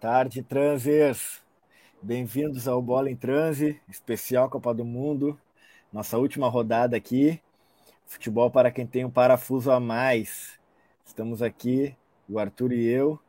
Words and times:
tarde, 0.00 0.42
transers. 0.42 1.42
Bem-vindos 2.00 2.66
ao 2.66 2.80
Bola 2.80 3.10
em 3.10 3.14
Transe, 3.14 3.78
especial 3.86 4.48
Copa 4.48 4.72
do 4.72 4.82
Mundo. 4.82 5.38
Nossa 5.92 6.16
última 6.16 6.48
rodada 6.48 6.96
aqui. 6.96 7.38
Futebol 8.06 8.50
para 8.50 8.70
quem 8.70 8.86
tem 8.86 9.04
um 9.04 9.10
parafuso 9.10 9.70
a 9.70 9.78
mais. 9.78 10.58
Estamos 11.04 11.42
aqui, 11.42 11.94
o 12.26 12.38
Arthur 12.38 12.72
e 12.72 12.86
eu, 12.86 13.20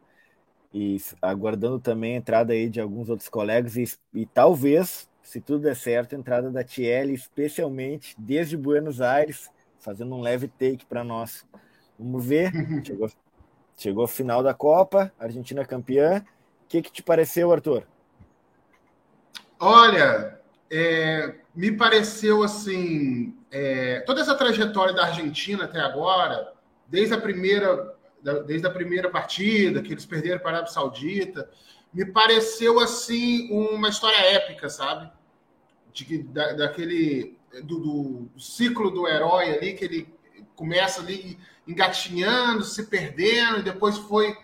e 0.74 0.96
aguardando 1.22 1.78
também 1.78 2.14
a 2.14 2.20
entrada 2.20 2.54
aí 2.54 2.70
de 2.70 2.80
alguns 2.80 3.10
outros 3.10 3.28
colegas 3.28 3.76
e, 3.76 3.84
e 4.14 4.26
talvez, 4.26 5.10
se 5.22 5.42
tudo 5.42 5.64
der 5.64 5.76
certo, 5.76 6.16
a 6.16 6.20
entrada 6.20 6.50
da 6.50 6.64
Tiele, 6.64 7.14
especialmente 7.14 8.16
desde 8.18 8.56
Buenos 8.56 9.02
Aires, 9.02 9.52
fazendo 9.78 10.16
um 10.16 10.22
leve 10.22 10.48
take 10.48 10.86
para 10.86 11.04
nós. 11.04 11.46
Vamos 12.00 12.26
ver. 12.26 12.50
Chegou, 12.88 13.12
chegou 13.76 14.04
a 14.06 14.08
final 14.08 14.42
da 14.42 14.54
Copa, 14.54 15.12
Argentina 15.20 15.66
campeã 15.66 16.24
que, 16.72 16.82
que 16.82 16.92
te 16.92 17.04
pareceu, 17.04 17.52
Arthur? 17.52 17.84
Olha, 19.60 20.40
é, 20.72 21.36
me 21.54 21.72
pareceu 21.72 22.42
assim, 22.44 23.36
é, 23.52 24.00
toda 24.02 24.22
essa 24.22 24.36
trajetória 24.36 24.94
da 24.94 25.06
Argentina 25.06 25.66
até 25.66 25.80
agora, 25.80 26.54
desde 26.88 27.14
a 27.14 27.20
primeira, 27.20 27.94
desde 28.48 28.66
a 28.66 28.72
primeira 28.72 29.10
partida 29.10 29.82
que 29.82 29.92
eles 29.92 30.06
perderam 30.06 30.40
para 30.40 30.50
a 30.50 30.54
Arábia 30.54 30.72
Saudita, 30.72 31.50
me 31.94 32.06
pareceu 32.06 32.80
assim 32.80 33.52
uma 33.52 33.90
história 33.90 34.18
épica, 34.18 34.70
sabe? 34.70 35.12
De, 35.94 36.24
da, 36.24 36.54
daquele 36.54 37.38
do, 37.64 37.80
do, 37.80 38.40
ciclo 38.40 38.90
do 38.90 39.08
herói 39.08 39.52
ali 39.52 39.74
que 39.74 39.84
ele 39.84 40.14
começa 40.56 41.02
ali 41.02 41.38
engatinhando, 41.68 42.64
se 42.64 42.84
perdendo, 42.84 43.60
e 43.60 43.64
depois 43.64 43.98
foi 43.98 44.38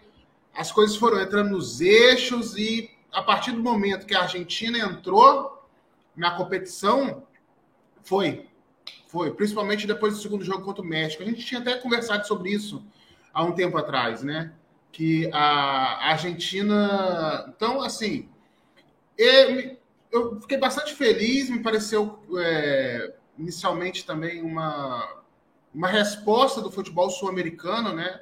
as 0.58 0.72
coisas 0.72 0.98
foram 0.98 1.22
entrando 1.22 1.52
nos 1.52 1.80
eixos 1.80 2.58
e 2.58 2.90
a 3.12 3.22
partir 3.22 3.52
do 3.52 3.62
momento 3.62 4.08
que 4.08 4.16
a 4.16 4.24
Argentina 4.24 4.80
entrou 4.80 5.64
na 6.16 6.32
competição, 6.32 7.24
foi. 8.02 8.48
Foi, 9.08 9.32
principalmente 9.32 9.86
depois 9.86 10.16
do 10.16 10.20
segundo 10.20 10.44
jogo 10.44 10.66
contra 10.66 10.84
o 10.84 10.86
México. 10.86 11.22
A 11.22 11.26
gente 11.26 11.46
tinha 11.46 11.62
até 11.62 11.76
conversado 11.76 12.26
sobre 12.26 12.50
isso 12.50 12.84
há 13.32 13.44
um 13.44 13.54
tempo 13.54 13.78
atrás, 13.78 14.24
né? 14.24 14.52
Que 14.92 15.30
a 15.32 16.10
Argentina. 16.10 17.46
Então, 17.56 17.82
assim, 17.82 18.28
eu 20.12 20.42
fiquei 20.42 20.58
bastante 20.58 20.94
feliz, 20.96 21.50
me 21.50 21.62
pareceu 21.62 22.20
é, 22.40 23.14
inicialmente 23.38 24.06
também 24.06 24.42
uma, 24.42 25.22
uma 25.74 25.88
resposta 25.88 26.62
do 26.62 26.72
futebol 26.72 27.10
sul-americano, 27.10 27.94
né? 27.94 28.22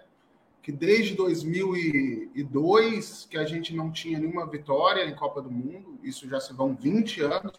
Que 0.66 0.72
desde 0.72 1.14
2002 1.14 3.28
que 3.30 3.38
a 3.38 3.46
gente 3.46 3.76
não 3.76 3.92
tinha 3.92 4.18
nenhuma 4.18 4.50
vitória 4.50 5.06
em 5.06 5.14
Copa 5.14 5.40
do 5.40 5.52
Mundo, 5.52 6.00
isso 6.02 6.28
já 6.28 6.40
se 6.40 6.54
vão 6.54 6.76
20 6.76 7.22
anos 7.22 7.54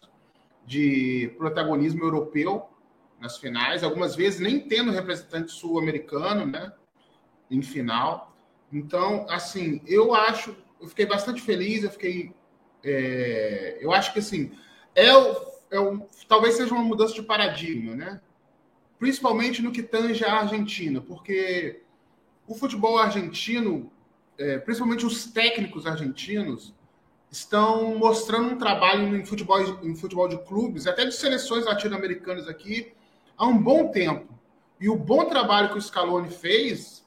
de 0.65 1.33
protagonismo 1.37 2.03
europeu 2.03 2.67
nas 3.17 3.37
finais, 3.37 3.81
algumas 3.81 4.13
vezes 4.13 4.41
nem 4.41 4.59
tendo 4.59 4.91
representante 4.91 5.53
sul-americano, 5.53 6.45
né, 6.45 6.73
em 7.49 7.61
final. 7.61 8.35
Então, 8.73 9.25
assim, 9.29 9.81
eu 9.87 10.13
acho, 10.13 10.53
eu 10.81 10.89
fiquei 10.89 11.05
bastante 11.05 11.41
feliz, 11.41 11.85
eu 11.85 11.89
fiquei, 11.89 12.35
é, 12.83 13.77
eu 13.79 13.93
acho 13.93 14.11
que 14.11 14.19
assim 14.19 14.51
é 14.93 15.07
é 15.71 15.79
o, 15.79 16.05
talvez 16.27 16.55
seja 16.55 16.73
uma 16.73 16.83
mudança 16.83 17.13
de 17.13 17.23
paradigma, 17.23 17.95
né? 17.95 18.19
Principalmente 18.99 19.61
no 19.61 19.71
que 19.71 19.81
tange 19.81 20.25
a 20.25 20.41
Argentina, 20.41 20.99
porque 20.99 21.86
o 22.47 22.55
futebol 22.55 22.97
argentino, 22.97 23.91
é, 24.37 24.57
principalmente 24.57 25.05
os 25.05 25.25
técnicos 25.25 25.85
argentinos, 25.85 26.73
estão 27.29 27.95
mostrando 27.97 28.53
um 28.53 28.57
trabalho 28.57 29.15
em 29.15 29.25
futebol, 29.25 29.59
em 29.83 29.95
futebol 29.95 30.29
de 30.29 30.37
clubes, 30.45 30.87
até 30.87 31.05
de 31.05 31.13
seleções 31.13 31.65
latino-americanas 31.65 32.47
aqui, 32.47 32.93
há 33.37 33.45
um 33.45 33.61
bom 33.61 33.89
tempo. 33.89 34.33
E 34.79 34.89
o 34.89 34.95
bom 34.95 35.25
trabalho 35.25 35.69
que 35.69 35.77
o 35.77 35.81
Scaloni 35.81 36.29
fez 36.29 37.05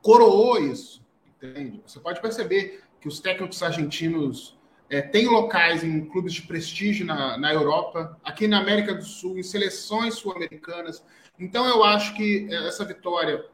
coroou 0.00 0.58
isso, 0.58 1.04
entende? 1.26 1.82
Você 1.86 2.00
pode 2.00 2.20
perceber 2.20 2.82
que 3.00 3.08
os 3.08 3.20
técnicos 3.20 3.62
argentinos 3.62 4.58
é, 4.88 5.02
têm 5.02 5.28
locais 5.28 5.84
em 5.84 6.04
clubes 6.06 6.32
de 6.32 6.42
prestígio 6.42 7.04
na, 7.04 7.36
na 7.36 7.52
Europa, 7.52 8.18
aqui 8.24 8.46
na 8.46 8.60
América 8.60 8.94
do 8.94 9.04
Sul, 9.04 9.38
em 9.38 9.42
seleções 9.42 10.14
sul-americanas. 10.14 11.04
Então, 11.38 11.66
eu 11.66 11.84
acho 11.84 12.14
que 12.14 12.48
essa 12.52 12.84
vitória 12.84 13.44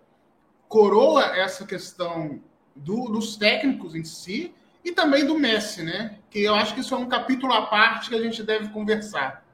coroa 0.68 1.36
essa 1.36 1.66
questão 1.66 2.40
do, 2.74 3.06
dos 3.06 3.36
técnicos 3.36 3.94
em 3.94 4.04
si 4.04 4.54
e 4.84 4.92
também 4.92 5.24
do 5.24 5.38
Messi, 5.38 5.82
né? 5.82 6.18
Que 6.30 6.44
eu 6.44 6.54
acho 6.54 6.74
que 6.74 6.80
isso 6.80 6.94
é 6.94 6.98
um 6.98 7.08
capítulo 7.08 7.52
à 7.52 7.66
parte 7.66 8.10
que 8.10 8.14
a 8.14 8.22
gente 8.22 8.42
deve 8.42 8.68
conversar. 8.68 9.44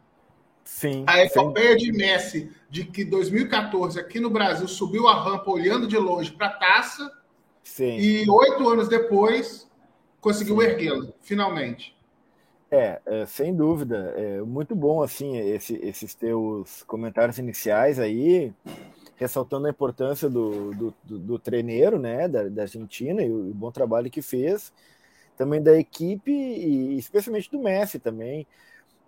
Sim. 0.65 1.05
A 1.07 1.23
epopeia 1.23 1.77
de 1.77 1.93
Messi, 1.93 2.51
de 2.71 2.85
que 2.85 3.05
2014 3.05 4.01
aqui 4.01 4.19
no 4.19 4.31
Brasil 4.31 4.67
subiu 4.67 5.07
a 5.09 5.23
rampa 5.23 5.51
olhando 5.51 5.87
de 5.87 5.97
longe 5.97 6.33
para 6.33 6.49
a 6.49 6.53
taça, 6.53 7.11
sim. 7.63 7.99
e 7.99 8.29
oito 8.29 8.69
anos 8.69 8.89
depois 8.89 9.71
conseguiu 10.21 10.63
erguê-la, 10.63 11.07
finalmente. 11.21 11.95
É, 12.71 13.01
é, 13.05 13.27
sem 13.27 13.55
dúvida. 13.55 14.15
É 14.17 14.41
muito 14.41 14.75
bom 14.75 15.03
assim 15.03 15.37
esse, 15.37 15.75
esses 15.83 16.15
teus 16.15 16.83
comentários 16.85 17.39
iniciais 17.39 17.99
aí 17.99 18.53
ressaltando 19.17 19.67
a 19.67 19.71
importância 19.71 20.29
do, 20.29 20.75
do, 20.75 20.95
do, 21.05 21.19
do 21.19 21.39
treineiro, 21.39 21.99
né, 21.99 22.29
da, 22.29 22.49
da 22.49 22.63
Argentina 22.63 23.23
e 23.23 23.31
o, 23.31 23.51
o, 23.51 23.55
bom 23.55 23.71
trabalho 23.71 24.11
que 24.11 24.23
fez, 24.23 24.73
também 25.37 25.63
da 25.63 25.77
equipe 25.79 26.33
e 26.33 26.99
especialmente 26.99 27.51
do 27.51 27.59
Messi 27.59 27.99
também. 27.99 28.47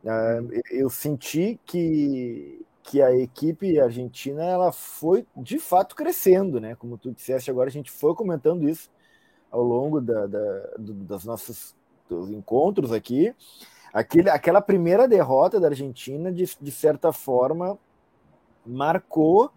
Uh, 0.05 0.61
eu 0.71 0.89
senti 0.89 1.59
que, 1.67 2.65
que 2.83 3.03
a 3.03 3.15
equipe 3.17 3.81
argentina 3.81 4.45
ela 4.45 4.71
foi 4.71 5.27
de 5.37 5.59
fato 5.59 5.97
crescendo, 5.97 6.61
né? 6.61 6.77
Como 6.77 6.97
tu 6.97 7.11
disseste 7.11 7.51
agora, 7.51 7.69
a 7.69 7.73
gente 7.73 7.91
foi 7.91 8.15
comentando 8.15 8.69
isso 8.69 8.89
ao 9.51 9.63
longo 9.63 10.01
da, 10.01 10.27
da, 10.27 10.61
do, 10.79 10.95
das 10.95 11.25
nossos 11.25 11.75
dos 12.09 12.31
encontros 12.31 12.93
aqui. 12.93 13.35
Aquele, 13.93 14.31
aquela 14.31 14.61
primeira 14.61 15.09
derrota 15.09 15.59
da 15.59 15.69
Argentina, 15.69 16.31
de, 16.31 16.45
de 16.61 16.71
certa 16.71 17.13
forma, 17.13 17.79
marcou 18.65 19.51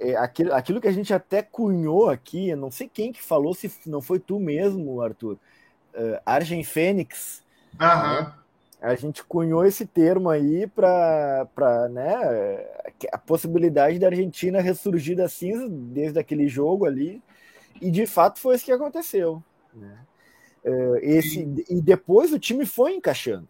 é, 0.00 0.16
aquilo, 0.16 0.54
aquilo 0.54 0.80
que 0.80 0.88
a 0.88 0.92
gente 0.92 1.12
até 1.12 1.42
cunhou 1.42 2.08
aqui, 2.08 2.54
não 2.56 2.70
sei 2.70 2.88
quem 2.88 3.12
que 3.12 3.22
falou, 3.22 3.52
se 3.52 3.70
não 3.86 4.00
foi 4.00 4.18
tu 4.18 4.40
mesmo, 4.40 5.02
Arthur, 5.02 5.34
uh, 5.94 6.18
Argen 6.24 6.64
Fênix. 6.64 7.42
Né? 7.78 8.34
A 8.80 8.94
gente 8.94 9.22
cunhou 9.22 9.64
esse 9.66 9.84
termo 9.84 10.30
aí 10.30 10.66
para 10.66 11.46
né, 11.90 12.66
a 13.12 13.18
possibilidade 13.18 13.98
da 13.98 14.06
Argentina 14.06 14.62
ressurgir 14.62 15.14
da 15.14 15.28
cinza 15.28 15.68
desde 15.68 16.18
aquele 16.18 16.48
jogo 16.48 16.86
ali, 16.86 17.22
e 17.78 17.90
de 17.90 18.06
fato 18.06 18.38
foi 18.38 18.56
isso 18.56 18.64
que 18.64 18.72
aconteceu. 18.72 19.42
Né? 19.74 19.98
Uh, 20.64 20.96
esse, 21.02 21.40
e 21.68 21.80
depois 21.82 22.32
o 22.32 22.38
time 22.38 22.64
foi 22.64 22.94
encaixando. 22.94 23.48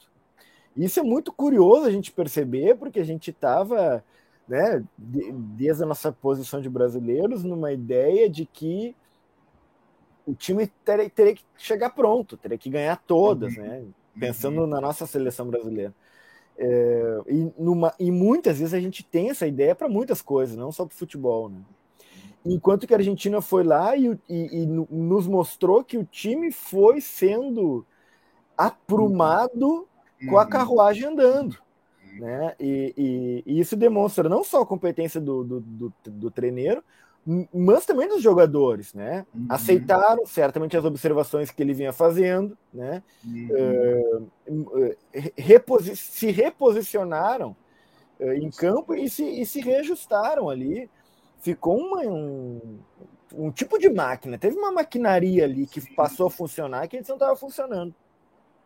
Isso 0.77 0.99
é 0.99 1.03
muito 1.03 1.33
curioso 1.33 1.87
a 1.87 1.91
gente 1.93 2.11
perceber, 2.11 2.77
porque 2.77 2.99
a 2.99 3.05
gente 3.05 3.31
estava 3.31 4.05
né, 4.51 4.85
desde 4.99 5.85
a 5.85 5.87
nossa 5.87 6.11
posição 6.11 6.61
de 6.61 6.69
brasileiros, 6.69 7.45
numa 7.45 7.73
ideia 7.73 8.29
de 8.29 8.45
que 8.45 8.97
o 10.27 10.35
time 10.35 10.67
teria, 10.85 11.09
teria 11.09 11.37
que 11.37 11.45
chegar 11.57 11.91
pronto, 11.91 12.37
teria 12.37 12.59
que 12.59 12.69
ganhar 12.69 12.97
todas, 12.97 13.57
uhum. 13.57 13.63
né? 13.63 13.85
Pensando 14.19 14.63
uhum. 14.63 14.67
na 14.67 14.81
nossa 14.81 15.07
seleção 15.07 15.47
brasileira. 15.47 15.95
É, 16.59 17.21
e, 17.29 17.53
numa, 17.57 17.95
e 17.99 18.11
muitas 18.11 18.59
vezes 18.59 18.75
a 18.75 18.81
gente 18.81 19.05
tem 19.05 19.31
essa 19.31 19.47
ideia 19.47 19.75
para 19.75 19.89
muitas 19.89 20.21
coisas, 20.21 20.57
não 20.57 20.73
só 20.73 20.85
para 20.85 20.95
o 20.95 20.99
futebol, 20.99 21.49
né? 21.49 21.61
Enquanto 22.45 22.89
que 22.89 22.95
a 22.95 22.97
Argentina 22.97 23.41
foi 23.41 23.63
lá 23.63 23.97
e, 23.97 24.19
e, 24.29 24.63
e, 24.63 24.67
nos 24.67 25.29
mostrou 25.29 25.85
que 25.85 25.97
o 25.97 26.05
time 26.05 26.51
foi 26.51 27.01
sendo 27.01 27.87
aprumado 28.59 29.87
uhum. 30.21 30.31
com 30.31 30.39
a 30.39 30.43
uhum. 30.43 30.51
carruagem 30.51 31.05
andando. 31.07 31.57
Né? 32.19 32.55
E, 32.59 32.95
e, 32.97 33.43
e, 33.47 33.61
isso 33.61 33.77
demonstra 33.77 34.29
não 34.29 34.43
só 34.43 34.63
a 34.63 34.67
competência 34.67 35.21
do, 35.21 35.45
do, 35.45 35.61
do, 35.61 35.93
do 36.05 36.31
treineiro, 36.31 36.83
mas 37.53 37.85
também 37.85 38.09
dos 38.09 38.23
jogadores, 38.23 38.95
né? 38.95 39.27
Uhum. 39.35 39.47
Aceitaram 39.49 40.25
certamente 40.25 40.77
as 40.77 40.85
observações 40.85 41.51
que 41.51 41.63
ele 41.63 41.75
vinha 41.75 41.93
fazendo, 41.93 42.57
né? 42.73 43.03
Uhum. 43.25 44.27
Uh, 44.49 44.97
reposi 45.37 45.97
se 45.97 46.31
reposicionaram 46.31 47.55
uh, 48.19 48.33
em 48.33 48.51
campo 48.51 48.95
e 48.95 49.09
se, 49.09 49.23
e 49.23 49.45
se 49.45 49.61
reajustaram 49.61 50.49
ali. 50.49 50.91
Ficou 51.41 51.79
uma, 51.79 52.01
um, 52.03 52.79
um 53.35 53.51
tipo 53.51 53.79
de 53.79 53.89
máquina, 53.89 54.39
teve 54.39 54.57
uma 54.57 54.73
maquinaria 54.73 55.45
ali 55.45 55.67
que 55.67 55.81
Sim. 55.81 55.95
passou 55.95 56.27
a 56.27 56.31
funcionar 56.31 56.89
que 56.89 56.97
eles 56.97 57.09
não 57.09 57.17
estava 57.17 57.37
funcionando. 57.37 57.95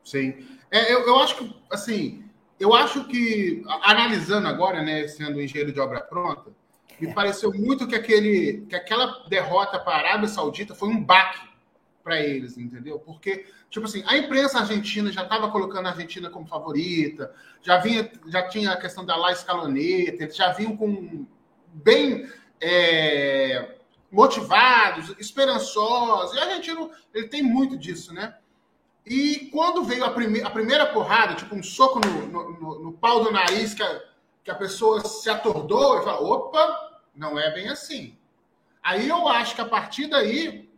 Sim. 0.04 0.34
É, 0.70 0.92
eu, 0.92 1.00
eu 1.06 1.16
acho 1.18 1.38
que, 1.38 1.56
assim, 1.70 2.23
eu 2.58 2.74
acho 2.74 3.04
que, 3.04 3.62
analisando 3.82 4.46
agora, 4.46 4.82
né, 4.82 5.06
sendo 5.08 5.40
engenheiro 5.40 5.72
de 5.72 5.80
obra 5.80 6.00
pronta, 6.00 6.50
me 7.00 7.08
é. 7.08 7.12
pareceu 7.12 7.52
muito 7.52 7.86
que, 7.86 7.94
aquele, 7.94 8.66
que 8.68 8.76
aquela 8.76 9.24
derrota 9.28 9.78
para 9.78 9.94
a 9.94 9.98
Arábia 9.98 10.28
Saudita 10.28 10.74
foi 10.74 10.88
um 10.88 11.02
baque 11.02 11.40
para 12.02 12.20
eles, 12.20 12.56
entendeu? 12.56 12.98
Porque 12.98 13.46
Tipo 13.74 13.86
assim, 13.86 14.04
a 14.06 14.16
imprensa 14.16 14.60
argentina 14.60 15.10
já 15.10 15.24
estava 15.24 15.50
colocando 15.50 15.86
a 15.86 15.90
Argentina 15.90 16.30
como 16.30 16.46
favorita, 16.46 17.34
já 17.60 17.78
vinha, 17.78 18.08
já 18.28 18.46
tinha 18.46 18.70
a 18.70 18.76
questão 18.76 19.04
da 19.04 19.16
La 19.16 19.32
Escaloneta, 19.32 20.22
eles 20.22 20.36
já 20.36 20.52
vinham 20.52 20.76
com 20.76 21.26
bem 21.72 22.30
é, 22.60 23.74
motivados, 24.12 25.12
esperançosos. 25.18 26.36
E 26.36 26.38
o 26.38 26.42
argentino 26.44 26.88
ele 27.12 27.26
tem 27.26 27.42
muito 27.42 27.76
disso, 27.76 28.14
né? 28.14 28.36
E 29.06 29.50
quando 29.52 29.84
veio 29.84 30.04
a, 30.04 30.10
prime 30.10 30.42
a 30.42 30.50
primeira 30.50 30.86
porrada, 30.86 31.34
tipo 31.34 31.54
um 31.54 31.62
soco 31.62 32.00
no, 32.00 32.26
no, 32.26 32.52
no, 32.52 32.78
no 32.84 32.92
pau 32.92 33.22
do 33.22 33.30
nariz, 33.30 33.74
que 33.74 33.82
a, 33.82 34.02
que 34.42 34.50
a 34.50 34.54
pessoa 34.54 35.04
se 35.04 35.28
atordou 35.28 35.98
e 35.98 36.04
falou: 36.04 36.32
opa, 36.32 37.00
não 37.14 37.38
é 37.38 37.52
bem 37.52 37.68
assim. 37.68 38.16
Aí 38.82 39.08
eu 39.08 39.28
acho 39.28 39.54
que 39.54 39.60
a 39.60 39.66
partir 39.66 40.06
daí 40.06 40.70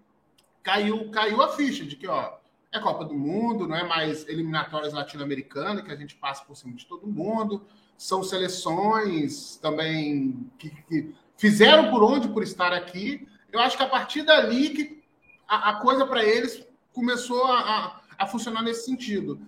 caiu, 0.62 1.10
caiu 1.10 1.42
a 1.42 1.48
ficha 1.48 1.84
de 1.84 1.96
que, 1.96 2.06
ó, 2.06 2.34
é 2.72 2.80
Copa 2.80 3.04
do 3.04 3.14
Mundo, 3.14 3.66
não 3.66 3.76
é 3.76 3.84
mais 3.84 4.28
eliminatórias 4.28 4.92
latino-americanas, 4.92 5.82
que 5.82 5.92
a 5.92 5.96
gente 5.96 6.14
passa 6.14 6.44
por 6.44 6.56
cima 6.56 6.74
de 6.74 6.86
todo 6.86 7.06
mundo. 7.06 7.64
São 7.96 8.22
seleções 8.22 9.56
também 9.56 10.50
que, 10.58 10.70
que 10.70 11.14
fizeram 11.36 11.90
por 11.90 12.02
onde 12.02 12.28
por 12.28 12.42
estar 12.42 12.72
aqui. 12.72 13.26
Eu 13.50 13.60
acho 13.60 13.76
que 13.76 13.82
a 13.82 13.88
partir 13.88 14.22
dali 14.22 14.70
que 14.70 15.02
a, 15.48 15.70
a 15.70 15.74
coisa 15.80 16.06
para 16.06 16.22
eles 16.22 16.66
começou 16.92 17.44
a, 17.44 17.58
a, 17.58 18.00
a, 18.18 18.26
funcionar 18.26 18.62
nesse 18.62 18.84
sentido. 18.84 19.40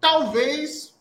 Talvez, 0.00 0.98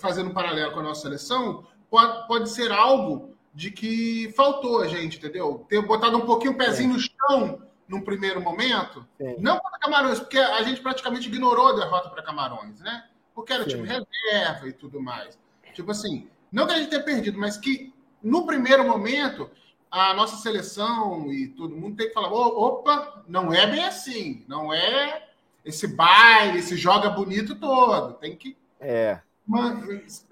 fazendo 0.00 0.30
um 0.30 0.34
paralelo 0.34 0.72
com 0.72 0.80
a 0.80 0.84
nossa 0.84 1.02
seleção, 1.02 1.66
pode, 1.90 2.26
pode 2.26 2.50
ser 2.50 2.70
algo 2.72 3.34
de 3.54 3.70
que 3.70 4.32
faltou 4.36 4.82
a 4.82 4.86
gente, 4.86 5.16
entendeu? 5.16 5.64
Ter 5.68 5.80
botado 5.80 6.16
um 6.16 6.26
pouquinho 6.26 6.52
o 6.52 6.56
pezinho 6.56 6.90
é. 6.90 6.92
no 6.92 7.00
chão 7.00 7.62
num 7.88 8.00
primeiro 8.00 8.40
momento. 8.40 9.06
Sim. 9.16 9.36
Não 9.38 9.58
para 9.58 9.78
Camarões, 9.78 10.18
porque 10.18 10.38
a 10.38 10.62
gente 10.62 10.80
praticamente 10.80 11.28
ignorou 11.28 11.68
a 11.68 11.72
derrota 11.72 12.10
para 12.10 12.22
Camarões, 12.22 12.80
né? 12.80 13.06
Porque 13.34 13.52
era 13.52 13.64
Sim. 13.64 13.70
tipo 13.70 13.84
reserva 13.84 14.68
e 14.68 14.72
tudo 14.72 15.00
mais. 15.00 15.38
Tipo 15.72 15.90
assim, 15.90 16.28
não 16.50 16.66
que 16.66 16.72
a 16.72 16.76
gente 16.78 16.90
tenha 16.90 17.02
perdido, 17.02 17.38
mas 17.38 17.56
que 17.56 17.92
no 18.22 18.46
primeiro 18.46 18.86
momento 18.86 19.50
a 19.90 20.12
nossa 20.14 20.36
seleção 20.36 21.32
e 21.32 21.48
todo 21.48 21.76
mundo 21.76 21.96
tem 21.96 22.08
que 22.08 22.14
falar: 22.14 22.32
opa, 22.32 23.24
não 23.28 23.52
é 23.52 23.66
bem 23.66 23.84
assim, 23.84 24.44
não 24.48 24.72
é 24.72 25.25
esse 25.66 25.88
baile, 25.88 26.60
esse 26.60 26.76
joga 26.76 27.10
bonito 27.10 27.56
todo. 27.56 28.14
Tem 28.14 28.36
que. 28.36 28.56
É. 28.80 29.18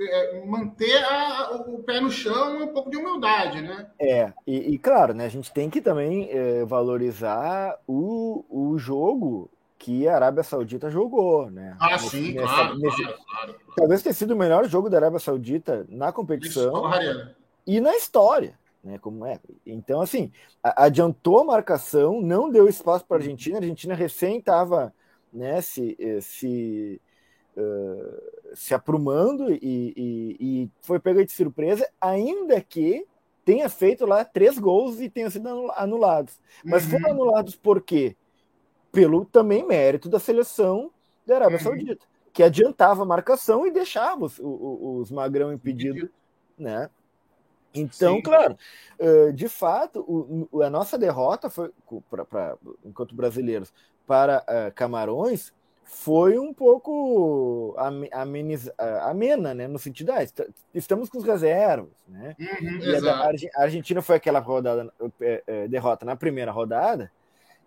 É, 0.00 0.44
manter 0.44 1.04
a, 1.04 1.62
o 1.68 1.82
pé 1.84 2.00
no 2.00 2.10
chão 2.10 2.58
e 2.58 2.62
um 2.64 2.68
pouco 2.68 2.90
de 2.90 2.96
humildade, 2.96 3.62
né? 3.62 3.86
É, 3.96 4.32
e, 4.44 4.74
e 4.74 4.78
claro, 4.78 5.14
né, 5.14 5.24
a 5.26 5.28
gente 5.28 5.52
tem 5.52 5.70
que 5.70 5.80
também 5.80 6.28
é, 6.32 6.64
valorizar 6.64 7.78
o, 7.86 8.44
o 8.50 8.76
jogo 8.76 9.48
que 9.78 10.08
a 10.08 10.16
Arábia 10.16 10.42
Saudita 10.42 10.90
jogou, 10.90 11.48
né? 11.48 11.76
Ah, 11.78 11.92
nesse, 11.92 12.08
sim, 12.08 12.34
nessa, 12.34 12.54
claro, 12.54 12.78
nesse, 12.78 13.04
claro, 13.04 13.24
claro, 13.24 13.54
Talvez 13.76 14.02
tenha 14.02 14.14
sido 14.14 14.32
o 14.32 14.36
melhor 14.36 14.68
jogo 14.68 14.90
da 14.90 14.96
Arábia 14.96 15.20
Saudita 15.20 15.86
na 15.88 16.10
competição 16.10 16.90
e 17.64 17.80
na 17.80 17.94
história, 17.94 18.58
né? 18.82 18.98
Como 18.98 19.24
é. 19.24 19.38
Então, 19.64 20.00
assim, 20.00 20.32
adiantou 20.60 21.38
a 21.38 21.44
marcação, 21.44 22.20
não 22.20 22.50
deu 22.50 22.68
espaço 22.68 23.04
para 23.04 23.18
a 23.18 23.20
Argentina. 23.20 23.58
A 23.58 23.60
Argentina 23.60 23.94
recém 23.94 24.38
estava 24.38 24.92
né, 25.34 25.60
se, 25.60 25.96
eh, 25.98 26.20
se 26.20 27.00
uh, 27.56 28.54
se 28.54 28.72
aprumando 28.72 29.52
e, 29.52 29.58
e, 29.60 30.36
e 30.40 30.70
foi 30.80 31.00
pega 31.00 31.24
de 31.24 31.32
surpresa, 31.32 31.88
ainda 32.00 32.60
que 32.60 33.04
tenha 33.44 33.68
feito 33.68 34.06
lá 34.06 34.24
três 34.24 34.58
gols 34.58 35.00
e 35.00 35.10
tenham 35.10 35.28
sido 35.28 35.70
anulados. 35.72 36.38
Mas 36.64 36.84
uhum. 36.84 36.90
foram 36.90 37.10
anulados 37.10 37.56
por 37.56 37.82
quê? 37.82 38.16
Pelo 38.92 39.24
também 39.24 39.66
mérito 39.66 40.08
da 40.08 40.20
seleção 40.20 40.90
da 41.26 41.36
Arábia 41.36 41.58
uhum. 41.58 41.64
Saudita, 41.64 42.06
que 42.32 42.42
adiantava 42.42 43.02
a 43.02 43.06
marcação 43.06 43.66
e 43.66 43.70
deixava 43.72 44.24
os, 44.24 44.38
os, 44.38 45.00
os 45.00 45.10
magrão 45.10 45.52
impedidos, 45.52 46.08
né? 46.56 46.88
Então, 47.74 48.16
Sim. 48.16 48.22
claro, 48.22 48.56
de 49.34 49.48
fato, 49.48 50.48
a 50.62 50.70
nossa 50.70 50.96
derrota 50.96 51.50
foi, 51.50 51.70
pra, 52.08 52.24
pra, 52.24 52.56
enquanto 52.84 53.14
brasileiros, 53.14 53.72
para 54.06 54.44
Camarões 54.74 55.52
foi 55.84 56.38
um 56.38 56.52
pouco 56.52 57.74
ameniz, 58.12 58.70
amena, 59.02 59.54
né? 59.54 59.68
No 59.68 59.78
sentido, 59.78 60.12
ah, 60.12 60.24
estamos 60.74 61.08
com 61.08 61.18
os 61.18 61.24
reservas, 61.24 61.92
né? 62.08 62.34
Uhum, 62.38 62.78
e 62.78 63.08
a, 63.08 63.60
a, 63.60 63.62
Argentina 63.62 64.00
foi 64.00 64.16
aquela 64.16 64.38
rodada, 64.38 64.92
é, 65.20 65.68
derrota 65.68 66.04
na 66.04 66.16
primeira 66.16 66.50
rodada, 66.50 67.12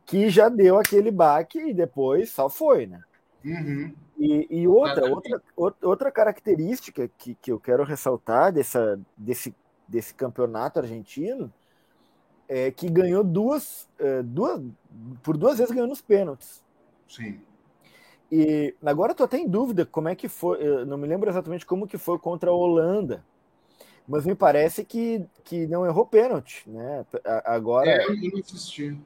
que 0.06 0.30
já 0.30 0.50
deu 0.50 0.80
aquele 0.80 1.12
baque 1.12 1.60
e 1.60 1.74
depois 1.74 2.31
só 2.31 2.50
foi, 2.50 2.88
né? 2.88 3.00
Uhum. 3.45 3.94
E, 4.18 4.48
e 4.50 4.68
outra, 4.68 5.06
outra, 5.10 5.42
outra 5.83 6.12
característica 6.12 7.07
que, 7.18 7.36
que 7.36 7.51
eu 7.51 7.60
quero 7.60 7.83
ressaltar 7.83 8.51
dessa, 8.51 9.00
desse, 9.15 9.53
desse 9.88 10.13
campeonato 10.13 10.79
argentino 10.79 11.51
é 12.48 12.72
que 12.72 12.89
ganhou 12.89 13.24
duas, 13.24 13.88
é, 14.00 14.22
duas 14.24 14.62
por 15.22 15.38
duas 15.38 15.58
vezes 15.58 15.74
ganhou 15.74 15.88
nos 15.88 16.01
pênaltis. 16.01 16.63
Sim. 17.08 17.39
E 18.32 18.75
agora 18.86 19.12
estou 19.12 19.25
até 19.25 19.38
em 19.38 19.48
dúvida 19.48 19.86
como 19.86 20.10
é 20.10 20.15
que 20.15 20.27
foi, 20.27 20.86
não 20.86 20.98
me 20.98 21.08
lembro 21.08 21.29
exatamente 21.29 21.65
como 21.65 21.88
que 21.88 21.98
foi 21.98 22.20
contra 22.20 22.50
a 22.50 22.53
Holanda, 22.53 23.24
mas 24.08 24.25
me 24.25 24.36
parece 24.36 24.86
que, 24.86 25.25
que 25.44 25.67
não 25.67 25.86
errou 25.86 26.06
pênalti, 26.06 26.70
né? 26.70 27.06
Agora. 27.44 27.89
É, 27.89 28.06
eu 28.06 28.15
não 28.15 28.39
assisti. 28.39 28.98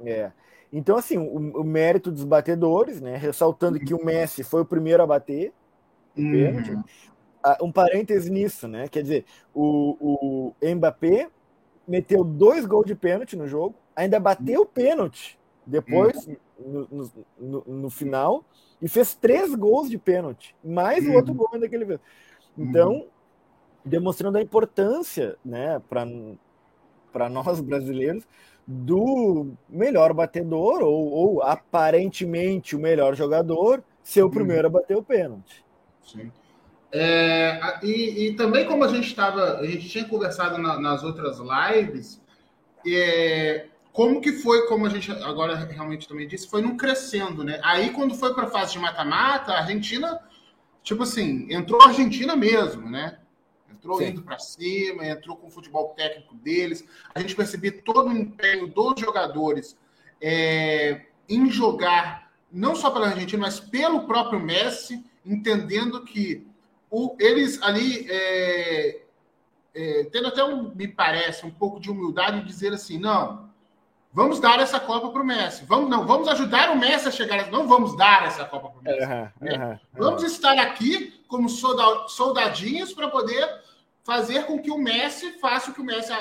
É. 0.00 0.30
Então, 0.72 0.96
assim, 0.96 1.18
o, 1.18 1.60
o 1.60 1.64
mérito 1.64 2.10
dos 2.10 2.24
batedores, 2.24 3.00
né? 3.00 3.16
Ressaltando 3.16 3.78
que 3.78 3.94
o 3.94 4.04
Messi 4.04 4.42
foi 4.44 4.62
o 4.62 4.64
primeiro 4.64 5.02
a 5.02 5.06
bater 5.06 5.52
o 6.16 6.20
uhum. 6.20 6.32
pênalti. 6.32 6.78
Um 7.60 7.70
parêntese 7.70 8.30
nisso, 8.30 8.66
né? 8.66 8.88
Quer 8.88 9.02
dizer, 9.02 9.24
o, 9.54 10.54
o 10.60 10.74
Mbappé 10.74 11.28
meteu 11.86 12.24
dois 12.24 12.64
gols 12.64 12.86
de 12.86 12.94
pênalti 12.94 13.36
no 13.36 13.46
jogo, 13.46 13.74
ainda 13.94 14.18
bateu 14.18 14.62
o 14.62 14.66
pênalti 14.66 15.38
depois, 15.66 16.26
uhum. 16.58 16.86
no, 16.90 17.10
no, 17.38 17.64
no, 17.66 17.90
final, 17.90 18.44
e 18.80 18.88
fez 18.88 19.14
três 19.14 19.54
gols 19.54 19.88
de 19.88 19.98
pênalti, 19.98 20.54
mais 20.62 21.06
o 21.06 21.12
outro 21.12 21.32
uhum. 21.32 21.38
gol 21.38 21.48
ainda 21.52 21.68
que 21.68 21.74
ele 21.74 21.86
fez. 21.86 22.00
Então, 22.56 22.92
uhum. 22.92 23.08
demonstrando 23.84 24.38
a 24.38 24.42
importância, 24.42 25.36
né, 25.44 25.80
para 25.88 27.28
nós 27.28 27.60
brasileiros, 27.60 28.26
do 28.66 29.52
melhor 29.68 30.12
batedor, 30.12 30.82
ou, 30.82 31.10
ou, 31.10 31.42
aparentemente 31.42 32.74
o 32.74 32.80
melhor 32.80 33.14
jogador, 33.14 33.82
ser 34.02 34.22
o 34.22 34.30
primeiro 34.30 34.66
a 34.66 34.70
bater 34.70 34.96
o 34.96 35.02
pênalti. 35.02 35.64
Sim. 36.02 36.30
É, 36.96 37.80
e, 37.82 38.28
e, 38.28 38.36
também 38.36 38.64
como 38.66 38.84
a 38.84 38.88
gente 38.88 39.08
estava, 39.08 39.58
a 39.58 39.66
gente 39.66 39.88
tinha 39.88 40.04
conversado 40.04 40.58
na, 40.58 40.78
nas 40.78 41.02
outras 41.02 41.38
lives, 41.40 42.22
é, 42.86 43.66
como 43.92 44.20
que 44.20 44.30
foi, 44.34 44.68
como 44.68 44.86
a 44.86 44.88
gente 44.88 45.10
agora 45.10 45.56
realmente 45.56 46.06
também 46.06 46.28
disse, 46.28 46.48
foi 46.48 46.62
num 46.62 46.76
crescendo, 46.76 47.42
né? 47.42 47.58
Aí 47.64 47.90
quando 47.90 48.14
foi 48.14 48.32
para 48.32 48.44
a 48.44 48.50
fase 48.50 48.74
de 48.74 48.78
mata-mata, 48.78 49.50
a 49.50 49.58
Argentina, 49.58 50.20
tipo 50.84 51.02
assim, 51.02 51.52
entrou 51.52 51.82
a 51.82 51.86
Argentina 51.88 52.36
mesmo, 52.36 52.88
né? 52.88 53.18
Entrou 53.68 53.98
Sim. 53.98 54.10
indo 54.10 54.22
para 54.22 54.38
cima, 54.38 55.04
entrou 55.04 55.36
com 55.36 55.48
o 55.48 55.50
futebol 55.50 55.94
técnico 55.96 56.36
deles. 56.36 56.84
A 57.12 57.18
gente 57.18 57.34
percebia 57.34 57.72
todo 57.72 58.08
o 58.08 58.12
empenho 58.12 58.68
dos 58.68 59.00
jogadores 59.00 59.76
é, 60.20 61.06
em 61.28 61.50
jogar, 61.50 62.30
não 62.52 62.76
só 62.76 62.88
pela 62.88 63.08
Argentina, 63.08 63.42
mas 63.42 63.58
pelo 63.58 64.06
próprio 64.06 64.38
Messi, 64.38 65.04
entendendo 65.26 66.04
que 66.04 66.46
o, 66.94 67.16
eles 67.18 67.60
ali, 67.62 68.06
é, 68.08 69.02
é, 69.74 70.04
tendo 70.12 70.28
até, 70.28 70.44
um, 70.44 70.74
me 70.74 70.86
parece, 70.86 71.44
um 71.44 71.50
pouco 71.50 71.80
de 71.80 71.90
humildade, 71.90 72.44
dizer 72.44 72.72
assim: 72.72 72.98
não, 72.98 73.52
Vamos 74.14 74.38
dar 74.38 74.60
essa 74.60 74.78
Copa 74.78 75.10
para 75.10 75.22
o 75.22 75.26
Messi. 75.26 75.64
Vamos, 75.64 75.90
não, 75.90 76.06
vamos 76.06 76.28
ajudar 76.28 76.70
o 76.70 76.78
Messi 76.78 77.08
a 77.08 77.10
chegar. 77.10 77.50
Não 77.50 77.66
vamos 77.66 77.96
dar 77.96 78.24
essa 78.24 78.44
Copa 78.44 78.70
para 78.70 78.78
o 78.78 78.84
Messi. 78.84 79.12
Uhum, 79.12 79.62
uhum, 79.62 79.78
vamos 79.92 80.22
uhum. 80.22 80.28
estar 80.28 80.56
aqui 80.56 81.20
como 81.26 81.48
soldadinhos 81.48 82.92
para 82.92 83.08
poder 83.08 83.44
fazer 84.04 84.44
com 84.44 84.60
que 84.60 84.70
o 84.70 84.78
Messi 84.78 85.32
faça 85.40 85.72
o 85.72 85.74
que 85.74 85.80
o 85.80 85.84
Messi 85.84 86.12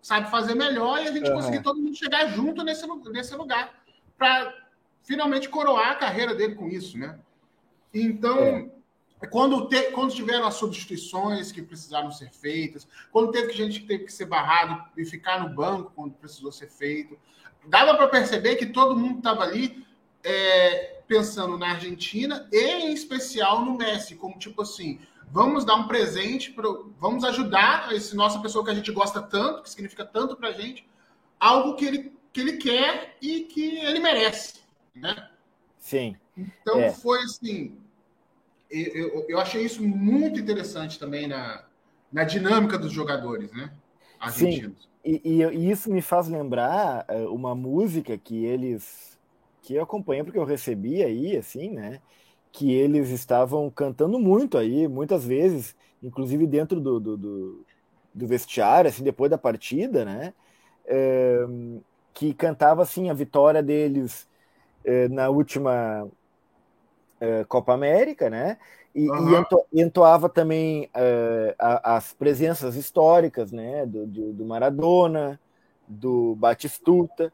sabe 0.00 0.30
fazer 0.30 0.54
melhor 0.54 1.02
e 1.02 1.08
a 1.08 1.12
gente 1.12 1.28
conseguir 1.32 1.60
todo 1.60 1.80
mundo 1.80 1.96
chegar 1.96 2.28
junto 2.28 2.62
nesse, 2.62 2.86
nesse 3.10 3.34
lugar 3.34 3.82
para 4.16 4.54
finalmente 5.02 5.48
coroar 5.48 5.90
a 5.90 5.96
carreira 5.96 6.36
dele 6.36 6.54
com 6.54 6.68
isso, 6.68 6.96
né? 6.96 7.18
Então, 7.92 8.38
é. 8.38 8.70
Quando, 9.26 9.68
te, 9.68 9.90
quando 9.92 10.14
tiveram 10.14 10.46
as 10.46 10.54
substituições 10.54 11.52
que 11.52 11.60
precisaram 11.60 12.10
ser 12.10 12.30
feitas, 12.30 12.88
quando 13.12 13.30
teve 13.30 13.48
que 13.48 13.56
gente 13.56 13.80
que 13.80 13.86
teve 13.86 14.04
que 14.04 14.12
ser 14.12 14.26
barrado 14.26 14.82
e 14.96 15.04
ficar 15.04 15.40
no 15.40 15.54
banco 15.54 15.92
quando 15.94 16.14
precisou 16.14 16.50
ser 16.50 16.68
feito, 16.68 17.18
dava 17.66 17.94
para 17.94 18.08
perceber 18.08 18.56
que 18.56 18.66
todo 18.66 18.96
mundo 18.96 19.18
estava 19.18 19.42
ali 19.42 19.86
é, 20.24 21.02
pensando 21.06 21.58
na 21.58 21.72
Argentina 21.72 22.48
e 22.50 22.86
em 22.86 22.92
especial 22.92 23.64
no 23.64 23.76
Messi, 23.76 24.14
como 24.14 24.38
tipo 24.38 24.62
assim, 24.62 24.98
vamos 25.30 25.64
dar 25.64 25.74
um 25.76 25.86
presente, 25.86 26.50
pro, 26.52 26.92
vamos 26.98 27.24
ajudar 27.24 27.92
esse 27.92 28.16
nossa 28.16 28.38
pessoa 28.40 28.64
que 28.64 28.70
a 28.70 28.74
gente 28.74 28.90
gosta 28.90 29.20
tanto, 29.20 29.62
que 29.62 29.70
significa 29.70 30.04
tanto 30.04 30.36
para 30.36 30.48
a 30.48 30.52
gente, 30.52 30.86
algo 31.38 31.74
que 31.74 31.84
ele, 31.84 32.12
que 32.32 32.40
ele 32.40 32.56
quer 32.56 33.16
e 33.20 33.40
que 33.40 33.78
ele 33.78 34.00
merece, 34.00 34.60
né? 34.94 35.30
Sim, 35.78 36.16
Então 36.36 36.78
é. 36.78 36.92
foi 36.92 37.18
assim. 37.22 37.76
Eu, 38.70 39.26
eu 39.28 39.40
achei 39.40 39.64
isso 39.64 39.82
muito 39.82 40.38
interessante 40.38 40.98
também 40.98 41.26
na, 41.26 41.64
na 42.12 42.24
dinâmica 42.24 42.78
dos 42.78 42.92
jogadores, 42.92 43.50
né? 43.52 43.72
Argentinos. 44.18 44.82
Sim. 44.82 44.90
E, 45.04 45.20
e, 45.24 45.42
e, 45.42 45.70
isso 45.70 45.90
me 45.90 46.02
faz 46.02 46.28
lembrar 46.28 47.04
é, 47.08 47.16
uma 47.26 47.54
música 47.54 48.16
que 48.18 48.44
eles 48.44 49.18
que 49.62 49.74
eu 49.74 49.82
acompanhei 49.82 50.24
porque 50.24 50.38
eu 50.38 50.44
recebi 50.44 51.02
aí, 51.02 51.36
assim, 51.36 51.70
né? 51.70 52.00
Que 52.52 52.72
eles 52.72 53.10
estavam 53.10 53.70
cantando 53.70 54.18
muito 54.18 54.56
aí, 54.58 54.88
muitas 54.88 55.24
vezes, 55.24 55.76
inclusive 56.02 56.46
dentro 56.46 56.80
do, 56.80 56.98
do, 56.98 57.16
do, 57.16 57.66
do 58.14 58.26
vestiário, 58.26 58.88
assim, 58.88 59.02
depois 59.02 59.30
da 59.30 59.38
partida, 59.38 60.04
né? 60.04 60.32
É, 60.86 61.44
que 62.14 62.34
cantava 62.34 62.82
assim 62.82 63.10
a 63.10 63.14
vitória 63.14 63.62
deles 63.62 64.26
é, 64.84 65.08
na 65.08 65.28
última 65.28 66.08
é, 67.20 67.44
Copa 67.44 67.72
América, 67.72 68.30
né? 68.30 68.56
E, 68.94 69.08
uhum. 69.08 69.44
e 69.72 69.80
entoava 69.80 70.28
também 70.28 70.86
uh, 70.86 71.54
as 71.84 72.12
presenças 72.12 72.74
históricas, 72.74 73.52
né? 73.52 73.86
Do, 73.86 74.06
do, 74.06 74.32
do 74.32 74.44
Maradona, 74.44 75.38
do 75.86 76.34
Batistuta. 76.34 77.32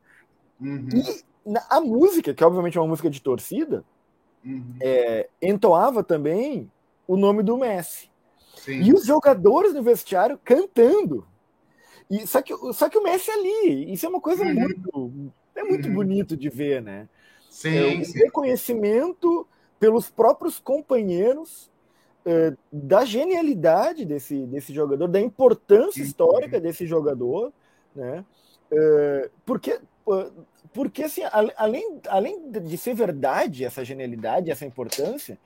Uhum. 0.61 0.89
E 0.95 1.25
a 1.71 1.81
música, 1.81 2.35
que 2.35 2.45
obviamente 2.45 2.77
é 2.77 2.81
uma 2.81 2.89
música 2.89 3.09
de 3.09 3.23
torcida, 3.23 3.85
uhum. 4.45 4.75
é, 4.81 5.29
entoava 5.41 6.03
também 6.03 6.71
o 7.07 7.17
nome 7.17 7.43
do 7.43 7.57
Messi. 7.57 8.11
Sim. 8.57 8.83
E 8.83 8.93
os 8.93 9.07
jogadores 9.07 9.73
no 9.73 9.83
vestiário 9.83 10.39
cantando. 10.43 11.27
E, 12.11 12.27
só, 12.27 12.43
que, 12.43 12.55
só 12.73 12.89
que 12.89 12.99
o 12.99 13.03
Messi 13.03 13.31
ali, 13.31 13.93
isso 13.93 14.05
é 14.05 14.09
uma 14.09 14.21
coisa 14.21 14.45
uhum. 14.45 14.55
muito. 14.55 15.33
É 15.55 15.63
muito 15.63 15.89
uhum. 15.89 15.95
bonito 15.95 16.37
de 16.37 16.51
ver, 16.51 16.83
né? 16.83 17.09
Sim, 17.49 17.77
é, 17.77 18.01
o 18.01 18.05
sim. 18.05 18.19
reconhecimento 18.19 19.47
pelos 19.79 20.11
próprios 20.11 20.59
companheiros 20.59 21.71
é, 22.25 22.55
da 22.73 23.05
genialidade 23.05 24.05
desse, 24.05 24.47
desse 24.47 24.75
jogador, 24.75 25.07
da 25.07 25.21
importância 25.21 26.03
histórica 26.03 26.61
desse 26.61 26.87
jogador, 26.87 27.53
né? 27.95 28.25
É, 28.69 29.31
porque, 29.45 29.79
porque 30.73 31.05
assim, 31.05 31.23
além, 31.57 32.01
além 32.09 32.51
de 32.51 32.77
ser 32.77 32.95
verdade 32.95 33.65
essa 33.65 33.85
genialidade, 33.85 34.51
essa 34.51 34.67
importância, 34.67 35.39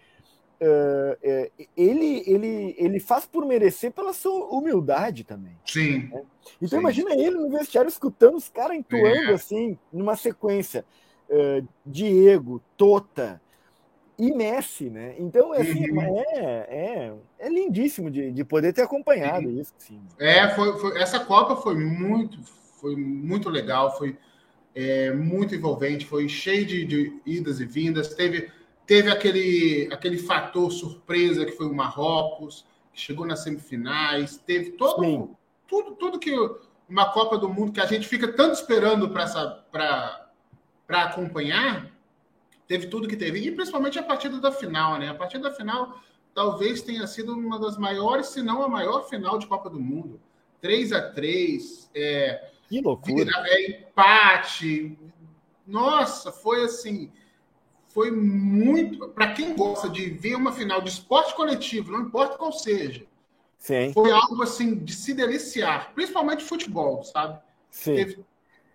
é, 0.58 1.50
ele, 1.76 2.22
ele, 2.26 2.74
ele 2.78 2.98
faz 2.98 3.26
por 3.26 3.44
merecer 3.44 3.92
pela 3.92 4.14
sua 4.14 4.46
humildade 4.46 5.22
também. 5.22 5.58
Sim. 5.66 6.08
Né? 6.08 6.22
Então 6.56 6.78
Sim. 6.78 6.78
imagina 6.78 7.12
ele 7.12 7.36
no 7.36 7.50
vestiário 7.50 7.88
escutando 7.88 8.36
os 8.36 8.48
caras 8.48 8.76
entoando 8.76 9.30
é. 9.30 9.34
assim, 9.34 9.78
numa 9.92 10.16
sequência. 10.16 10.84
Diego, 11.86 12.60
Tota, 12.76 13.40
e 14.20 14.34
Messi, 14.34 14.90
né? 14.90 15.14
Então, 15.18 15.50
assim, 15.54 15.90
uhum. 15.90 16.18
é, 16.18 16.66
é, 16.68 17.12
é 17.38 17.48
lindíssimo 17.48 18.10
de, 18.10 18.30
de 18.30 18.44
poder 18.44 18.74
ter 18.74 18.82
acompanhado 18.82 19.48
isso. 19.48 19.72
Sim. 19.78 19.98
É, 20.18 20.46
foi, 20.50 20.78
foi, 20.78 21.00
essa 21.00 21.20
Copa 21.20 21.56
foi 21.56 21.74
muito, 21.74 22.38
foi 22.78 22.94
muito 22.94 23.48
legal, 23.48 23.96
foi 23.96 24.18
é, 24.74 25.10
muito 25.14 25.54
envolvente, 25.54 26.04
foi 26.04 26.28
cheio 26.28 26.66
de, 26.66 26.84
de, 26.84 27.20
idas 27.24 27.60
e 27.60 27.64
vindas. 27.64 28.14
Teve, 28.14 28.50
teve 28.86 29.10
aquele, 29.10 29.88
aquele 29.90 30.18
fator 30.18 30.70
surpresa 30.70 31.46
que 31.46 31.52
foi 31.52 31.66
o 31.66 31.74
Marrocos, 31.74 32.66
que 32.92 33.00
chegou 33.00 33.24
nas 33.24 33.42
semifinais, 33.42 34.36
teve 34.36 34.72
todo, 34.72 35.30
tudo, 35.66 35.92
tudo 35.92 36.18
que 36.18 36.30
uma 36.86 37.10
Copa 37.10 37.38
do 37.38 37.48
Mundo 37.48 37.72
que 37.72 37.80
a 37.80 37.86
gente 37.86 38.06
fica 38.06 38.28
tanto 38.28 38.52
esperando 38.52 39.08
para 39.08 40.28
acompanhar 40.90 41.90
teve 42.70 42.86
tudo 42.86 43.08
que 43.08 43.16
teve. 43.16 43.40
E 43.40 43.50
principalmente 43.50 43.98
a 43.98 44.02
partida 44.02 44.38
da 44.38 44.52
final, 44.52 44.96
né? 44.96 45.08
A 45.08 45.14
partida 45.14 45.50
da 45.50 45.52
final 45.52 46.00
talvez 46.32 46.80
tenha 46.80 47.04
sido 47.08 47.34
uma 47.34 47.58
das 47.58 47.76
maiores, 47.76 48.28
se 48.28 48.42
não 48.42 48.62
a 48.62 48.68
maior 48.68 49.08
final 49.08 49.40
de 49.40 49.48
Copa 49.48 49.68
do 49.68 49.80
Mundo. 49.80 50.20
3 50.60 50.92
a 50.92 51.10
3 51.10 51.90
é, 51.92 52.48
Que 52.68 52.80
loucura. 52.80 53.28
É, 53.48 53.70
empate. 53.72 54.96
Nossa, 55.66 56.30
foi 56.30 56.62
assim. 56.62 57.10
Foi 57.88 58.12
muito. 58.12 59.08
Para 59.08 59.32
quem 59.32 59.56
gosta 59.56 59.88
de 59.88 60.08
ver 60.08 60.36
uma 60.36 60.52
final 60.52 60.80
de 60.80 60.90
esporte 60.90 61.34
coletivo, 61.34 61.90
não 61.90 62.02
importa 62.02 62.38
qual 62.38 62.52
seja, 62.52 63.04
Sim. 63.58 63.92
foi 63.92 64.12
algo 64.12 64.44
assim 64.44 64.76
de 64.76 64.92
se 64.92 65.12
deliciar, 65.12 65.92
principalmente 65.92 66.44
futebol, 66.44 67.02
sabe? 67.02 67.40
Sim. 67.68 67.96
Teve 67.96 68.24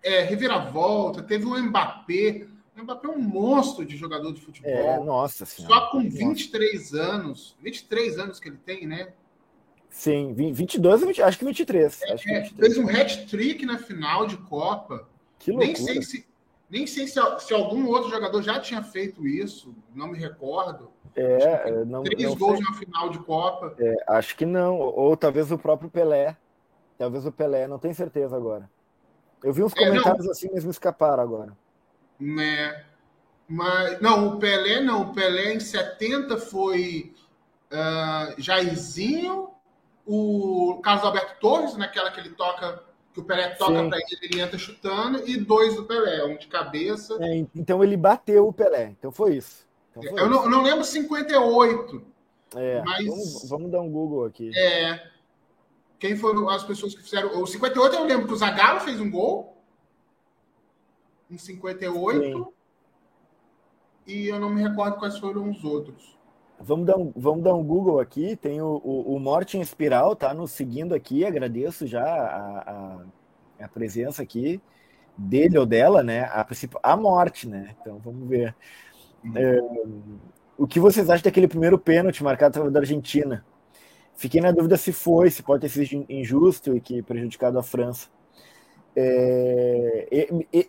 é, 0.03 0.21
reviravolta, 0.21 1.23
teve 1.23 1.45
o 1.45 1.57
Mbappé 1.57 2.45
o 2.77 2.84
Mbappé 2.84 3.08
é 3.08 3.12
um 3.12 3.20
monstro 3.20 3.86
de 3.86 3.96
jogador 3.96 4.34
de 4.34 4.41
futebol. 4.41 4.72
É, 4.72 5.00
nossa 5.00 5.46
senhora. 5.46 5.75
Só 5.75 5.91
com 5.91 6.10
23 6.10 6.91
nossa. 6.91 7.12
anos. 7.12 7.58
23 7.62 8.20
anos 8.20 8.39
que 8.39 8.50
ele 8.50 8.58
tem, 8.58 8.86
né? 8.86 9.13
Sim, 9.89 10.34
22, 10.34 11.20
acho 11.20 11.39
que 11.39 11.46
23. 11.46 12.01
É, 12.01 12.13
acho 12.13 12.24
que 12.24 12.34
23. 12.34 12.74
Fez 12.74 12.77
um 12.77 12.89
hat-trick 12.89 13.65
na 13.65 13.77
final 13.77 14.27
de 14.27 14.36
Copa. 14.38 15.08
Que 15.39 15.51
loucura. 15.51 15.74
Nem 15.74 15.75
sei, 15.75 16.01
se, 16.01 16.27
nem 16.70 16.88
sei 16.88 17.08
se, 17.08 17.20
se, 17.39 17.53
algum 17.53 17.88
outro 17.88 18.10
jogador 18.10 18.41
já 18.41 18.60
tinha 18.60 18.84
feito 18.84 19.25
isso, 19.25 19.74
não 19.94 20.08
me 20.08 20.17
recordo. 20.17 20.91
É, 21.15 21.86
não, 21.86 22.03
três 22.03 22.24
não 22.24 22.36
gols 22.36 22.58
sei. 22.58 22.67
na 22.67 22.74
final 22.77 23.10
de 23.10 23.20
Copa. 23.20 23.74
É, 23.79 23.96
acho 24.10 24.36
que 24.36 24.46
não, 24.46 24.77
ou 24.77 25.15
talvez 25.15 25.50
o 25.50 25.58
próprio 25.58 25.89
Pelé. 25.89 26.36
Talvez 26.98 27.25
o 27.25 27.32
Pelé, 27.32 27.67
não 27.67 27.79
tenho 27.79 27.96
certeza 27.96 28.36
agora. 28.36 28.70
Eu 29.41 29.53
vi 29.53 29.63
uns 29.63 29.74
comentários 29.74 30.27
é, 30.27 30.32
assim, 30.32 30.50
mas 30.53 30.65
me 30.65 30.72
escaparam 30.72 31.24
agora 31.24 31.55
né? 32.19 32.84
Mas, 33.48 34.01
não, 34.01 34.27
o 34.27 34.39
Pelé 34.39 34.81
não. 34.81 35.03
O 35.03 35.13
Pelé 35.13 35.53
em 35.53 35.60
70 35.60 36.38
foi 36.38 37.13
uh, 37.72 38.41
Jairzinho, 38.41 39.50
o 40.05 40.79
Carlos 40.84 41.05
Alberto 41.05 41.39
Torres, 41.39 41.77
naquela 41.77 42.12
que 42.12 42.19
ele 42.19 42.31
toca, 42.31 42.84
que 43.13 43.19
o 43.19 43.24
Pelé 43.24 43.50
toca 43.50 43.88
para 43.88 43.98
ele, 43.98 44.19
ele 44.22 44.41
entra 44.41 44.57
chutando, 44.57 45.27
e 45.27 45.38
dois 45.38 45.75
do 45.75 45.86
Pelé, 45.86 46.25
um 46.25 46.38
de 46.38 46.48
cabeça. 46.48 47.17
É, 47.22 47.45
então 47.55 47.84
ele 47.84 47.98
bateu 47.98 48.48
o 48.48 48.53
Pelé, 48.53 48.95
então 48.98 49.12
foi 49.12 49.36
isso. 49.36 49.65
Então 49.91 50.03
foi 50.03 50.12
eu, 50.12 50.25
isso. 50.25 50.29
Não, 50.29 50.50
não 50.50 50.63
lembro 50.63 50.84
58. 50.84 52.01
É, 52.55 52.81
mas... 52.84 53.05
Vamos, 53.05 53.50
vamos, 53.50 53.72
dar 53.72 53.81
um 53.81 53.89
Google 53.89 54.25
aqui. 54.25 54.51
É. 54.57 55.12
Quem 56.00 56.15
foram 56.15 56.50
as 56.50 56.63
pessoas 56.63 56.93
que 56.93 57.01
fizeram. 57.01 57.41
O 57.41 57.48
58 57.48 57.95
eu 57.95 58.05
lembro 58.05 58.27
que 58.27 58.34
o 58.34 58.38
Zagallo 58.38 58.81
fez 58.81 59.00
um 59.00 59.10
gol 59.10 59.54
em 61.29 61.38
58. 61.38 62.38
Sim. 62.38 62.46
E 64.08 64.27
eu 64.27 64.39
não 64.39 64.50
me 64.50 64.62
recordo 64.62 64.98
quais 64.98 65.17
foram 65.17 65.50
os 65.50 65.63
outros. 65.63 66.15
Vamos 66.60 66.86
dar 66.86 66.98
um, 66.98 67.12
vamos 67.15 67.44
dar 67.44 67.53
um 67.53 67.63
Google 67.63 68.00
aqui. 68.00 68.36
Tem 68.36 68.62
o, 68.62 68.82
o, 68.84 69.15
o 69.15 69.20
Morte 69.20 69.58
em 69.58 69.62
Espiral, 69.62 70.15
tá 70.15 70.34
nos 70.34 70.51
seguindo 70.51 70.94
aqui. 70.94 71.25
Agradeço 71.25 71.86
já 71.86 72.03
a, 72.03 72.60
a, 73.60 73.65
a, 73.65 73.67
presença 73.67 74.22
aqui 74.22 74.62
dele 75.17 75.58
ou 75.58 75.65
dela, 75.65 76.03
né? 76.03 76.29
A 76.32 76.44
princípio, 76.44 76.79
a 76.82 76.96
morte, 76.96 77.48
né? 77.48 77.75
Então 77.82 78.00
vamos 78.00 78.27
ver. 78.29 78.55
É, 79.36 79.60
o 80.58 80.67
que 80.67 80.79
vocês 80.79 81.10
acham 81.10 81.24
daquele 81.24 81.48
primeiro 81.48 81.77
pênalti 81.77 82.24
marcado 82.24 82.70
da 82.70 82.79
Argentina? 82.79 83.44
Fiquei 84.15 84.39
na 84.39 84.51
dúvida 84.51 84.77
se 84.77 84.94
foi, 84.94 85.29
se 85.29 85.44
pode 85.44 85.62
ter 85.62 85.70
sido 85.70 86.05
injusto 86.10 86.75
e 86.75 86.79
que 86.79 87.01
prejudicado 87.01 87.60
a 87.60 87.63
França. 87.63 88.08
É, 88.95 90.07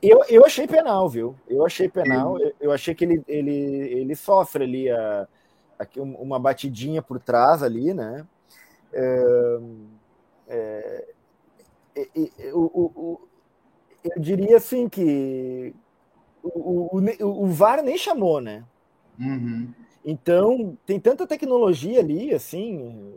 eu, 0.02 0.24
eu 0.28 0.44
achei 0.44 0.66
penal, 0.66 1.08
viu? 1.08 1.36
Eu 1.48 1.64
achei 1.64 1.88
penal. 1.88 2.36
Eu 2.60 2.72
achei 2.72 2.94
que 2.94 3.04
ele, 3.04 3.22
ele, 3.28 3.52
ele 3.52 4.16
sofre 4.16 4.64
ali 4.64 4.90
a, 4.90 5.28
a, 5.78 5.86
uma 6.00 6.38
batidinha 6.38 7.00
por 7.00 7.20
trás 7.20 7.62
ali, 7.62 7.94
né? 7.94 8.26
É, 8.92 9.58
é, 10.48 11.06
o, 12.52 12.60
o, 12.60 13.20
eu 14.04 14.20
diria 14.20 14.56
assim 14.56 14.88
que 14.88 15.74
o, 16.42 16.98
o, 16.98 17.44
o 17.44 17.46
VAR 17.46 17.82
nem 17.82 17.96
chamou, 17.96 18.40
né? 18.40 18.64
Uhum. 19.18 19.72
Então 20.04 20.78
tem 20.86 21.00
tanta 21.00 21.26
tecnologia 21.26 22.00
ali, 22.00 22.32
assim, 22.32 23.14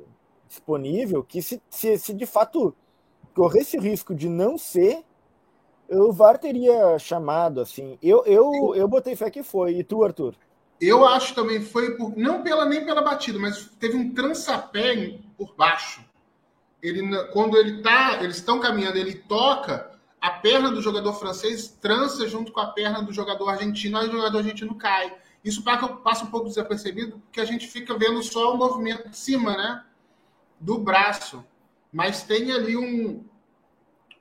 disponível 0.47 1.23
que 1.23 1.41
se, 1.41 1.61
se, 1.69 1.97
se 1.97 2.13
de 2.13 2.25
fato 2.25 2.75
corresse 3.33 3.77
risco 3.77 4.13
de 4.13 4.27
não 4.27 4.57
ser, 4.57 5.03
o 5.89 6.11
VAR 6.11 6.37
teria 6.37 6.97
chamado, 6.99 7.61
assim. 7.61 7.97
Eu, 8.01 8.23
eu, 8.25 8.75
eu 8.75 8.87
botei 8.87 9.15
fé 9.15 9.29
que 9.29 9.41
foi. 9.41 9.75
E 9.75 9.83
tu, 9.83 10.03
Arthur? 10.03 10.35
Eu 10.79 11.05
acho 11.05 11.35
também 11.35 11.61
foi 11.61 11.95
por, 11.97 12.15
não 12.15 12.41
pela 12.41 12.65
nem 12.65 12.85
pela 12.85 13.01
batida, 13.01 13.37
mas 13.37 13.69
teve 13.79 13.97
um 13.97 14.13
trançapé 14.13 15.19
por 15.37 15.53
baixo. 15.55 16.05
Ele 16.81 17.01
quando 17.33 17.57
ele 17.57 17.81
tá, 17.81 18.19
eles 18.23 18.37
estão 18.37 18.59
caminhando, 18.59 18.97
ele 18.97 19.15
toca 19.15 19.91
a 20.21 20.29
perna 20.29 20.71
do 20.71 20.81
jogador 20.81 21.13
francês 21.13 21.67
trança 21.81 22.27
junto 22.27 22.51
com 22.51 22.61
a 22.61 22.67
perna 22.67 23.01
do 23.01 23.11
jogador 23.11 23.49
argentino, 23.49 23.97
aí 23.97 24.07
o 24.07 24.11
jogador 24.11 24.37
argentino 24.37 24.75
cai. 24.75 25.13
Isso 25.43 25.63
passa 25.63 26.23
um 26.23 26.31
pouco 26.31 26.47
desapercebido, 26.47 27.19
porque 27.19 27.41
a 27.41 27.45
gente 27.45 27.67
fica 27.67 27.97
vendo 27.97 28.21
só 28.23 28.53
o 28.53 28.57
movimento 28.57 29.09
de 29.09 29.17
cima, 29.17 29.55
né? 29.57 29.83
Do 30.59 30.77
braço 30.77 31.43
mas 31.91 32.23
tem 32.23 32.51
ali 32.51 32.77
um, 32.77 33.25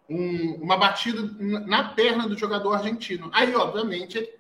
um, 0.09 0.55
uma 0.55 0.77
batida 0.77 1.23
na 1.67 1.85
perna 1.91 2.29
do 2.29 2.37
jogador 2.37 2.75
argentino. 2.75 3.31
Aí, 3.33 3.55
obviamente, 3.55 4.19
ele 4.19 4.39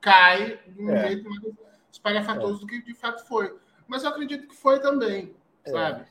cai 0.00 0.60
de 0.66 0.82
um 0.82 0.90
é. 0.90 1.08
jeito 1.08 1.28
mais... 1.28 1.42
espalhafatoso 1.90 2.58
é. 2.58 2.60
do 2.60 2.66
que 2.66 2.82
de 2.82 2.94
fato 2.94 3.26
foi. 3.26 3.54
Mas 3.86 4.04
eu 4.04 4.10
acredito 4.10 4.46
que 4.46 4.54
foi 4.54 4.80
também, 4.80 5.34
é. 5.64 5.70
sabe? 5.70 6.06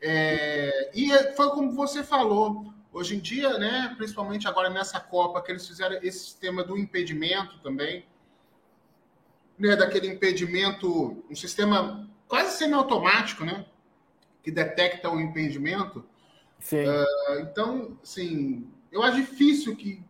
É, 0.00 0.90
e 0.94 1.12
é, 1.12 1.32
foi 1.32 1.50
como 1.50 1.72
você 1.72 2.02
falou, 2.02 2.72
hoje 2.92 3.16
em 3.16 3.20
dia, 3.20 3.56
né, 3.58 3.94
principalmente 3.96 4.46
agora 4.46 4.68
nessa 4.68 5.00
Copa, 5.00 5.40
que 5.40 5.50
eles 5.50 5.66
fizeram 5.66 5.96
esse 6.02 6.18
sistema 6.18 6.62
do 6.62 6.76
impedimento 6.76 7.58
também, 7.60 8.04
né, 9.58 9.76
daquele 9.76 10.08
impedimento, 10.08 11.24
um 11.30 11.34
sistema 11.34 12.08
quase 12.26 12.58
semiautomático, 12.58 13.44
né, 13.44 13.64
que 14.42 14.50
detecta 14.50 15.08
o 15.08 15.20
impedimento. 15.20 16.04
Uh, 16.70 17.40
então, 17.40 17.96
assim, 18.02 18.66
eu 18.90 19.02
acho 19.02 19.16
difícil 19.16 19.74
que, 19.74 20.02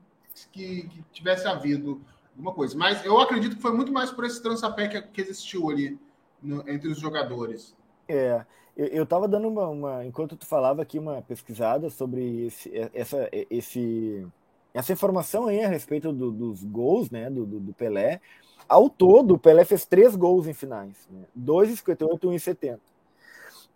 que, 0.50 0.88
que, 0.88 1.04
tivesse 1.12 1.46
havido 1.46 2.00
alguma 2.32 2.52
coisa, 2.52 2.76
mas 2.76 3.04
eu 3.04 3.18
acredito 3.18 3.56
que 3.56 3.62
foi 3.62 3.72
muito 3.72 3.92
mais 3.92 4.10
por 4.10 4.24
esse 4.24 4.42
trançapé 4.42 4.88
que, 4.88 5.00
que 5.00 5.20
existiu 5.20 5.70
ali 5.70 5.98
no, 6.42 6.68
entre 6.68 6.88
os 6.88 6.98
jogadores. 6.98 7.74
É, 8.08 8.44
eu 8.76 9.04
estava 9.04 9.28
dando 9.28 9.48
uma, 9.48 9.68
uma, 9.68 10.04
enquanto 10.04 10.36
tu 10.36 10.46
falava 10.46 10.82
aqui, 10.82 10.98
uma 10.98 11.22
pesquisada 11.22 11.90
sobre 11.90 12.46
esse, 12.46 12.72
essa, 12.94 13.28
esse, 13.50 14.26
essa 14.74 14.92
informação 14.92 15.46
aí 15.46 15.62
a 15.62 15.68
respeito 15.68 16.12
do, 16.12 16.30
dos 16.30 16.64
gols, 16.64 17.10
né, 17.10 17.30
do, 17.30 17.44
do, 17.46 17.60
do, 17.60 17.72
Pelé. 17.72 18.20
Ao 18.68 18.88
todo, 18.88 19.34
o 19.34 19.38
Pelé 19.38 19.64
fez 19.64 19.84
três 19.84 20.16
gols 20.16 20.46
em 20.46 20.54
finais, 20.54 21.08
né, 21.10 21.24
2,58 21.38 22.24
e 22.24 22.26
1,70. 22.26 22.80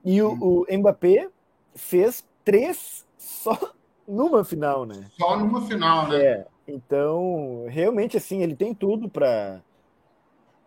E 0.04 0.23
o, 0.23 0.33
o 0.62 0.66
Mbappé 0.71 1.28
fez 1.75 2.25
três 2.46 3.04
só 3.18 3.58
numa 4.06 4.44
final, 4.44 4.86
né? 4.86 5.10
Só 5.18 5.36
numa 5.36 5.66
final, 5.66 6.08
né? 6.08 6.22
É, 6.22 6.46
então, 6.68 7.66
realmente, 7.68 8.16
assim, 8.16 8.40
ele 8.42 8.54
tem 8.54 8.72
tudo 8.72 9.08
para 9.08 9.60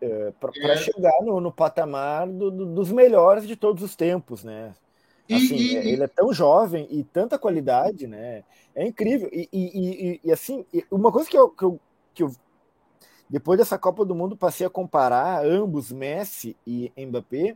é, 0.02 0.32
para 0.40 0.52
é. 0.56 0.78
chegar 0.78 1.22
no, 1.24 1.40
no 1.40 1.52
patamar 1.52 2.28
do, 2.28 2.52
do, 2.52 2.66
dos 2.68 2.92
melhores 2.92 3.48
de 3.48 3.56
todos 3.56 3.82
os 3.82 3.96
tempos, 3.96 4.44
né? 4.44 4.76
Assim, 5.32 5.56
e, 5.56 5.74
e, 5.74 5.92
ele 5.94 6.04
é 6.04 6.08
tão 6.08 6.34
jovem 6.34 6.88
e 6.90 7.04
tanta 7.04 7.38
qualidade, 7.38 8.08
né? 8.08 8.44
É 8.76 8.86
incrível. 8.86 9.30
E, 9.32 9.48
e, 9.54 10.20
e 10.24 10.32
assim, 10.32 10.66
uma 10.92 11.12
coisa 11.12 11.30
que 11.30 11.38
eu, 11.38 11.50
que 11.50 11.64
eu, 11.64 11.80
que, 12.14 12.24
eu, 12.24 12.32
depois 13.30 13.60
dessa 13.60 13.78
Copa 13.78 14.04
do 14.04 14.16
Mundo 14.16 14.36
passei 14.36 14.66
a 14.66 14.70
comparar 14.70 15.46
ambos, 15.46 15.92
Messi 15.92 16.58
e 16.66 16.92
Mbappé, 16.98 17.56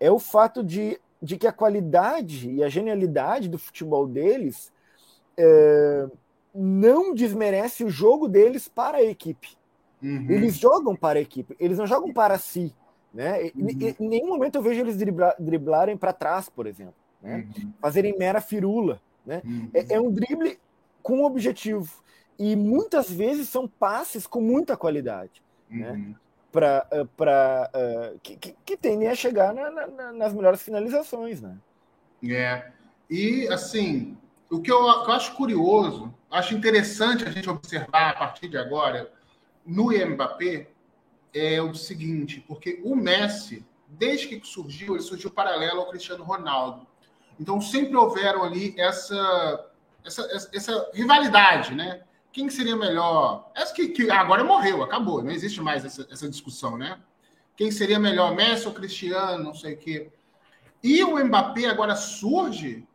é 0.00 0.10
o 0.10 0.18
fato 0.18 0.64
de, 0.64 0.98
de 1.22 1.36
que 1.36 1.46
a 1.46 1.52
qualidade 1.52 2.50
e 2.50 2.64
a 2.64 2.68
genialidade 2.68 3.48
do 3.48 3.56
futebol 3.56 4.08
deles 4.08 4.72
é, 5.36 6.08
não 6.52 7.14
desmerece 7.14 7.84
o 7.84 7.88
jogo 7.88 8.26
deles 8.26 8.66
para 8.66 8.98
a 8.98 9.02
equipe. 9.02 9.56
Uhum. 10.02 10.26
Eles 10.28 10.56
jogam 10.56 10.96
para 10.96 11.20
a 11.20 11.22
equipe, 11.22 11.54
eles 11.60 11.78
não 11.78 11.86
jogam 11.86 12.12
para 12.12 12.36
si. 12.38 12.74
Né? 13.14 13.50
Uhum. 13.54 13.68
Em 14.00 14.08
nenhum 14.08 14.28
momento 14.28 14.56
eu 14.56 14.62
vejo 14.62 14.80
eles 14.80 14.96
dribla, 14.96 15.36
driblarem 15.38 15.96
para 15.96 16.12
trás, 16.12 16.48
por 16.48 16.66
exemplo. 16.66 16.94
Né? 17.22 17.46
Uhum. 17.56 17.72
Fazerem 17.80 18.18
mera 18.18 18.40
firula. 18.40 19.00
Né? 19.24 19.40
Uhum. 19.44 19.70
É, 19.72 19.94
é, 19.94 20.00
um 20.00 20.10
drible 20.10 20.58
com 21.02 21.22
objetivo. 21.22 22.02
E 22.36 22.56
muitas 22.56 23.08
vezes 23.10 23.48
são 23.48 23.68
passes 23.68 24.26
com 24.26 24.40
muita 24.40 24.76
qualidade. 24.76 25.40
Né? 25.70 26.14
Pra, 26.52 26.86
eh, 26.90 27.06
pra, 27.16 27.70
uh, 27.74 28.20
que, 28.20 28.36
que, 28.36 28.54
que 28.64 28.76
tendem 28.76 29.08
a 29.08 29.14
chegar 29.14 29.54
na, 29.54 29.70
na, 29.70 30.12
nas 30.12 30.34
melhores 30.34 30.60
finalizações. 30.62 31.40
Né? 31.40 31.56
É. 32.28 32.70
E 33.08 33.48
assim, 33.48 34.18
o 34.50 34.60
que 34.60 34.70
eu, 34.70 34.82
que 35.02 35.10
eu 35.10 35.14
acho 35.14 35.34
curioso, 35.34 36.14
acho 36.30 36.54
interessante 36.54 37.24
a 37.24 37.30
gente 37.30 37.48
observar 37.48 38.10
a 38.10 38.12
partir 38.12 38.48
de 38.48 38.58
agora 38.58 39.10
no 39.64 39.88
Mbappé 39.92 40.68
é 41.34 41.60
o 41.62 41.74
seguinte, 41.74 42.44
porque 42.46 42.80
o 42.84 42.94
Messi, 42.94 43.64
desde 43.88 44.28
que 44.28 44.46
surgiu, 44.46 44.94
ele 44.94 45.02
surgiu 45.02 45.30
paralelo 45.30 45.80
ao 45.80 45.88
Cristiano 45.88 46.22
Ronaldo. 46.22 46.86
Então 47.40 47.60
sempre 47.60 47.96
houveram 47.96 48.44
ali 48.44 48.74
essa 48.78 49.72
essa, 50.04 50.50
essa 50.52 50.90
rivalidade, 50.92 51.74
né? 51.74 52.02
Quem 52.32 52.48
seria 52.48 52.74
melhor? 52.74 53.50
Essa 53.54 53.74
que, 53.74 53.88
que 53.88 54.10
agora 54.10 54.42
morreu, 54.42 54.82
acabou, 54.82 55.22
não 55.22 55.30
existe 55.30 55.60
mais 55.60 55.84
essa, 55.84 56.06
essa 56.10 56.28
discussão, 56.28 56.78
né? 56.78 56.98
Quem 57.56 57.70
seria 57.70 57.98
melhor, 57.98 58.34
Messi 58.34 58.66
ou 58.66 58.72
Cristiano, 58.72 59.44
não 59.44 59.54
sei 59.54 59.74
o 59.74 59.78
quê. 59.78 60.10
E 60.82 61.04
o 61.04 61.22
Mbappé 61.24 61.66
agora 61.66 61.94
surge 61.94 62.86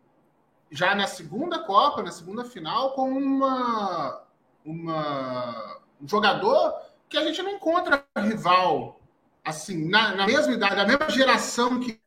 já 0.71 0.95
na 0.95 1.07
segunda 1.07 1.59
Copa, 1.59 2.01
na 2.01 2.11
segunda 2.11 2.43
final, 2.43 2.93
com 2.93 3.09
uma, 3.09 4.23
uma 4.65 5.79
um 6.01 6.07
jogador 6.07 6.75
que 7.07 7.17
a 7.17 7.23
gente 7.23 7.41
não 7.41 7.51
encontra 7.51 8.05
rival 8.17 8.99
assim, 9.43 9.87
na, 9.87 10.13
na 10.13 10.25
mesma 10.25 10.53
idade, 10.53 10.75
na 10.75 10.85
mesma 10.85 11.09
geração 11.09 11.79
que 11.79 11.99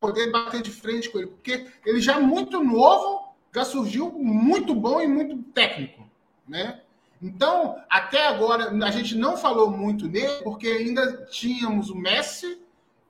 poder 0.00 0.30
bater 0.30 0.62
de 0.62 0.70
frente 0.70 1.08
com 1.08 1.18
ele, 1.18 1.28
porque 1.28 1.66
ele 1.84 2.00
já 2.00 2.18
muito 2.18 2.62
novo, 2.62 3.36
já 3.54 3.64
surgiu 3.64 4.10
muito 4.10 4.74
bom 4.74 5.00
e 5.00 5.06
muito 5.06 5.40
técnico, 5.52 6.05
né? 6.48 6.80
Então, 7.20 7.82
até 7.88 8.26
agora, 8.26 8.70
a 8.70 8.90
gente 8.90 9.16
não 9.16 9.36
falou 9.36 9.70
muito 9.70 10.06
nele, 10.06 10.42
porque 10.42 10.68
ainda 10.68 11.24
tínhamos 11.26 11.88
o 11.88 11.96
Messi 11.96 12.60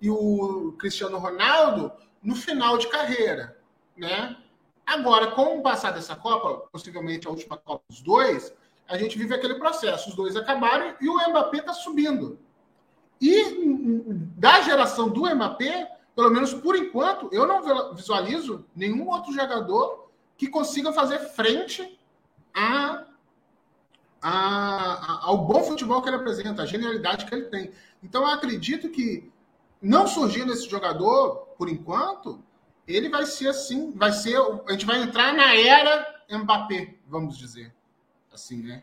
e 0.01 0.09
o 0.09 0.75
Cristiano 0.79 1.19
Ronaldo 1.19 1.91
no 2.23 2.35
final 2.35 2.79
de 2.79 2.89
carreira, 2.89 3.59
né? 3.97 4.37
Agora, 4.87 5.33
com 5.33 5.59
o 5.59 5.63
passar 5.63 5.91
dessa 5.91 6.15
Copa, 6.15 6.69
possivelmente 6.71 7.27
a 7.27 7.31
última 7.31 7.57
Copa 7.57 7.83
dos 7.89 8.01
dois, 8.01 8.55
a 8.89 8.97
gente 8.97 9.19
vive 9.19 9.35
aquele 9.35 9.57
processo. 9.57 10.11
Os 10.11 10.15
dois 10.15 10.37
acabaram 10.37 10.95
e 11.01 11.09
o 11.09 11.29
Mbappé 11.29 11.59
está 11.59 11.73
subindo. 11.73 12.39
E 13.21 13.57
da 14.37 14.61
geração 14.61 15.09
do 15.09 15.23
Mbappé, 15.35 15.91
pelo 16.15 16.31
menos 16.31 16.55
por 16.55 16.77
enquanto, 16.77 17.29
eu 17.33 17.47
não 17.47 17.95
visualizo 17.95 18.65
nenhum 18.77 19.09
outro 19.09 19.33
jogador 19.33 20.09
que 20.37 20.49
consiga 20.49 20.93
fazer 20.93 21.19
frente 21.19 21.99
a, 22.55 23.05
a, 24.21 24.31
a, 24.31 25.21
ao 25.27 25.39
bom 25.39 25.63
futebol 25.63 26.03
que 26.03 26.09
ele 26.09 26.17
apresenta, 26.17 26.63
a 26.63 26.67
genialidade 26.67 27.27
que 27.27 27.35
ele 27.35 27.47
tem. 27.47 27.71
Então 28.03 28.23
eu 28.23 28.29
acredito 28.29 28.89
que 28.89 29.31
não 29.81 30.07
surgindo 30.07 30.53
esse 30.53 30.69
jogador, 30.69 31.47
por 31.59 31.69
enquanto, 31.69 32.41
ele 32.87 33.09
vai 33.09 33.27
ser 33.27 33.49
assim, 33.49 33.93
vai 33.93 34.13
ser, 34.13 34.37
a 34.67 34.73
gente 34.73 34.87
vai 34.87 35.03
entrar 35.03 35.35
na 35.35 35.55
era 35.55 36.23
Mbappé, 36.31 36.95
vamos 37.07 37.39
dizer 37.39 37.73
assim, 38.33 38.63
né? 38.63 38.83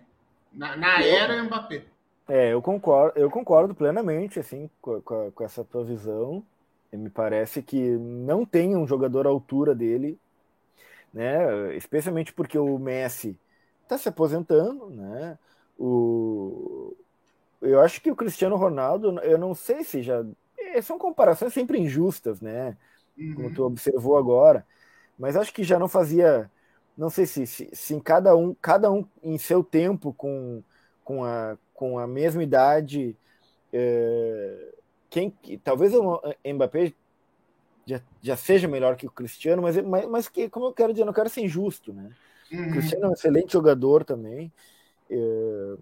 Na, 0.51 0.75
na 0.75 1.01
era 1.03 1.41
Mbappé. 1.43 1.85
É, 2.27 2.53
eu 2.53 2.61
concordo, 2.61 3.19
eu 3.19 3.29
concordo 3.29 3.75
plenamente, 3.75 4.39
assim, 4.39 4.69
com, 4.81 5.01
com, 5.01 5.31
com 5.31 5.43
essa 5.43 5.63
tua 5.63 5.83
visão. 5.83 6.43
E 6.91 6.97
me 6.97 7.09
parece 7.09 7.61
que 7.61 7.79
não 7.97 8.45
tem 8.45 8.75
um 8.75 8.87
jogador 8.87 9.25
à 9.25 9.29
altura 9.29 9.73
dele, 9.73 10.17
né? 11.13 11.75
Especialmente 11.75 12.31
porque 12.31 12.57
o 12.57 12.77
Messi 12.77 13.37
está 13.93 13.97
se 13.97 14.09
aposentando, 14.09 14.89
né? 14.89 15.37
O, 15.77 16.95
eu 17.61 17.79
acho 17.81 18.01
que 18.01 18.11
o 18.11 18.15
Cristiano 18.15 18.55
Ronaldo, 18.55 19.19
eu 19.19 19.37
não 19.37 19.53
sei 19.55 19.83
se 19.83 20.01
já 20.01 20.23
é, 20.57 20.81
são 20.81 20.97
comparações 20.97 21.53
sempre 21.53 21.79
injustas, 21.79 22.41
né? 22.41 22.77
Como 23.35 23.47
uhum. 23.47 23.53
tu 23.53 23.63
observou 23.63 24.17
agora, 24.17 24.65
mas 25.17 25.35
acho 25.35 25.53
que 25.53 25.63
já 25.63 25.77
não 25.77 25.87
fazia 25.87 26.49
não 26.97 27.09
sei 27.09 27.25
se, 27.25 27.45
se, 27.47 27.69
se, 27.73 27.95
em 27.95 27.99
cada 27.99 28.35
um, 28.35 28.53
cada 28.53 28.91
um 28.91 29.05
em 29.23 29.37
seu 29.37 29.63
tempo, 29.63 30.13
com, 30.13 30.63
com, 31.03 31.23
a, 31.23 31.57
com 31.73 31.97
a 31.97 32.07
mesma 32.07 32.43
idade, 32.43 33.17
é, 33.71 34.73
quem, 35.09 35.31
talvez 35.63 35.93
o 35.93 36.21
Mbappé 36.45 36.93
já, 37.85 38.01
já 38.21 38.37
seja 38.37 38.67
melhor 38.67 38.95
que 38.95 39.07
o 39.07 39.11
Cristiano, 39.11 39.61
mas, 39.61 39.77
mas, 39.77 40.07
mas 40.07 40.27
que, 40.27 40.49
como 40.49 40.67
eu 40.67 40.73
quero 40.73 40.93
dizer, 40.93 41.05
não 41.05 41.13
quero 41.13 41.29
ser 41.29 41.41
injusto, 41.41 41.91
né? 41.91 42.11
Uhum. 42.53 42.71
Cristiano 42.71 43.05
é 43.05 43.09
um 43.09 43.13
excelente 43.13 43.53
jogador 43.53 44.03
também. 44.03 44.51
É, 45.09 45.75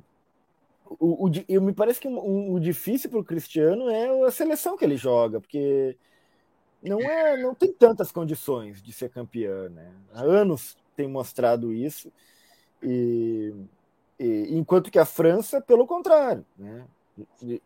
o, 1.00 1.28
o, 1.28 1.30
o, 1.30 1.62
me 1.62 1.74
parece 1.74 2.00
que 2.00 2.08
o, 2.08 2.54
o 2.54 2.60
difícil 2.60 3.10
para 3.10 3.20
o 3.20 3.24
Cristiano 3.24 3.90
é 3.90 4.26
a 4.26 4.32
seleção 4.32 4.78
que 4.78 4.86
ele 4.86 4.98
joga, 4.98 5.40
porque 5.40 5.98
não 6.82 7.00
é 7.00 7.38
não 7.38 7.54
tem 7.54 7.72
tantas 7.72 8.12
condições 8.12 8.82
de 8.82 8.92
ser 8.92 9.10
campeão, 9.10 9.70
né? 9.70 9.92
Há 10.14 10.22
anos 10.22 10.78
tem 10.96 11.08
mostrado 11.08 11.74
isso, 11.74 12.12
e, 12.82 13.54
e, 14.20 14.48
enquanto 14.58 14.92
que 14.92 15.00
a 15.00 15.06
França, 15.06 15.62
pelo 15.62 15.88
contrário, 15.88 16.46
né, 16.58 16.86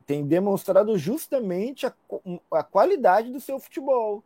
tem 0.05 0.25
demonstrado 0.25 0.97
justamente 0.97 1.85
a, 1.85 1.93
a 2.51 2.63
qualidade 2.63 3.31
do 3.31 3.39
seu 3.39 3.59
futebol. 3.59 4.23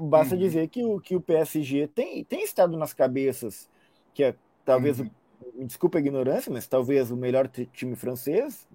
Basta 0.00 0.34
uhum. 0.34 0.40
dizer 0.40 0.68
que 0.68 0.84
o, 0.84 1.00
que 1.00 1.14
o 1.14 1.20
PSG 1.20 1.86
tem, 1.88 2.24
tem 2.24 2.42
estado 2.42 2.76
nas 2.76 2.92
cabeças, 2.92 3.68
que 4.14 4.24
é 4.24 4.34
talvez, 4.64 5.00
uhum. 5.00 5.10
o, 5.54 5.58
me 5.60 5.66
desculpa 5.66 5.98
a 5.98 6.00
ignorância, 6.00 6.52
mas 6.52 6.66
talvez 6.66 7.10
o 7.10 7.16
melhor 7.16 7.48
time 7.48 7.96
francês, 7.96 8.66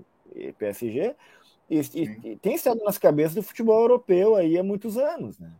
PSG, 0.58 1.16
e, 1.70 1.80
e, 1.80 2.36
tem 2.38 2.56
estado 2.56 2.82
nas 2.84 2.98
cabeças 2.98 3.36
do 3.36 3.44
futebol 3.44 3.82
europeu 3.82 4.36
aí 4.36 4.58
há 4.58 4.64
muitos 4.64 4.98
anos. 4.98 5.38
Né? 5.38 5.52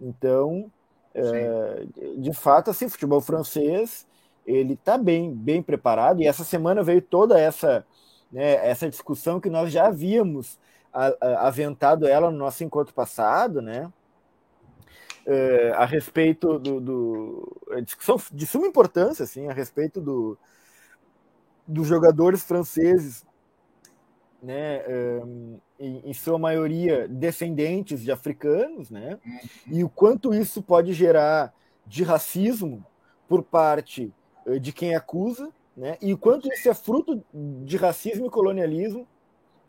Então, 0.00 0.70
é, 1.14 1.86
de 2.16 2.32
fato, 2.32 2.70
assim, 2.70 2.86
o 2.86 2.90
futebol 2.90 3.20
francês 3.20 4.06
ele 4.46 4.74
está 4.74 4.98
bem, 4.98 5.32
bem 5.32 5.62
preparado 5.62 6.20
e 6.20 6.26
essa 6.26 6.44
semana 6.44 6.82
veio 6.82 7.00
toda 7.00 7.38
essa, 7.38 7.86
né, 8.30 8.54
essa 8.68 8.88
discussão 8.88 9.40
que 9.40 9.48
nós 9.48 9.72
já 9.72 9.86
havíamos 9.86 10.58
aventado 11.38 12.06
ela 12.06 12.30
no 12.30 12.36
nosso 12.36 12.62
encontro 12.62 12.92
passado, 12.92 13.62
né? 13.62 13.90
É, 15.24 15.72
a 15.76 15.84
respeito 15.84 16.58
do, 16.58 16.80
do 16.80 17.62
é 17.70 17.80
discussão 17.80 18.20
de 18.32 18.44
suma 18.44 18.66
importância, 18.66 19.22
assim, 19.22 19.48
a 19.48 19.52
respeito 19.52 20.00
do, 20.00 20.36
dos 21.66 21.86
jogadores 21.86 22.42
franceses, 22.42 23.24
né, 24.42 24.78
é, 24.78 25.22
em, 25.78 26.10
em, 26.10 26.12
sua 26.12 26.36
maioria 26.38 27.06
descendentes 27.06 28.02
de 28.02 28.10
africanos, 28.10 28.90
né, 28.90 29.18
e 29.68 29.84
o 29.84 29.88
quanto 29.88 30.34
isso 30.34 30.60
pode 30.60 30.92
gerar 30.92 31.54
de 31.86 32.02
racismo 32.02 32.84
por 33.28 33.44
parte 33.44 34.12
é, 34.44 34.58
de 34.58 34.72
quem 34.72 34.96
acusa, 34.96 35.48
né, 35.76 35.96
e 36.02 36.12
o 36.12 36.18
quanto 36.18 36.52
isso 36.52 36.68
é 36.68 36.74
fruto 36.74 37.24
de 37.64 37.76
racismo 37.76 38.26
e 38.26 38.30
colonialismo 38.30 39.06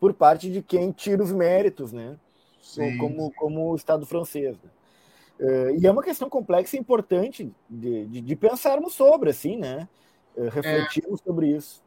por 0.00 0.12
parte 0.12 0.50
de 0.50 0.60
quem 0.60 0.90
tira 0.90 1.22
os 1.22 1.30
méritos, 1.30 1.92
né, 1.92 2.18
Sim. 2.60 2.98
como, 2.98 3.32
como 3.34 3.70
o 3.70 3.76
Estado 3.76 4.04
francês. 4.04 4.56
Né. 4.56 4.70
Uh, 5.38 5.76
e 5.80 5.86
é 5.86 5.90
uma 5.90 6.02
questão 6.02 6.28
complexa 6.28 6.76
e 6.76 6.80
importante 6.80 7.52
de, 7.68 8.06
de, 8.06 8.20
de 8.20 8.36
pensarmos 8.36 8.94
sobre, 8.94 9.30
assim, 9.30 9.56
né? 9.56 9.88
Uh, 10.36 10.48
refletirmos 10.48 11.20
é, 11.20 11.24
sobre 11.24 11.48
isso. 11.48 11.82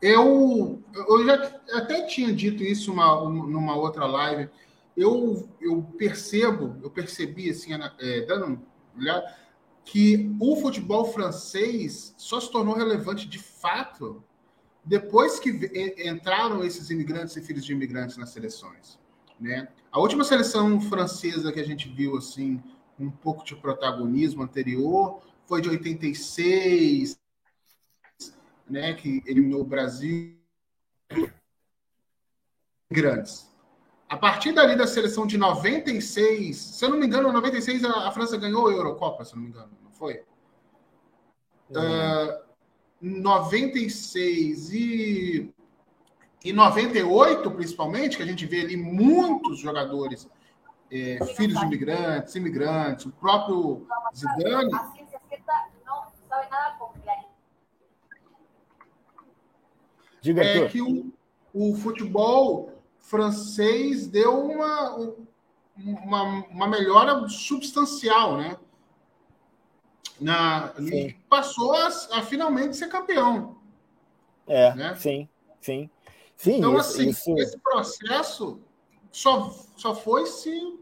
Eu, 0.00 0.82
eu 0.94 1.26
já 1.26 1.60
até 1.72 2.06
tinha 2.06 2.32
dito 2.32 2.62
isso 2.62 2.92
uma, 2.92 3.28
numa 3.28 3.76
outra 3.76 4.06
live. 4.06 4.48
Eu, 4.96 5.48
eu 5.60 5.82
percebo, 5.98 6.76
eu 6.82 6.90
percebi, 6.90 7.50
assim, 7.50 7.70
é, 7.98 8.20
dando 8.22 8.60
olhar, 8.96 9.22
que 9.84 10.34
o 10.40 10.56
futebol 10.56 11.04
francês 11.06 12.14
só 12.16 12.40
se 12.40 12.50
tornou 12.50 12.74
relevante 12.74 13.28
de 13.28 13.38
fato 13.38 14.22
depois 14.84 15.38
que 15.38 15.50
entraram 16.04 16.64
esses 16.64 16.90
imigrantes 16.90 17.36
e 17.36 17.42
filhos 17.42 17.64
de 17.64 17.72
imigrantes 17.72 18.16
nas 18.16 18.30
seleções. 18.30 18.98
Né? 19.40 19.68
A 19.90 19.98
última 19.98 20.22
seleção 20.22 20.80
francesa 20.80 21.50
que 21.50 21.58
a 21.58 21.64
gente 21.64 21.88
viu 21.88 22.16
assim 22.16 22.62
um 22.98 23.10
pouco 23.10 23.42
de 23.42 23.56
protagonismo 23.56 24.42
anterior 24.42 25.22
foi 25.46 25.62
de 25.62 25.70
86, 25.70 27.18
né, 28.68 28.92
que 28.94 29.22
eliminou 29.26 29.62
o 29.62 29.64
Brasil 29.64 30.38
grandes. 32.90 33.50
A 34.08 34.16
partir 34.16 34.52
dali 34.52 34.76
da 34.76 34.86
seleção 34.86 35.26
de 35.26 35.38
96, 35.38 36.56
se 36.56 36.84
eu 36.84 36.90
não 36.90 36.98
me 36.98 37.06
engano, 37.06 37.32
96 37.32 37.84
a, 37.84 38.08
a 38.08 38.12
França 38.12 38.36
ganhou 38.36 38.68
a 38.68 38.72
Eurocopa, 38.72 39.24
se 39.24 39.32
eu 39.32 39.36
não 39.36 39.44
me 39.44 39.50
engano, 39.50 39.70
não 39.82 39.92
foi? 39.92 40.22
Uhum. 41.70 42.28
Uh, 42.28 42.50
96 43.00 44.72
e 44.72 45.54
em 46.44 46.52
98, 46.52 47.50
principalmente, 47.50 48.16
que 48.16 48.22
a 48.22 48.26
gente 48.26 48.46
vê 48.46 48.62
ali 48.62 48.76
muitos 48.76 49.58
jogadores, 49.58 50.28
é, 50.90 51.24
filhos 51.36 51.58
de 51.60 51.66
imigrantes, 51.66 52.34
imigrantes, 52.34 53.06
o 53.06 53.12
próprio 53.12 53.86
Zidane. 54.14 54.70
Diga 60.20 60.42
é 60.42 60.68
que 60.68 60.82
o, 60.82 61.12
o 61.52 61.74
futebol 61.74 62.72
francês 62.98 64.06
deu 64.06 64.46
uma, 64.46 65.14
uma, 65.76 66.22
uma 66.50 66.68
melhora 66.68 67.28
substancial, 67.28 68.36
né? 68.36 68.56
Na, 70.20 70.74
e 70.78 71.14
passou 71.30 71.74
a, 71.74 71.86
a, 71.86 72.22
finalmente 72.22 72.76
ser 72.76 72.88
campeão. 72.88 73.56
É, 74.46 74.74
né? 74.74 74.94
sim, 74.96 75.26
sim. 75.60 75.88
Sim, 76.40 76.56
então, 76.56 76.78
isso, 76.78 76.90
assim, 76.92 77.10
isso... 77.10 77.38
esse 77.38 77.58
processo 77.58 78.62
só, 79.12 79.50
só, 79.76 79.94
foi 79.94 80.24
se, 80.24 80.78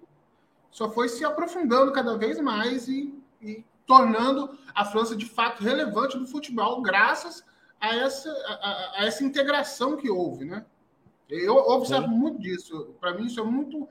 só 0.70 0.88
foi 0.88 1.08
se 1.08 1.24
aprofundando 1.24 1.90
cada 1.90 2.16
vez 2.16 2.40
mais 2.40 2.86
e, 2.86 3.12
e 3.42 3.64
tornando 3.84 4.56
a 4.72 4.84
França 4.84 5.16
de 5.16 5.26
fato 5.26 5.60
relevante 5.60 6.16
no 6.16 6.28
futebol, 6.28 6.80
graças 6.80 7.44
a 7.80 7.92
essa, 7.92 8.30
a, 8.30 9.00
a 9.00 9.06
essa 9.06 9.24
integração 9.24 9.96
que 9.96 10.08
houve, 10.08 10.44
né? 10.44 10.64
Eu 11.28 11.56
observo 11.56 12.06
Sim. 12.06 12.14
muito 12.14 12.40
disso. 12.40 12.94
Para 13.00 13.14
mim, 13.14 13.26
isso 13.26 13.40
é 13.40 13.42
muito 13.42 13.88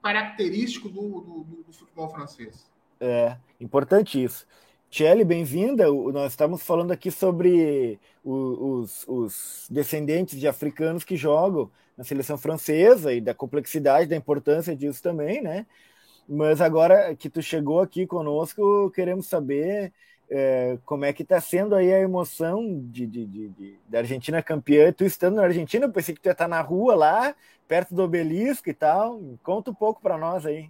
característico 0.00 0.88
do, 0.88 1.20
do, 1.20 1.64
do, 1.66 1.72
futebol 1.72 2.08
francês. 2.08 2.70
É, 3.00 3.36
importante 3.58 4.22
isso. 4.22 4.46
Tchelle, 4.90 5.22
bem-vinda. 5.24 5.86
Nós 5.88 6.32
estamos 6.32 6.64
falando 6.64 6.90
aqui 6.90 7.12
sobre 7.12 8.00
os, 8.24 9.04
os, 9.06 9.68
descendentes 9.70 10.38
de 10.38 10.48
africanos 10.48 11.04
que 11.04 11.16
jogam 11.16 11.70
na 11.96 12.02
seleção 12.02 12.36
francesa 12.36 13.12
e 13.14 13.20
da 13.20 13.32
complexidade, 13.32 14.10
da 14.10 14.16
importância 14.16 14.74
disso 14.74 15.00
também, 15.00 15.40
né? 15.40 15.64
Mas 16.28 16.60
agora 16.60 17.14
que 17.14 17.30
tu 17.30 17.40
chegou 17.40 17.80
aqui 17.80 18.04
conosco, 18.04 18.90
queremos 18.90 19.28
saber 19.28 19.92
é, 20.28 20.76
como 20.84 21.04
é 21.04 21.12
que 21.12 21.22
está 21.22 21.40
sendo 21.40 21.76
aí 21.76 21.92
a 21.92 22.00
emoção 22.00 22.80
de, 22.90 23.06
de, 23.06 23.26
de, 23.26 23.48
de, 23.50 23.78
da 23.88 23.98
Argentina 23.98 24.42
campeã. 24.42 24.92
Tu 24.92 25.04
estando 25.04 25.36
na 25.36 25.44
Argentina, 25.44 25.86
eu 25.86 25.92
pensei 25.92 26.16
que 26.16 26.20
tu 26.20 26.26
ia 26.26 26.32
estar 26.32 26.48
na 26.48 26.60
rua 26.60 26.96
lá, 26.96 27.34
perto 27.68 27.94
do 27.94 28.02
obelisco 28.02 28.68
e 28.68 28.74
tal. 28.74 29.20
Conta 29.44 29.70
um 29.70 29.74
pouco 29.74 30.02
para 30.02 30.18
nós 30.18 30.44
aí. 30.44 30.68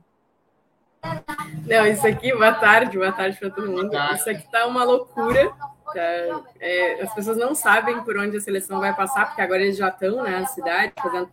Não, 1.67 1.87
isso 1.87 2.07
aqui, 2.07 2.33
boa 2.33 2.53
tarde, 2.53 2.99
boa 2.99 3.13
tarde 3.13 3.39
para 3.39 3.51
todo 3.51 3.71
mundo. 3.71 3.91
Isso 4.15 4.29
aqui 4.29 4.51
tá 4.51 4.67
uma 4.67 4.85
loucura. 4.85 5.51
Tá? 5.93 6.43
É, 6.61 7.03
as 7.03 7.15
pessoas 7.15 7.37
não 7.37 7.55
sabem 7.55 8.03
por 8.03 8.17
onde 8.19 8.37
a 8.37 8.41
seleção 8.41 8.79
vai 8.81 8.95
passar, 8.95 9.27
porque 9.27 9.41
agora 9.41 9.63
eles 9.63 9.77
já 9.77 9.89
estão 9.89 10.23
né, 10.23 10.39
na 10.39 10.47
cidade, 10.47 10.93
fazendo 11.01 11.29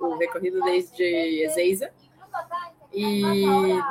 o 0.00 0.16
recorrido 0.16 0.62
desde 0.62 1.02
Ezeiza. 1.44 1.90
E 2.92 3.22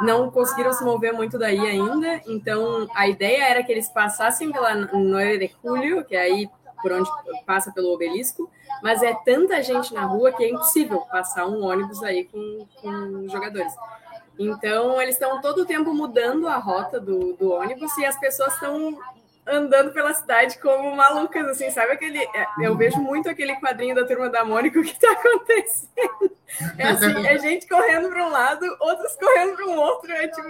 não 0.02 0.32
conseguiram 0.32 0.74
se 0.74 0.84
mover 0.84 1.14
muito 1.14 1.38
daí 1.38 1.60
ainda. 1.60 2.22
Então, 2.26 2.88
a 2.96 3.08
ideia 3.08 3.50
era 3.50 3.64
que 3.64 3.72
eles 3.72 3.90
passassem 3.90 4.52
pela 4.52 4.74
9 4.76 5.38
de 5.38 5.56
julho, 5.64 6.04
que 6.04 6.16
é 6.16 6.22
aí 6.22 6.50
por 6.82 6.92
onde 6.92 7.10
passa 7.46 7.72
pelo 7.72 7.94
obelisco, 7.94 8.50
mas 8.84 9.02
é 9.02 9.14
tanta 9.26 9.62
gente 9.64 9.94
na 9.94 10.06
rua 10.06 10.32
que 10.32 10.44
é 10.44 10.50
impossível 10.50 11.02
passar 11.02 11.48
um 11.48 11.64
ônibus 11.64 12.04
aí 12.04 12.26
com, 12.26 12.68
com 12.82 13.28
jogadores. 13.30 13.74
Então, 14.40 15.02
eles 15.02 15.16
estão 15.16 15.42
todo 15.42 15.64
o 15.64 15.66
tempo 15.66 15.94
mudando 15.94 16.48
a 16.48 16.58
rota 16.58 17.00
do, 17.00 17.34
do 17.34 17.52
ônibus 17.52 17.96
e 17.98 18.06
as 18.06 18.20
pessoas 18.20 18.54
estão 18.54 18.98
andando 19.48 19.92
pela 19.94 20.14
cidade 20.14 20.60
como 20.60 20.96
malucas, 20.96 21.48
assim, 21.48 21.72
sabe 21.72 21.94
aquele... 21.94 22.20
É, 22.20 22.48
eu 22.62 22.76
vejo 22.76 22.98
muito 22.98 23.30
aquele 23.30 23.56
quadrinho 23.56 23.96
da 23.96 24.06
Turma 24.06 24.30
da 24.30 24.44
Mônica, 24.44 24.80
o 24.80 24.84
que 24.84 24.92
está 24.92 25.10
acontecendo? 25.14 26.32
É 26.78 26.88
assim, 26.88 27.26
é 27.26 27.40
gente 27.40 27.68
correndo 27.68 28.10
para 28.10 28.26
um 28.26 28.30
lado, 28.30 28.66
outros 28.80 29.16
correndo 29.16 29.56
para 29.56 29.66
um 29.68 29.78
outro, 29.78 30.12
é 30.12 30.28
tipo... 30.28 30.48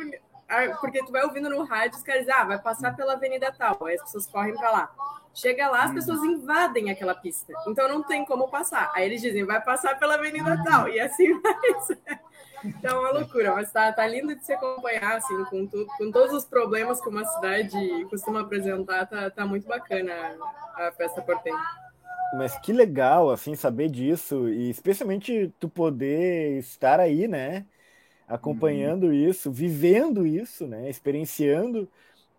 Porque 0.80 1.04
tu 1.04 1.12
vai 1.12 1.24
ouvindo 1.24 1.50
no 1.50 1.64
rádio, 1.64 1.98
os 1.98 2.04
caras 2.04 2.22
dizem, 2.22 2.36
ah, 2.36 2.46
vai 2.46 2.60
passar 2.60 2.96
pela 2.96 3.14
avenida 3.14 3.54
tal, 3.56 3.86
aí 3.86 3.96
as 3.96 4.02
pessoas 4.04 4.28
correm 4.28 4.56
para 4.56 4.72
lá. 4.72 4.92
Chega 5.34 5.70
lá, 5.70 5.84
as 5.84 5.94
pessoas 5.94 6.24
invadem 6.24 6.90
aquela 6.90 7.14
pista, 7.14 7.54
então 7.68 7.88
não 7.88 8.02
tem 8.02 8.26
como 8.26 8.48
passar. 8.48 8.92
Aí 8.96 9.06
eles 9.06 9.22
dizem, 9.22 9.46
vai 9.46 9.62
passar 9.62 10.00
pela 10.00 10.16
avenida 10.16 10.60
tal, 10.64 10.90
e 10.90 11.00
assim 11.00 11.38
vai. 11.42 11.54
É 12.84 12.94
uma 12.94 13.12
loucura, 13.12 13.54
mas 13.54 13.72
tá, 13.72 13.92
tá 13.92 14.08
lindo 14.08 14.36
de 14.36 14.46
se 14.46 14.54
acompanhar, 14.54 15.18
assim, 15.18 15.44
com, 15.46 15.68
tudo, 15.68 15.86
com 15.98 16.12
todos 16.12 16.34
os 16.34 16.46
problemas 16.46 17.00
que 17.00 17.10
uma 17.10 17.24
cidade 17.26 18.06
costuma 18.10 18.42
apresentar, 18.42 19.06
tá, 19.06 19.30
tá 19.30 19.46
muito 19.46 19.68
bacana 19.68 20.12
a, 20.76 20.88
a 20.88 20.92
festa 20.92 21.22
portenha. 21.22 21.58
Mas 22.34 22.58
que 22.60 22.74
legal, 22.74 23.30
assim, 23.30 23.56
saber 23.56 23.90
disso, 23.90 24.50
e 24.50 24.70
especialmente 24.70 25.54
tu 25.60 25.70
poder 25.70 26.58
estar 26.60 27.00
aí, 27.00 27.28
né, 27.28 27.66
acompanhando 28.28 29.08
uhum. 29.08 29.14
isso, 29.14 29.52
vivendo 29.52 30.26
isso, 30.26 30.68
né, 30.68 30.90
experienciando, 30.90 31.88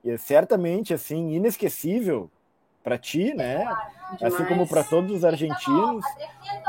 e 0.04 0.10
é 0.10 0.16
certamente, 0.16 0.92
assim, 0.92 1.32
inesquecível 1.32 2.30
para 2.88 2.96
ti, 2.96 3.34
né, 3.34 3.66
assim 4.22 4.46
como 4.46 4.66
para 4.66 4.82
todos 4.82 5.12
os 5.12 5.24
argentinos. 5.24 6.02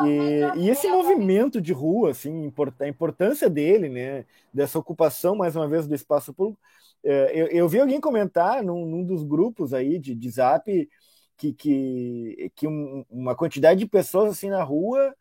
E, 0.03 0.41
e, 0.57 0.69
esse 0.69 0.89
movimento 0.89 1.61
de 1.61 1.71
rua, 1.71 2.11
assim, 2.11 2.51
a 2.81 2.87
importância 2.87 3.49
dele, 3.49 3.87
né, 3.87 4.25
dessa 4.53 4.77
ocupação, 4.77 5.33
mais 5.33 5.55
uma 5.55 5.65
vez, 5.65 5.87
do 5.87 5.95
espaço 5.95 6.33
público. 6.33 6.61
É, 7.01 7.31
eu, 7.33 7.47
eu 7.47 7.69
vi 7.69 7.79
alguém 7.79 8.01
comentar 8.01 8.61
num, 8.61 8.85
num 8.85 9.05
dos 9.05 9.23
grupos 9.23 9.73
aí 9.73 9.97
de, 9.97 10.13
de 10.13 10.29
zap 10.29 10.89
que, 11.37 11.53
que, 11.53 12.51
que 12.53 12.67
um, 12.67 13.05
uma 13.09 13.33
quantidade 13.33 13.79
de 13.79 13.87
pessoas 13.87 14.31
assim 14.31 14.49
na 14.49 14.61
rua 14.61 15.15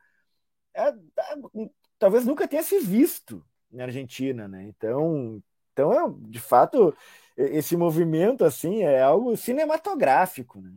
é, 0.75 0.89
é, 0.89 1.71
talvez 1.97 2.27
nunca 2.27 2.49
tenha 2.49 2.65
se 2.65 2.81
visto 2.81 3.45
na 3.71 3.85
Argentina, 3.85 4.49
né? 4.49 4.65
Então, 4.65 5.41
então 5.73 5.93
é, 5.93 6.13
de 6.29 6.41
fato, 6.41 6.93
esse 7.37 7.77
movimento 7.77 8.45
assim 8.45 8.83
é 8.83 9.01
algo 9.01 9.37
cinematográfico, 9.37 10.61
né? 10.61 10.73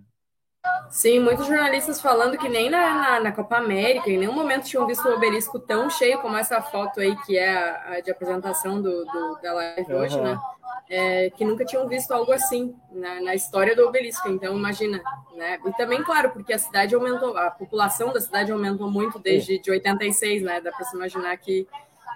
Sim, 0.89 1.19
muitos 1.19 1.47
jornalistas 1.47 2.01
falando 2.01 2.37
que 2.37 2.49
nem 2.49 2.69
na, 2.69 2.93
na, 2.93 3.19
na, 3.19 3.31
Copa 3.31 3.57
América, 3.57 4.09
em 4.09 4.17
nenhum 4.17 4.33
momento 4.33 4.65
tinham 4.65 4.85
visto 4.85 5.07
o 5.07 5.13
obelisco 5.13 5.57
tão 5.57 5.89
cheio 5.89 6.19
como 6.19 6.37
essa 6.37 6.61
foto 6.61 6.99
aí, 6.99 7.15
que 7.25 7.37
é 7.37 7.49
a, 7.49 7.93
a 7.93 7.99
de 8.01 8.11
apresentação 8.11 8.81
do, 8.81 9.05
do 9.05 9.39
da 9.41 9.53
live 9.53 9.93
hoje, 9.93 10.19
né? 10.19 10.37
é, 10.91 11.29
que 11.29 11.45
nunca 11.45 11.63
tinham 11.63 11.87
visto 11.87 12.11
algo 12.11 12.33
assim 12.33 12.75
na, 12.91 13.21
na, 13.21 13.33
história 13.33 13.73
do 13.73 13.87
obelisco. 13.87 14.27
Então, 14.27 14.57
imagina, 14.57 15.01
né? 15.33 15.57
E 15.65 15.71
também, 15.73 16.03
claro, 16.03 16.31
porque 16.31 16.51
a 16.51 16.59
cidade 16.59 16.93
aumentou, 16.93 17.37
a 17.37 17.49
população 17.49 18.11
da 18.11 18.19
cidade 18.19 18.51
aumentou 18.51 18.91
muito 18.91 19.17
desde 19.17 19.57
de 19.57 19.71
86, 19.71 20.41
né? 20.41 20.59
Dá 20.59 20.69
para 20.69 20.83
se 20.83 20.93
imaginar 20.93 21.37
que, 21.37 21.65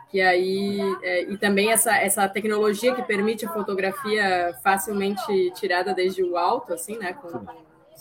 que 0.10 0.20
aí. 0.20 0.82
É, 1.02 1.24
e 1.24 1.38
também 1.38 1.72
essa, 1.72 1.96
essa 1.96 2.28
tecnologia 2.28 2.94
que 2.94 3.02
permite 3.02 3.46
a 3.46 3.54
fotografia 3.54 4.54
facilmente 4.62 5.52
tirada 5.56 5.94
desde 5.94 6.22
o 6.22 6.36
alto, 6.36 6.74
assim, 6.74 6.98
né? 6.98 7.14
Com, 7.14 7.46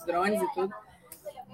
drones 0.05 0.41
e 0.41 0.55
tudo. 0.55 0.75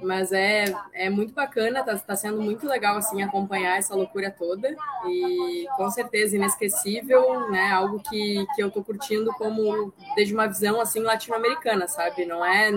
Mas 0.02 0.32
é, 0.32 0.64
é 0.94 1.10
muito 1.10 1.34
bacana, 1.34 1.82
tá, 1.82 1.96
tá 1.98 2.16
sendo 2.16 2.40
muito 2.40 2.66
legal 2.66 2.96
assim 2.96 3.22
acompanhar 3.22 3.76
essa 3.76 3.94
loucura 3.94 4.30
toda 4.30 4.74
e 5.06 5.66
com 5.76 5.90
certeza 5.90 6.36
inesquecível, 6.36 7.50
né? 7.50 7.70
Algo 7.70 8.00
que, 8.00 8.46
que 8.54 8.62
eu 8.62 8.70
tô 8.70 8.82
curtindo 8.82 9.30
como 9.34 9.92
desde 10.14 10.32
uma 10.32 10.46
visão 10.46 10.80
assim 10.80 11.00
latino-americana, 11.00 11.86
sabe? 11.86 12.24
Não 12.24 12.44
é 12.44 12.70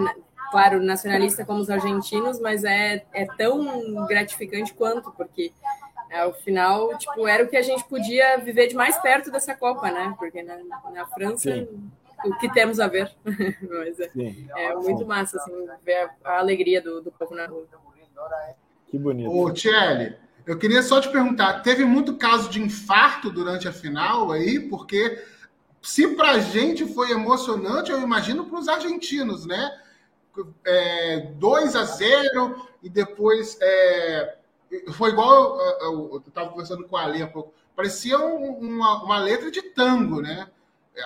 claro 0.51 0.81
nacionalista 0.83 1.45
como 1.45 1.61
os 1.61 1.69
argentinos, 1.69 2.39
mas 2.39 2.63
é, 2.65 3.05
é 3.13 3.25
tão 3.37 4.05
gratificante 4.05 4.73
quanto 4.73 5.09
porque 5.11 5.53
ao 6.11 6.33
final 6.33 6.95
tipo 6.97 7.25
era 7.25 7.43
o 7.43 7.47
que 7.47 7.57
a 7.57 7.61
gente 7.61 7.85
podia 7.85 8.37
viver 8.37 8.67
de 8.67 8.75
mais 8.75 8.97
perto 8.97 9.31
dessa 9.31 9.55
Copa, 9.55 9.89
né? 9.89 10.13
Porque 10.19 10.43
na, 10.43 10.57
na 10.91 11.05
França 11.07 11.51
Sim 11.53 11.91
o 12.25 12.37
que 12.37 12.51
temos 12.51 12.79
a 12.79 12.87
ver. 12.87 13.11
Mas 13.25 13.99
é, 13.99 14.11
é 14.55 14.75
muito 14.75 15.05
massa 15.05 15.37
assim, 15.37 15.51
ver 15.83 16.09
a, 16.23 16.39
alegria 16.39 16.81
do, 16.81 17.01
do 17.01 17.11
povo 17.11 17.35
na 17.35 17.45
rua. 17.45 17.65
Que 18.87 18.97
bonito. 18.97 19.29
Ô, 19.29 19.51
Tchelle, 19.51 20.17
eu 20.45 20.57
queria 20.57 20.81
só 20.81 21.01
te 21.01 21.09
perguntar: 21.09 21.61
teve 21.61 21.85
muito 21.85 22.15
caso 22.17 22.49
de 22.49 22.61
infarto 22.61 23.29
durante 23.29 23.67
a 23.67 23.73
final 23.73 24.31
aí? 24.31 24.59
Porque 24.59 25.21
se 25.81 26.07
para 26.15 26.31
a 26.31 26.39
gente 26.39 26.85
foi 26.85 27.11
emocionante, 27.11 27.91
eu 27.91 28.01
imagino 28.01 28.45
para 28.45 28.59
os 28.59 28.67
argentinos, 28.67 29.45
né? 29.45 29.79
É, 30.65 31.19
2 31.35 31.75
a 31.75 31.83
0 31.83 32.67
e 32.81 32.89
depois 32.89 33.57
é, 33.61 34.37
foi 34.93 35.11
igual 35.11 35.59
eu 35.81 36.23
estava 36.27 36.49
conversando 36.49 36.87
com 36.87 36.97
a 36.97 37.03
Ali 37.03 37.21
há 37.21 37.27
pouco, 37.27 37.53
parecia 37.75 38.17
uma, 38.17 39.03
uma 39.03 39.19
letra 39.19 39.51
de 39.51 39.61
tango, 39.61 40.21
né? 40.21 40.47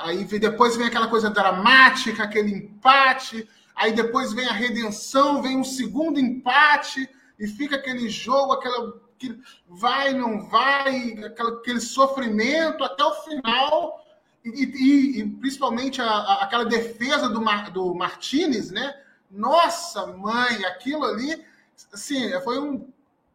Aí 0.01 0.23
depois 0.25 0.75
vem 0.75 0.87
aquela 0.87 1.07
coisa 1.07 1.29
dramática, 1.29 2.23
aquele 2.23 2.53
empate. 2.53 3.47
Aí 3.75 3.93
depois 3.93 4.33
vem 4.33 4.47
a 4.47 4.53
redenção, 4.53 5.41
vem 5.41 5.57
um 5.57 5.63
segundo 5.63 6.19
empate 6.19 7.09
e 7.39 7.47
fica 7.47 7.75
aquele 7.75 8.09
jogo, 8.09 8.53
aquela 8.53 8.99
que 9.17 9.39
vai, 9.67 10.13
não 10.13 10.47
vai, 10.47 11.13
aquela, 11.23 11.51
aquele 11.57 11.79
sofrimento 11.79 12.83
até 12.83 13.03
o 13.03 13.13
final. 13.23 14.05
E, 14.43 14.49
e, 14.49 15.19
e 15.19 15.29
principalmente 15.29 16.01
a, 16.01 16.07
a, 16.07 16.43
aquela 16.43 16.65
defesa 16.65 17.29
do, 17.29 17.41
Mar, 17.41 17.71
do 17.71 17.93
Martinez, 17.93 18.71
né? 18.71 18.95
Nossa, 19.29 20.07
mãe, 20.07 20.63
aquilo 20.65 21.03
ali, 21.03 21.43
assim, 21.91 22.31
foi 22.41 22.59
um. 22.59 22.87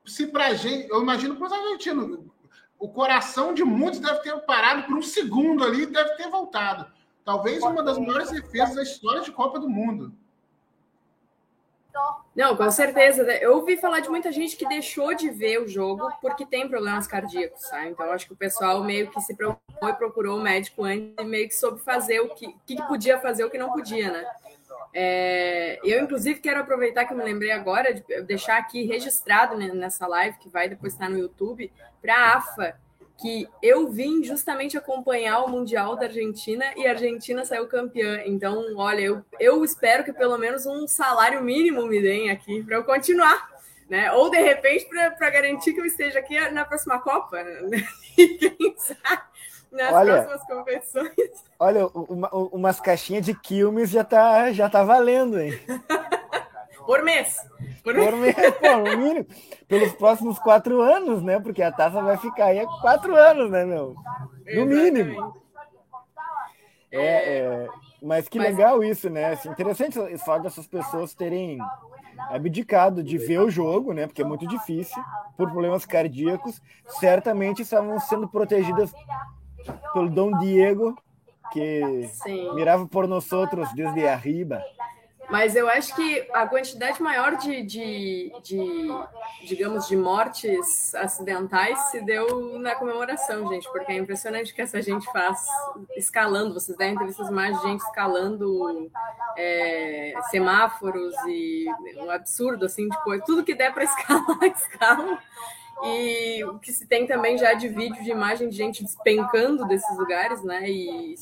Se 0.06 0.26
pra 0.26 0.54
gente, 0.54 0.88
eu 0.90 1.02
imagino 1.02 1.36
para 1.36 1.46
os 1.46 1.52
argentinos, 1.52 2.18
o 2.82 2.88
coração 2.88 3.54
de 3.54 3.62
muitos 3.62 4.00
deve 4.00 4.18
ter 4.22 4.36
parado 4.40 4.82
por 4.82 4.96
um 4.96 5.02
segundo 5.02 5.62
ali 5.62 5.84
e 5.84 5.86
deve 5.86 6.16
ter 6.16 6.28
voltado. 6.28 6.84
Talvez 7.24 7.62
uma 7.62 7.80
das 7.80 7.96
maiores 7.96 8.32
defesas 8.32 8.74
da 8.74 8.82
história 8.82 9.20
de 9.20 9.30
Copa 9.30 9.60
do 9.60 9.70
Mundo. 9.70 10.12
Não, 12.34 12.56
com 12.56 12.68
certeza. 12.72 13.22
Eu 13.36 13.54
ouvi 13.54 13.76
falar 13.76 14.00
de 14.00 14.08
muita 14.08 14.32
gente 14.32 14.56
que 14.56 14.66
deixou 14.66 15.14
de 15.14 15.30
ver 15.30 15.62
o 15.62 15.68
jogo 15.68 16.10
porque 16.20 16.44
tem 16.44 16.68
problemas 16.68 17.06
cardíacos, 17.06 17.68
tá? 17.68 17.86
Então, 17.86 18.10
acho 18.10 18.26
que 18.26 18.32
o 18.32 18.36
pessoal 18.36 18.82
meio 18.82 19.08
que 19.12 19.20
se 19.20 19.36
preocupou 19.36 19.88
e 19.88 19.94
procurou 19.94 20.38
o 20.40 20.42
médico 20.42 20.82
antes 20.82 21.14
e 21.16 21.24
meio 21.24 21.46
que 21.46 21.54
soube 21.54 21.80
fazer 21.82 22.18
o 22.18 22.34
que, 22.34 22.52
que 22.66 22.82
podia 22.88 23.16
fazer 23.20 23.44
o 23.44 23.50
que 23.50 23.58
não 23.58 23.70
podia, 23.70 24.10
né? 24.10 24.26
É, 24.94 25.78
eu, 25.82 26.02
inclusive, 26.02 26.40
quero 26.40 26.60
aproveitar 26.60 27.06
que 27.06 27.12
eu 27.12 27.16
me 27.16 27.24
lembrei 27.24 27.50
agora 27.50 27.94
de 27.94 28.22
deixar 28.22 28.58
aqui 28.58 28.84
registrado 28.84 29.56
nessa 29.56 30.06
live, 30.06 30.38
que 30.38 30.48
vai 30.48 30.68
depois 30.68 30.92
estar 30.92 31.08
no 31.08 31.18
YouTube, 31.18 31.72
para 32.00 32.14
a 32.14 32.36
AFA, 32.36 32.76
que 33.18 33.48
eu 33.62 33.88
vim 33.88 34.22
justamente 34.24 34.76
acompanhar 34.76 35.44
o 35.44 35.48
Mundial 35.48 35.96
da 35.96 36.06
Argentina 36.06 36.64
e 36.76 36.86
a 36.86 36.90
Argentina 36.90 37.44
saiu 37.44 37.66
campeã. 37.68 38.22
Então, 38.26 38.76
olha, 38.76 39.00
eu, 39.00 39.24
eu 39.38 39.64
espero 39.64 40.04
que 40.04 40.12
pelo 40.12 40.36
menos 40.36 40.66
um 40.66 40.86
salário 40.86 41.42
mínimo 41.42 41.86
me 41.86 42.02
deem 42.02 42.30
aqui 42.30 42.62
para 42.62 42.76
eu 42.76 42.84
continuar. 42.84 43.50
Né? 43.88 44.10
Ou 44.12 44.30
de 44.30 44.40
repente 44.40 44.86
para 44.86 45.30
garantir 45.30 45.74
que 45.74 45.80
eu 45.80 45.84
esteja 45.84 46.18
aqui 46.18 46.38
na 46.50 46.64
próxima 46.64 46.98
Copa. 46.98 47.42
Né? 47.42 47.86
Quem 48.16 48.74
sabe 48.76 49.31
nas 49.72 49.92
olha, 49.92 50.22
próximas 50.22 50.46
competições. 50.46 51.12
Olha, 51.58 51.86
uma, 51.86 52.28
umas 52.32 52.80
caixinhas 52.80 53.24
de 53.24 53.34
quilmes 53.34 53.90
já 53.90 54.04
tá, 54.04 54.52
já 54.52 54.68
tá 54.68 54.84
valendo, 54.84 55.40
hein? 55.40 55.52
Por 56.84 57.02
mês. 57.02 57.36
Por, 57.84 57.94
Por 57.94 58.16
mês, 58.16 58.34
pô, 58.34 58.96
mínimo. 58.96 59.26
Pelos 59.68 59.92
próximos 59.92 60.38
quatro 60.38 60.82
anos, 60.82 61.22
né? 61.22 61.38
Porque 61.38 61.62
a 61.62 61.70
taça 61.70 62.02
vai 62.02 62.16
ficar 62.16 62.46
aí 62.46 62.58
há 62.58 62.66
quatro 62.66 63.14
anos, 63.14 63.50
né, 63.50 63.64
meu? 63.64 63.94
No 64.54 64.66
mínimo. 64.66 65.34
É, 66.90 67.38
é, 67.38 67.68
mas 68.02 68.28
que 68.28 68.38
mas... 68.38 68.48
legal 68.48 68.82
isso, 68.82 69.08
né? 69.08 69.32
Assim, 69.32 69.48
interessante 69.48 69.98
o 69.98 70.18
fato 70.18 70.42
dessas 70.42 70.66
pessoas 70.66 71.14
terem 71.14 71.58
abdicado 72.28 73.02
de 73.02 73.16
ver 73.16 73.40
o 73.40 73.50
jogo, 73.50 73.92
né? 73.92 74.06
Porque 74.06 74.22
é 74.22 74.24
muito 74.24 74.46
difícil, 74.46 75.00
por 75.36 75.50
problemas 75.50 75.86
cardíacos. 75.86 76.60
Certamente 77.00 77.62
estavam 77.62 77.98
sendo 78.00 78.28
protegidas 78.28 78.92
pelo 79.92 80.08
Dom 80.08 80.38
Diego, 80.38 80.96
que 81.52 82.08
Sim. 82.22 82.54
mirava 82.54 82.86
por 82.86 83.06
nós 83.06 83.30
outros 83.32 83.72
desde 83.74 84.06
arriba. 84.06 84.62
Mas 85.30 85.56
eu 85.56 85.66
acho 85.66 85.94
que 85.96 86.28
a 86.34 86.46
quantidade 86.46 87.00
maior 87.00 87.36
de, 87.36 87.62
de, 87.62 88.32
de, 88.42 88.88
digamos, 89.46 89.88
de 89.88 89.96
mortes 89.96 90.94
acidentais 90.94 91.78
se 91.90 92.02
deu 92.02 92.58
na 92.58 92.74
comemoração, 92.74 93.48
gente, 93.48 93.66
porque 93.72 93.92
é 93.92 93.96
impressionante 93.96 94.52
que 94.52 94.60
essa 94.60 94.82
gente 94.82 95.10
faz 95.10 95.40
escalando. 95.96 96.52
Vocês 96.52 96.76
devem 96.76 96.98
ter 96.98 97.06
visto 97.06 97.32
mais 97.32 97.58
gente 97.62 97.80
escalando 97.80 98.90
é, 99.34 100.12
semáforos 100.30 101.14
e 101.26 101.66
um 101.96 102.10
absurdo, 102.10 102.66
assim, 102.66 102.86
de 102.86 103.02
coisa. 103.02 103.24
Tudo 103.24 103.42
que 103.42 103.54
der 103.54 103.72
para 103.72 103.84
escalar, 103.88 104.44
escalam. 104.44 105.18
E 105.84 106.44
o 106.44 106.58
que 106.58 106.72
se 106.72 106.86
tem 106.86 107.06
também 107.06 107.36
já 107.36 107.54
de 107.54 107.68
vídeo, 107.68 108.02
de 108.02 108.10
imagem 108.10 108.48
de 108.48 108.56
gente 108.56 108.84
despencando 108.84 109.66
desses 109.66 109.98
lugares, 109.98 110.42
né? 110.44 110.70
E, 110.70 111.14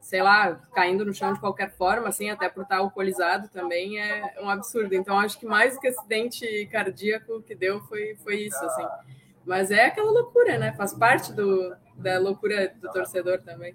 sei 0.00 0.22
lá, 0.22 0.54
caindo 0.74 1.04
no 1.04 1.12
chão 1.12 1.32
de 1.32 1.40
qualquer 1.40 1.70
forma, 1.70 2.08
assim, 2.08 2.30
até 2.30 2.48
por 2.48 2.62
estar 2.62 2.78
alcoolizado 2.78 3.48
também 3.48 4.00
é 4.00 4.34
um 4.40 4.48
absurdo. 4.48 4.94
Então, 4.94 5.18
acho 5.18 5.38
que 5.38 5.46
mais 5.46 5.74
do 5.74 5.80
que 5.80 5.88
acidente 5.88 6.66
cardíaco 6.72 7.42
que 7.42 7.54
deu 7.54 7.80
foi, 7.82 8.16
foi 8.16 8.36
isso, 8.36 8.64
assim. 8.64 8.86
Mas 9.44 9.70
é 9.70 9.86
aquela 9.86 10.10
loucura, 10.10 10.58
né? 10.58 10.72
Faz 10.76 10.94
parte 10.94 11.32
do, 11.32 11.74
da 11.96 12.18
loucura 12.18 12.72
do 12.80 12.90
torcedor 12.92 13.40
também. 13.42 13.74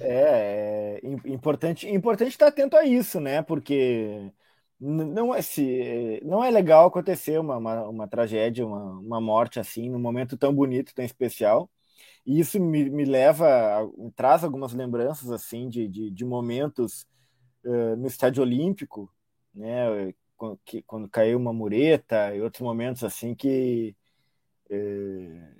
É, 0.00 1.00
é 1.02 1.30
importante, 1.30 1.88
importante 1.88 2.30
estar 2.30 2.48
atento 2.48 2.76
a 2.76 2.84
isso, 2.84 3.20
né? 3.20 3.42
Porque 3.42 4.32
não 4.80 5.34
é 5.34 5.42
se 5.42 6.20
não 6.24 6.44
é 6.44 6.50
legal 6.50 6.86
acontecer 6.86 7.38
uma, 7.38 7.56
uma, 7.56 7.88
uma 7.88 8.08
tragédia, 8.08 8.66
uma, 8.66 8.98
uma, 8.98 9.20
morte 9.20 9.58
assim, 9.58 9.90
num 9.90 9.98
momento 9.98 10.36
tão 10.36 10.54
bonito, 10.54 10.94
tão 10.94 11.04
especial. 11.04 11.70
E 12.26 12.40
isso 12.40 12.60
me, 12.60 12.88
me 12.90 13.04
leva, 13.04 13.46
traz 14.14 14.44
algumas 14.44 14.72
lembranças 14.72 15.30
assim 15.30 15.68
de, 15.68 15.88
de, 15.88 16.10
de 16.10 16.24
momentos 16.24 17.06
uh, 17.64 17.96
no 17.96 18.06
estádio 18.06 18.42
olímpico, 18.42 19.12
né, 19.54 20.14
quando, 20.36 20.60
que, 20.64 20.82
quando 20.82 21.08
caiu 21.08 21.38
uma 21.38 21.52
mureta 21.52 22.34
e 22.34 22.40
outros 22.42 22.62
momentos 22.62 23.02
assim 23.04 23.34
que 23.34 23.96
uh, 24.70 25.57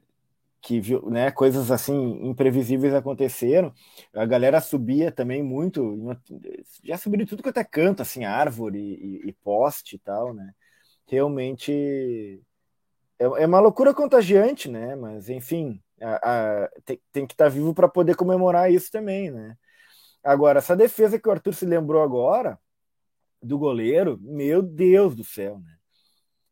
que 0.61 0.81
viu, 0.81 1.09
né, 1.09 1.31
coisas 1.31 1.71
assim 1.71 1.95
imprevisíveis 2.29 2.95
aconteceram. 2.95 3.73
A 4.15 4.27
galera 4.27 4.61
subia 4.61 5.13
também 5.13 5.43
muito, 5.43 6.19
já 6.85 6.97
subiu 6.99 7.27
tudo 7.27 7.43
quanto 7.43 7.59
é 7.59 7.65
canto, 7.65 8.03
assim, 8.03 8.25
árvore 8.25 8.79
e, 8.79 9.29
e 9.29 9.33
poste 9.33 9.97
e 9.97 9.99
tal, 9.99 10.35
né? 10.35 10.53
Realmente 11.07 12.43
é, 13.19 13.25
é, 13.25 13.47
uma 13.47 13.61
loucura 13.61 13.95
contagiante, 13.95 14.69
né? 14.69 14.97
Mas 14.97 15.29
enfim, 15.29 15.83
a, 16.01 16.65
a, 16.65 16.69
tem, 16.85 17.01
tem, 17.13 17.27
que 17.27 17.35
estar 17.35 17.45
tá 17.47 17.51
vivo 17.51 17.75
para 17.75 17.89
poder 17.89 18.17
comemorar 18.17 18.71
isso 18.73 18.91
também, 18.91 19.31
né? 19.31 19.57
Agora, 20.23 20.59
essa 20.59 20.77
defesa 20.77 21.19
que 21.19 21.29
o 21.29 21.33
Arthur 21.33 21.55
se 21.55 21.67
lembrou 21.67 22.03
agora 22.03 22.59
do 23.43 23.59
goleiro, 23.59 24.19
meu 24.21 24.63
Deus 24.63 25.15
do 25.15 25.25
céu, 25.25 25.59
né? 25.61 25.77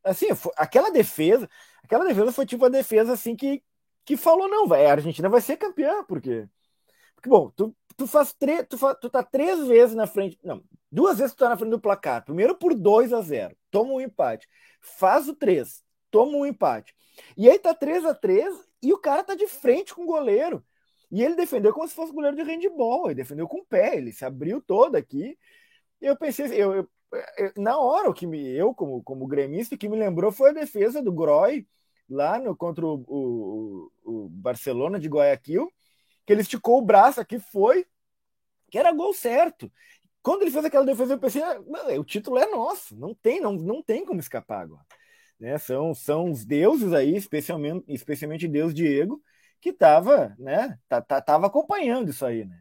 Assim, 0.04 0.34
foi, 0.36 0.52
aquela 0.56 0.90
defesa, 0.90 1.48
aquela 1.82 2.04
defesa 2.04 2.32
foi 2.32 2.46
tipo 2.46 2.64
a 2.64 2.68
defesa 2.68 3.12
assim 3.12 3.34
que 3.34 3.62
que 4.06 4.16
falou: 4.16 4.48
não, 4.48 4.66
vai, 4.66 4.86
a 4.86 4.92
Argentina 4.92 5.28
vai 5.28 5.40
ser 5.40 5.56
campeã, 5.56 6.04
porque. 6.04 6.48
Porque, 7.16 7.28
bom, 7.28 7.50
tu, 7.50 7.76
tu 7.96 8.06
faz 8.06 8.32
três, 8.32 8.64
tu, 8.68 8.78
faz, 8.78 8.96
tu 9.00 9.10
tá 9.10 9.22
três 9.22 9.66
vezes 9.66 9.96
na 9.96 10.06
frente. 10.06 10.38
Não, 10.44 10.62
duas 10.90 11.18
vezes 11.18 11.34
tu 11.34 11.38
tá 11.38 11.48
na 11.48 11.56
frente 11.56 11.70
do 11.70 11.80
placar. 11.80 12.24
Primeiro 12.24 12.56
por 12.56 12.74
2 12.74 13.12
a 13.12 13.20
0 13.20 13.56
toma 13.70 13.92
um 13.92 14.00
empate. 14.00 14.48
Faz 14.80 15.28
o 15.28 15.34
3, 15.34 15.82
toma 16.10 16.36
um 16.38 16.46
empate. 16.46 16.94
E 17.36 17.50
aí 17.50 17.58
tá 17.58 17.74
3 17.74 18.04
a 18.04 18.14
3 18.14 18.54
e 18.82 18.92
o 18.92 18.98
cara 18.98 19.24
tá 19.24 19.34
de 19.34 19.48
frente 19.48 19.94
com 19.94 20.04
o 20.04 20.06
goleiro. 20.06 20.64
E 21.10 21.22
ele 21.22 21.34
defendeu 21.34 21.72
como 21.72 21.88
se 21.88 21.94
fosse 21.94 22.12
goleiro 22.12 22.36
de 22.36 22.42
handball, 22.42 23.06
ele 23.06 23.14
defendeu 23.14 23.48
com 23.48 23.58
o 23.58 23.64
pé, 23.64 23.96
ele 23.96 24.12
se 24.12 24.24
abriu 24.24 24.60
todo 24.60 24.96
aqui. 24.96 25.38
Eu 26.00 26.16
pensei, 26.16 26.46
eu, 26.48 26.74
eu, 26.74 26.90
eu, 27.38 27.52
na 27.56 27.78
hora, 27.78 28.10
o 28.10 28.14
que 28.14 28.26
me, 28.26 28.44
eu, 28.54 28.74
como, 28.74 29.02
como 29.02 29.26
gremista, 29.26 29.74
o 29.74 29.78
que 29.78 29.88
me 29.88 29.96
lembrou 29.96 30.30
foi 30.32 30.50
a 30.50 30.54
defesa 30.54 31.02
do 31.02 31.12
Groy 31.12 31.66
lá 32.08 32.38
no, 32.38 32.56
contra 32.56 32.86
o, 32.86 33.04
o, 33.06 33.92
o 34.04 34.28
Barcelona 34.28 34.98
de 34.98 35.08
Guayaquil, 35.08 35.70
que 36.24 36.32
ele 36.32 36.42
esticou 36.42 36.78
o 36.78 36.84
braço 36.84 37.20
aqui, 37.20 37.38
foi, 37.38 37.86
que 38.70 38.78
era 38.78 38.92
gol 38.92 39.12
certo. 39.12 39.70
Quando 40.22 40.42
ele 40.42 40.50
fez 40.50 40.64
aquela 40.64 40.84
defesa, 40.84 41.14
eu 41.14 41.18
pensei, 41.18 41.42
o 41.98 42.04
título 42.04 42.38
é 42.38 42.46
nosso, 42.46 42.96
não 42.96 43.14
tem, 43.14 43.40
não, 43.40 43.52
não 43.52 43.82
tem 43.82 44.04
como 44.04 44.18
escapar 44.18 44.62
agora. 44.62 44.84
Né? 45.38 45.56
São, 45.58 45.94
são 45.94 46.30
os 46.30 46.44
deuses 46.44 46.92
aí, 46.92 47.14
especialmente, 47.16 47.84
especialmente 47.88 48.48
Deus 48.48 48.74
Diego, 48.74 49.22
que 49.60 49.70
estava 49.70 50.34
né, 50.38 50.78
tava 51.24 51.46
acompanhando 51.46 52.10
isso 52.10 52.24
aí. 52.24 52.44
Né? 52.44 52.60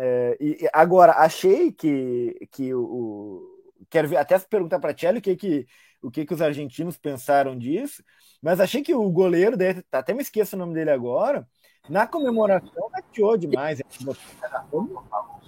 É, 0.00 0.36
e 0.40 0.68
agora, 0.72 1.12
achei 1.12 1.72
que, 1.72 2.48
que 2.50 2.74
o. 2.74 3.48
Quero 3.90 4.08
ver, 4.08 4.16
até 4.16 4.38
perguntar 4.38 4.78
para 4.78 4.90
a 4.90 4.94
Tchelle 4.94 5.18
o 5.18 5.22
que, 5.22 5.36
que, 5.36 5.66
o 6.02 6.10
que, 6.10 6.26
que 6.26 6.34
os 6.34 6.42
argentinos 6.42 6.98
pensaram 6.98 7.56
disso, 7.56 8.02
mas 8.42 8.60
achei 8.60 8.82
que 8.82 8.94
o 8.94 9.10
goleiro, 9.10 9.56
dele, 9.56 9.84
até 9.92 10.12
me 10.12 10.22
esqueço 10.22 10.56
o 10.56 10.58
nome 10.58 10.74
dele 10.74 10.90
agora, 10.90 11.46
na 11.88 12.06
comemoração 12.06 12.90
gateou 12.90 13.36
demais. 13.36 13.80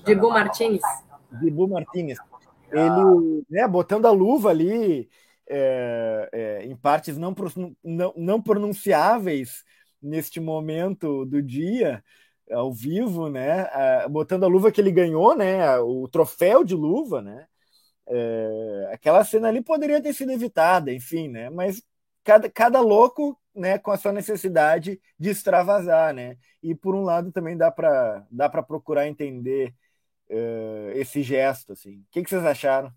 Dibu 0.05 0.31
Martins. 0.31 0.83
Dibu 1.41 1.69
Martins. 1.69 2.19
Ele, 2.71 3.45
né, 3.49 3.69
botando 3.69 4.07
a 4.07 4.11
luva 4.11 4.51
ali 4.51 5.09
é, 5.49 6.29
é, 6.33 6.67
em 6.67 6.75
partes 6.75 7.17
não, 7.17 7.35
não, 7.83 8.15
não 8.17 8.43
pronunciáveis 8.43 9.65
neste 10.03 10.41
momento 10.41 11.25
do 11.25 11.43
dia, 11.43 12.03
ao 12.51 12.73
vivo, 12.73 13.29
né, 13.29 13.67
botando 14.11 14.45
a 14.45 14.49
luva 14.49 14.71
que 14.71 14.81
ele 14.81 14.93
ganhou, 14.93 15.35
né, 15.35 15.79
o 15.79 16.07
troféu 16.09 16.63
de 16.63 16.75
luva, 16.75 17.23
né, 17.23 17.47
é, 18.09 18.91
aquela 18.93 19.25
cena 19.25 19.49
ali 19.49 19.63
poderia 19.63 20.03
ter 20.03 20.13
sido 20.13 20.33
evitada, 20.33 20.93
enfim, 20.93 21.29
né, 21.29 21.51
mas 21.51 21.83
cada, 22.23 22.51
cada 22.51 22.81
louco 22.81 23.39
né, 23.55 23.79
com 23.79 23.91
a 23.93 23.97
sua 23.97 24.13
necessidade 24.13 25.01
de 25.19 25.31
extravasar, 25.31 26.13
né? 26.13 26.37
E 26.63 26.75
por 26.75 26.95
um 26.95 27.03
lado 27.03 27.31
também 27.31 27.57
dá 27.57 27.71
para 27.71 28.27
dá 28.31 28.49
para 28.49 28.63
procurar 28.63 29.07
entender 29.07 29.73
uh, 30.29 30.91
esse 30.95 31.23
gesto, 31.23 31.73
assim. 31.73 31.99
O 31.99 32.07
que, 32.11 32.25
que 32.25 32.31
vocês 32.31 32.45
acharam? 32.45 32.93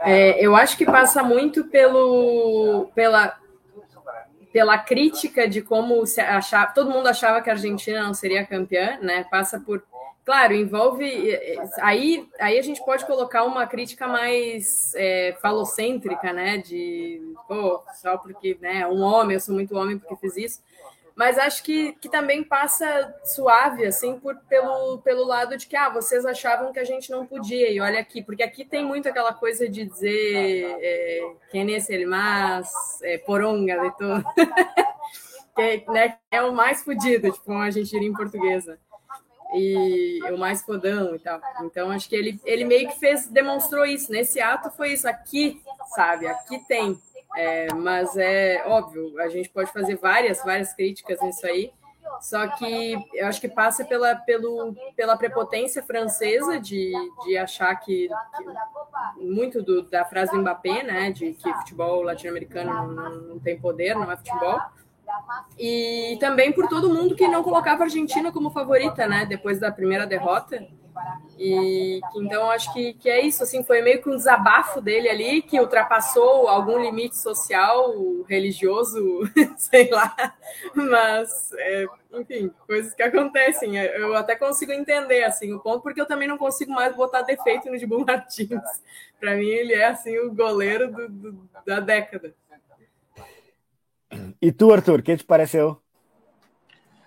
É, 0.00 0.44
eu 0.44 0.54
acho 0.54 0.76
que 0.76 0.84
passa 0.84 1.22
muito 1.22 1.64
pelo 1.64 2.90
pela 2.94 3.40
pela 4.52 4.78
crítica 4.78 5.48
de 5.48 5.60
como 5.60 6.06
se 6.06 6.20
achava, 6.20 6.72
todo 6.72 6.88
mundo 6.88 7.08
achava 7.08 7.42
que 7.42 7.50
a 7.50 7.54
Argentina 7.54 8.04
não 8.04 8.14
seria 8.14 8.46
campeã, 8.46 9.00
né? 9.02 9.24
Passa 9.24 9.58
por 9.58 9.80
Claro, 10.24 10.54
envolve. 10.54 11.38
Aí, 11.82 12.26
aí 12.40 12.58
a 12.58 12.62
gente 12.62 12.82
pode 12.82 13.04
colocar 13.04 13.44
uma 13.44 13.66
crítica 13.66 14.08
mais 14.08 14.94
é, 14.94 15.36
falocêntrica, 15.40 16.32
né? 16.32 16.56
De 16.58 17.20
pô, 17.46 17.82
só 17.94 18.16
porque 18.16 18.56
né, 18.60 18.86
um 18.86 19.02
homem, 19.02 19.34
eu 19.34 19.40
sou 19.40 19.54
muito 19.54 19.76
homem 19.76 19.98
porque 19.98 20.16
fiz 20.16 20.36
isso. 20.36 20.62
Mas 21.14 21.38
acho 21.38 21.62
que, 21.62 21.92
que 22.00 22.08
também 22.08 22.42
passa 22.42 23.14
suave, 23.22 23.84
assim, 23.84 24.18
por, 24.18 24.34
pelo, 24.48 24.98
pelo 24.98 25.24
lado 25.24 25.56
de 25.56 25.66
que 25.66 25.76
ah, 25.76 25.88
vocês 25.88 26.26
achavam 26.26 26.72
que 26.72 26.80
a 26.80 26.84
gente 26.84 27.08
não 27.08 27.24
podia, 27.24 27.70
e 27.70 27.80
olha 27.80 28.00
aqui, 28.00 28.20
porque 28.20 28.42
aqui 28.42 28.64
tem 28.64 28.84
muito 28.84 29.08
aquela 29.08 29.32
coisa 29.32 29.68
de 29.68 29.84
dizer 29.84 30.76
é, 30.80 31.32
quem 31.52 31.72
é 31.72 32.06
mas, 32.06 32.68
é, 33.02 33.18
poronga 33.18 33.94
tudo. 33.96 34.24
que 35.54 35.84
né, 35.92 36.18
é 36.32 36.42
o 36.42 36.52
mais 36.52 36.82
fodido, 36.82 37.30
tipo, 37.30 37.52
uma 37.52 37.66
argentina 37.66 38.02
em 38.02 38.12
portuguesa 38.12 38.76
e 39.54 40.20
o 40.30 40.36
mais 40.38 40.62
fodão 40.62 41.14
e 41.14 41.18
tal. 41.18 41.40
Então 41.62 41.90
acho 41.90 42.08
que 42.08 42.16
ele, 42.16 42.40
ele 42.44 42.64
meio 42.64 42.88
que 42.88 42.98
fez, 42.98 43.26
demonstrou 43.28 43.84
isso. 43.86 44.10
Nesse 44.10 44.40
ato 44.40 44.70
foi 44.70 44.92
isso. 44.92 45.08
Aqui, 45.08 45.62
sabe, 45.94 46.26
aqui 46.26 46.58
tem. 46.66 46.98
É, 47.36 47.72
mas 47.74 48.16
é 48.16 48.62
óbvio, 48.66 49.18
a 49.20 49.28
gente 49.28 49.48
pode 49.48 49.72
fazer 49.72 49.96
várias, 49.96 50.42
várias 50.44 50.72
críticas 50.72 51.20
nisso 51.20 51.46
aí. 51.46 51.72
Só 52.20 52.46
que 52.48 52.96
eu 53.14 53.26
acho 53.26 53.40
que 53.40 53.48
passa 53.48 53.84
pela, 53.84 54.14
pelo, 54.14 54.74
pela 54.94 55.16
prepotência 55.16 55.82
francesa 55.82 56.60
de, 56.60 56.92
de 57.24 57.36
achar 57.36 57.74
que, 57.76 58.08
que 58.36 59.24
muito 59.24 59.62
do, 59.62 59.82
da 59.82 60.04
frase 60.04 60.30
do 60.30 60.38
Mbappé, 60.38 60.82
né, 60.82 61.10
de 61.10 61.32
que 61.32 61.52
futebol 61.54 62.02
latino-americano 62.02 62.92
não, 62.92 63.10
não 63.10 63.38
tem 63.40 63.58
poder, 63.58 63.94
não 63.94 64.10
é 64.12 64.16
futebol 64.16 64.60
e 65.58 66.16
também 66.20 66.52
por 66.52 66.68
todo 66.68 66.92
mundo 66.92 67.14
que 67.14 67.28
não 67.28 67.42
colocava 67.42 67.82
a 67.82 67.86
Argentina 67.86 68.32
como 68.32 68.50
favorita, 68.50 69.06
né? 69.06 69.26
Depois 69.26 69.60
da 69.60 69.70
primeira 69.70 70.06
derrota. 70.06 70.66
E 71.38 72.00
então 72.14 72.50
acho 72.50 72.72
que, 72.72 72.94
que 72.94 73.10
é 73.10 73.20
isso, 73.20 73.42
assim, 73.42 73.64
foi 73.64 73.82
meio 73.82 74.00
que 74.00 74.08
um 74.08 74.16
desabafo 74.16 74.80
dele 74.80 75.08
ali 75.08 75.42
que 75.42 75.58
ultrapassou 75.58 76.48
algum 76.48 76.78
limite 76.78 77.16
social, 77.16 77.92
religioso, 78.28 79.22
sei 79.58 79.90
lá. 79.90 80.14
Mas, 80.74 81.52
é, 81.54 81.86
enfim, 82.12 82.52
coisas 82.66 82.94
que 82.94 83.02
acontecem. 83.02 83.76
Eu 83.76 84.14
até 84.14 84.36
consigo 84.36 84.72
entender 84.72 85.24
assim 85.24 85.52
o 85.52 85.60
ponto, 85.60 85.82
porque 85.82 86.00
eu 86.00 86.06
também 86.06 86.28
não 86.28 86.38
consigo 86.38 86.72
mais 86.72 86.94
botar 86.94 87.22
defeito 87.22 87.68
no 87.68 87.78
Dibu 87.78 88.04
Martins. 88.06 88.62
Para 89.18 89.34
mim, 89.34 89.48
ele 89.48 89.72
é 89.72 89.86
assim 89.86 90.16
o 90.18 90.32
goleiro 90.32 90.90
do, 90.90 91.08
do, 91.08 91.48
da 91.66 91.80
década. 91.80 92.34
E 94.40 94.52
tu, 94.52 94.72
Arthur, 94.72 95.00
o 95.00 95.02
que 95.02 95.16
te 95.16 95.24
pareceu? 95.24 95.80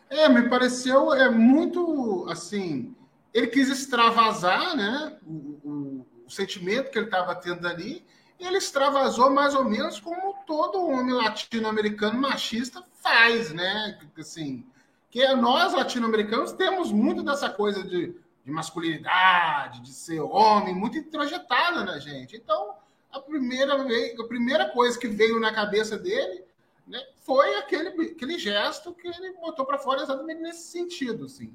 É, 0.10 0.30
me 0.30 0.50
pareceu 0.50 1.14
é 1.14 1.30
muito 1.30 2.26
assim. 2.30 2.96
Ele 3.34 3.48
quis 3.48 3.70
extravasar, 3.70 4.76
né? 4.76 5.18
O, 5.26 5.32
o, 5.32 6.08
o 6.26 6.30
sentimento 6.30 6.90
que 6.92 6.98
ele 6.98 7.06
estava 7.06 7.36
tendo 7.36 7.68
ali. 7.68 8.06
E 8.40 8.46
ele 8.46 8.58
extravasou 8.58 9.30
mais 9.30 9.56
ou 9.56 9.64
menos 9.64 10.00
como 10.00 10.36
todo 10.46 10.86
homem 10.86 11.14
latino-americano 11.14 12.20
machista 12.20 12.84
faz, 13.02 13.52
né? 13.52 13.98
Assim, 14.18 14.66
que 15.10 15.26
nós 15.36 15.74
latino-americanos 15.74 16.52
temos 16.52 16.92
muito 16.92 17.24
dessa 17.24 17.50
coisa 17.50 17.84
de, 17.84 18.16
de 18.46 18.52
masculinidade, 18.52 19.82
de 19.82 19.92
ser 19.92 20.22
homem, 20.22 20.76
muito 20.76 20.98
introjetada 20.98 21.84
na 21.84 22.00
gente. 22.00 22.36
Então, 22.36 22.76
a 23.12 23.20
primeira 23.20 23.74
a 23.74 24.28
primeira 24.28 24.70
coisa 24.70 25.00
que 25.00 25.08
veio 25.08 25.40
na 25.40 25.52
cabeça 25.52 25.98
dele 25.98 26.44
né, 26.88 27.04
foi 27.22 27.56
aquele, 27.56 27.90
aquele 27.90 28.40
gesto 28.40 28.94
que 28.94 29.08
ele 29.08 29.34
botou 29.34 29.66
para 29.66 29.78
fora 29.78 30.02
exatamente 30.02 30.42
nesse 30.42 30.72
sentido. 30.72 31.26
Assim. 31.26 31.54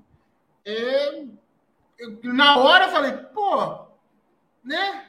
É, 0.64 1.24
eu, 1.98 2.18
na 2.22 2.58
hora 2.58 2.84
eu 2.84 2.90
falei, 2.90 3.12
pô, 3.12 3.86
né? 4.62 5.08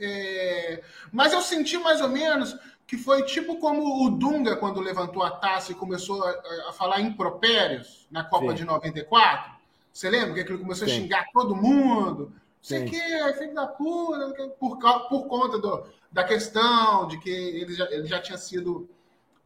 É, 0.00 0.82
mas 1.10 1.32
eu 1.32 1.40
senti 1.40 1.78
mais 1.78 2.00
ou 2.00 2.08
menos 2.08 2.56
que 2.86 2.96
foi 2.96 3.24
tipo 3.24 3.56
como 3.58 4.04
o 4.04 4.10
Dunga, 4.10 4.56
quando 4.56 4.80
levantou 4.80 5.22
a 5.22 5.30
taça 5.30 5.72
e 5.72 5.74
começou 5.74 6.22
a, 6.22 6.68
a 6.68 6.72
falar 6.72 7.00
impropérios 7.00 8.06
na 8.10 8.22
Copa 8.22 8.50
Sim. 8.50 8.54
de 8.54 8.64
94. 8.64 9.52
Você 9.92 10.10
lembra 10.10 10.34
que 10.34 10.52
ele 10.52 10.58
começou 10.58 10.86
Sim. 10.86 10.94
a 10.94 10.96
xingar 10.96 11.26
todo 11.32 11.56
mundo? 11.56 12.32
Sei 12.60 12.84
que, 12.84 13.00
filho 13.34 13.54
da 13.54 13.66
puta, 13.66 14.48
por, 14.58 14.78
por 15.08 15.26
conta 15.28 15.58
do, 15.58 15.86
da 16.10 16.24
questão 16.24 17.06
de 17.06 17.18
que 17.18 17.30
ele 17.30 17.74
já, 17.74 17.84
ele 17.92 18.06
já 18.06 18.20
tinha 18.20 18.36
sido 18.36 18.88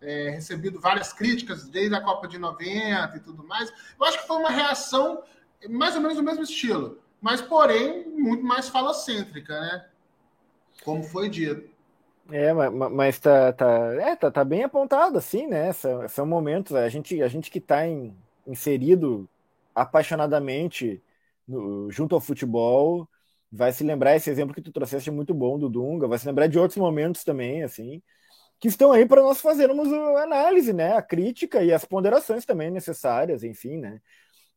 é, 0.02 0.30
recebido 0.30 0.80
várias 0.80 1.12
críticas 1.12 1.68
desde 1.68 1.94
a 1.94 2.00
Copa 2.00 2.26
de 2.26 2.38
90 2.38 3.16
e 3.16 3.20
tudo 3.20 3.44
mais. 3.44 3.70
Eu 3.98 4.06
acho 4.06 4.20
que 4.20 4.26
foi 4.26 4.36
uma 4.36 4.50
reação 4.50 5.22
mais 5.68 5.94
ou 5.94 6.00
menos 6.00 6.16
do 6.16 6.22
mesmo 6.22 6.42
estilo, 6.42 6.98
mas 7.20 7.40
porém 7.40 8.08
muito 8.08 8.44
mais 8.44 8.68
falocêntrica, 8.68 9.60
né? 9.60 9.86
Como 10.84 11.02
foi 11.02 11.28
dito. 11.28 11.68
É, 12.30 12.52
mas, 12.52 13.18
tá, 13.18 13.52
tá, 13.52 13.94
é, 13.94 14.14
tá, 14.14 14.30
tá 14.30 14.44
bem 14.44 14.62
apontado 14.62 15.18
assim, 15.18 15.46
né? 15.46 15.72
São, 15.72 16.08
são 16.08 16.26
momentos, 16.26 16.74
a 16.74 16.88
gente, 16.88 17.20
a 17.22 17.28
gente 17.28 17.50
que 17.50 17.58
está 17.58 17.82
inserido 18.46 19.28
apaixonadamente 19.74 21.02
no, 21.46 21.90
junto 21.90 22.14
ao 22.14 22.20
futebol 22.20 23.08
vai 23.50 23.72
se 23.72 23.82
lembrar 23.82 24.14
esse 24.14 24.30
exemplo 24.30 24.54
que 24.54 24.62
tu 24.62 24.70
trouxeste 24.70 25.10
muito 25.10 25.34
bom 25.34 25.58
do 25.58 25.68
Dunga, 25.68 26.06
vai 26.06 26.18
se 26.18 26.26
lembrar 26.26 26.46
de 26.46 26.58
outros 26.58 26.78
momentos 26.78 27.24
também, 27.24 27.64
assim, 27.64 28.00
que 28.60 28.68
estão 28.68 28.92
aí 28.92 29.06
para 29.06 29.22
nós 29.22 29.40
fazermos 29.40 29.90
a 29.90 30.22
análise, 30.22 30.72
né? 30.72 30.94
A 30.94 31.02
crítica 31.02 31.64
e 31.64 31.72
as 31.72 31.84
ponderações 31.86 32.44
também 32.44 32.70
necessárias, 32.70 33.42
enfim, 33.42 33.78
né? 33.78 34.00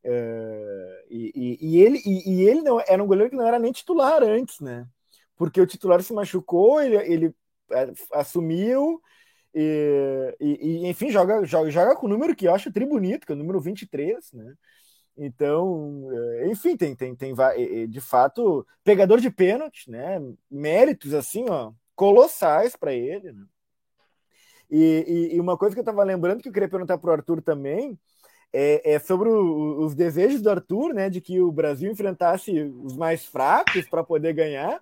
Uh, 0.03 1.07
e, 1.09 1.31
e, 1.33 1.57
e, 1.61 1.81
ele, 1.81 2.01
e, 2.05 2.33
e, 2.33 2.49
ele 2.49 2.61
não 2.61 2.77
era 2.85 3.01
um 3.01 3.07
goleiro 3.07 3.29
que 3.29 3.37
não 3.37 3.47
era 3.47 3.57
nem 3.57 3.71
titular 3.71 4.21
antes, 4.21 4.59
né? 4.59 4.85
Porque 5.37 5.61
o 5.61 5.65
titular 5.65 6.03
se 6.03 6.11
machucou, 6.13 6.81
ele, 6.81 6.97
ele 6.97 7.35
é, 7.71 7.93
assumiu 8.11 9.01
e, 9.55 10.35
e, 10.39 10.87
enfim, 10.87 11.09
joga, 11.09 11.45
joga, 11.45 11.71
joga 11.71 11.95
com 11.95 12.05
o 12.05 12.09
número 12.09 12.35
que 12.35 12.47
eu 12.47 12.53
acho 12.53 12.73
tribunito, 12.73 13.25
que 13.25 13.31
é 13.31 13.35
o 13.35 13.37
número 13.37 13.61
23, 13.61 14.33
né? 14.33 14.53
Então, 15.15 16.09
é, 16.11 16.47
enfim, 16.49 16.75
tem, 16.75 16.93
tem, 16.93 17.15
tem 17.15 17.33
de 17.87 18.01
fato 18.01 18.67
pegador 18.83 19.21
de 19.21 19.31
pênalti, 19.31 19.89
né? 19.89 20.19
Méritos 20.51 21.13
assim, 21.13 21.45
ó, 21.49 21.71
colossais 21.95 22.75
para 22.75 22.93
ele, 22.93 23.31
né? 23.31 23.45
E, 24.75 25.29
e, 25.31 25.35
e 25.35 25.39
uma 25.39 25.55
coisa 25.55 25.75
que 25.75 25.79
eu 25.79 25.83
estava 25.83 26.03
lembrando 26.03 26.41
que 26.41 26.49
eu 26.49 26.51
queria 26.51 26.67
perguntar 26.67 26.97
para 26.97 27.11
o 27.11 27.13
Arthur 27.13 27.43
também 27.43 27.95
é, 28.51 28.95
é 28.95 28.99
sobre 28.99 29.29
o, 29.29 29.85
os 29.85 29.93
desejos 29.93 30.41
do 30.41 30.49
Arthur, 30.49 30.95
né, 30.95 31.11
de 31.11 31.21
que 31.21 31.39
o 31.39 31.51
Brasil 31.51 31.91
enfrentasse 31.91 32.51
os 32.83 32.97
mais 32.97 33.23
fracos 33.23 33.87
para 33.87 34.03
poder 34.03 34.33
ganhar. 34.33 34.81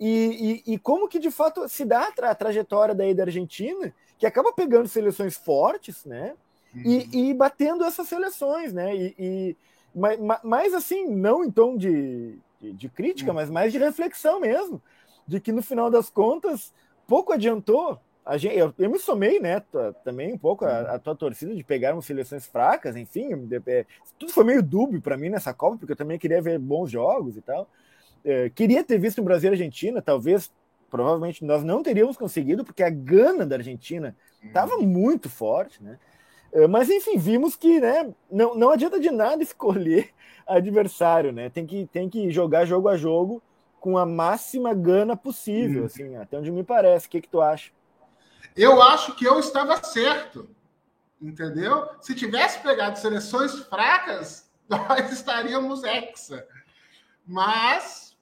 E, 0.00 0.62
e, 0.66 0.74
e, 0.74 0.78
como 0.78 1.06
que 1.06 1.20
de 1.20 1.30
fato 1.30 1.68
se 1.68 1.84
dá 1.84 2.08
a, 2.08 2.12
tra 2.12 2.30
a 2.30 2.34
trajetória 2.34 2.96
daí 2.96 3.14
da 3.14 3.22
Argentina, 3.22 3.94
que 4.18 4.26
acaba 4.26 4.52
pegando 4.52 4.88
seleções 4.88 5.36
fortes, 5.36 6.04
né? 6.04 6.34
Uhum. 6.74 6.82
E, 6.84 7.30
e, 7.30 7.34
batendo 7.34 7.84
essas 7.84 8.08
seleções, 8.08 8.72
né? 8.72 8.96
E, 8.96 9.14
e 9.16 9.56
mas, 9.94 10.18
mas, 10.42 10.74
assim, 10.74 11.06
não 11.06 11.44
em 11.44 11.50
tom 11.50 11.76
de, 11.76 12.36
de, 12.60 12.72
de 12.72 12.88
crítica, 12.88 13.30
uhum. 13.30 13.36
mas 13.36 13.48
mais 13.48 13.70
de 13.70 13.78
reflexão 13.78 14.40
mesmo, 14.40 14.82
de 15.28 15.38
que 15.38 15.52
no 15.52 15.62
final 15.62 15.88
das 15.88 16.10
contas 16.10 16.72
pouco 17.06 17.32
adiantou. 17.32 18.00
A 18.24 18.36
gente, 18.36 18.56
eu, 18.56 18.72
eu 18.78 18.90
me 18.90 18.98
somei, 18.98 19.40
né, 19.40 19.60
também 20.04 20.32
um 20.32 20.38
pouco 20.38 20.64
a, 20.64 20.68
uhum. 20.68 20.86
a 20.94 20.98
tua 20.98 21.14
torcida 21.16 21.54
de 21.54 21.64
pegarmos 21.64 22.06
seleções 22.06 22.46
fracas, 22.46 22.96
enfim, 22.96 23.36
de, 23.46 23.60
é, 23.66 23.84
tudo 24.18 24.32
foi 24.32 24.44
meio 24.44 24.62
dúbio 24.62 25.02
para 25.02 25.16
mim 25.16 25.28
nessa 25.28 25.52
Copa, 25.52 25.76
porque 25.78 25.92
eu 25.92 25.96
também 25.96 26.18
queria 26.18 26.40
ver 26.40 26.58
bons 26.58 26.90
jogos 26.90 27.36
e 27.36 27.40
tal. 27.40 27.68
É, 28.24 28.48
queria 28.50 28.84
ter 28.84 28.98
visto 28.98 29.20
o 29.20 29.24
Brasil 29.24 29.50
e 29.50 29.54
Argentina, 29.54 30.00
talvez, 30.00 30.52
provavelmente 30.88 31.44
nós 31.44 31.64
não 31.64 31.82
teríamos 31.82 32.16
conseguido, 32.16 32.64
porque 32.64 32.84
a 32.84 32.90
gana 32.90 33.44
da 33.44 33.56
Argentina 33.56 34.16
estava 34.42 34.76
uhum. 34.76 34.86
muito 34.86 35.28
forte, 35.28 35.82
né? 35.82 35.98
É, 36.52 36.66
mas 36.68 36.90
enfim, 36.90 37.16
vimos 37.16 37.56
que 37.56 37.80
né, 37.80 38.12
não, 38.30 38.54
não 38.54 38.70
adianta 38.70 39.00
de 39.00 39.10
nada 39.10 39.42
escolher 39.42 40.10
adversário, 40.46 41.32
né? 41.32 41.50
Tem 41.50 41.66
que, 41.66 41.86
tem 41.86 42.08
que 42.08 42.30
jogar 42.30 42.66
jogo 42.66 42.88
a 42.88 42.96
jogo 42.96 43.42
com 43.80 43.98
a 43.98 44.06
máxima 44.06 44.72
gana 44.74 45.16
possível, 45.16 45.82
hum. 45.82 45.86
assim, 45.86 46.14
até 46.14 46.38
onde 46.38 46.52
me 46.52 46.62
parece. 46.62 47.06
O 47.06 47.10
que, 47.10 47.20
que 47.20 47.28
tu 47.28 47.40
acha? 47.40 47.72
Eu 48.56 48.82
acho 48.82 49.14
que 49.14 49.24
eu 49.24 49.38
estava 49.38 49.82
certo, 49.82 50.48
entendeu? 51.20 51.88
Se 52.00 52.14
tivesse 52.14 52.60
pegado 52.60 52.98
seleções 52.98 53.58
fracas, 53.60 54.50
nós 54.68 55.10
estaríamos 55.12 55.84
hexa. 55.84 56.46
Mas, 57.26 58.16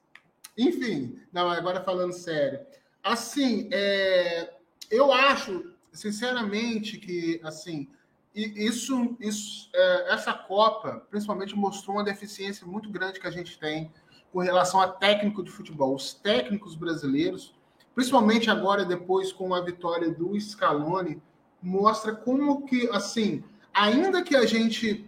enfim, 0.57 1.21
não, 1.33 1.51
agora 1.51 1.83
falando 1.83 2.13
sério. 2.13 2.61
Assim, 3.03 3.69
é, 3.73 4.53
eu 4.91 5.13
acho, 5.13 5.73
sinceramente, 5.93 6.99
que 6.99 7.41
assim 7.43 7.89
isso, 8.35 9.17
isso 9.19 9.69
é, 9.75 10.13
essa 10.13 10.33
Copa, 10.33 11.05
principalmente, 11.11 11.57
mostrou 11.57 11.97
uma 11.97 12.05
deficiência 12.05 12.67
muito 12.67 12.89
grande 12.89 13.19
que 13.19 13.27
a 13.27 13.31
gente 13.31 13.59
tem 13.59 13.93
com 14.33 14.39
relação 14.39 14.81
a 14.81 14.89
técnico 14.89 15.43
de 15.43 15.51
futebol. 15.51 15.95
Os 15.95 16.15
técnicos 16.15 16.77
brasileiros, 16.77 17.55
principalmente 17.95 18.51
agora, 18.51 18.85
depois 18.85 19.33
com 19.33 19.55
a 19.55 19.61
vitória 19.61 20.11
do 20.11 20.39
Scaloni, 20.39 21.21
mostra 21.63 22.15
como 22.15 22.65
que, 22.67 22.89
assim, 22.91 23.45
ainda 23.73 24.23
que 24.23 24.35
a 24.35 24.47
gente 24.47 25.07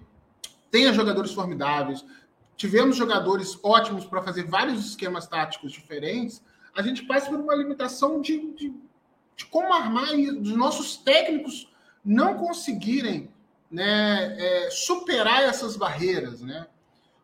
tenha 0.70 0.92
jogadores 0.92 1.32
formidáveis, 1.32 2.04
tivemos 2.56 2.96
jogadores 2.96 3.58
ótimos 3.62 4.04
para 4.04 4.22
fazer 4.22 4.44
vários 4.44 4.86
esquemas 4.86 5.26
táticos 5.26 5.72
diferentes, 5.72 6.42
a 6.74 6.82
gente 6.82 7.02
passa 7.04 7.28
por 7.28 7.38
uma 7.38 7.54
limitação 7.54 8.20
de, 8.20 8.52
de, 8.54 8.74
de 9.36 9.46
como 9.46 9.72
armar 9.72 10.14
e 10.14 10.30
dos 10.32 10.56
nossos 10.56 10.96
técnicos 10.96 11.70
não 12.04 12.34
conseguirem 12.34 13.30
né, 13.70 14.36
é, 14.38 14.70
superar 14.70 15.42
essas 15.42 15.76
barreiras, 15.76 16.42
né? 16.42 16.66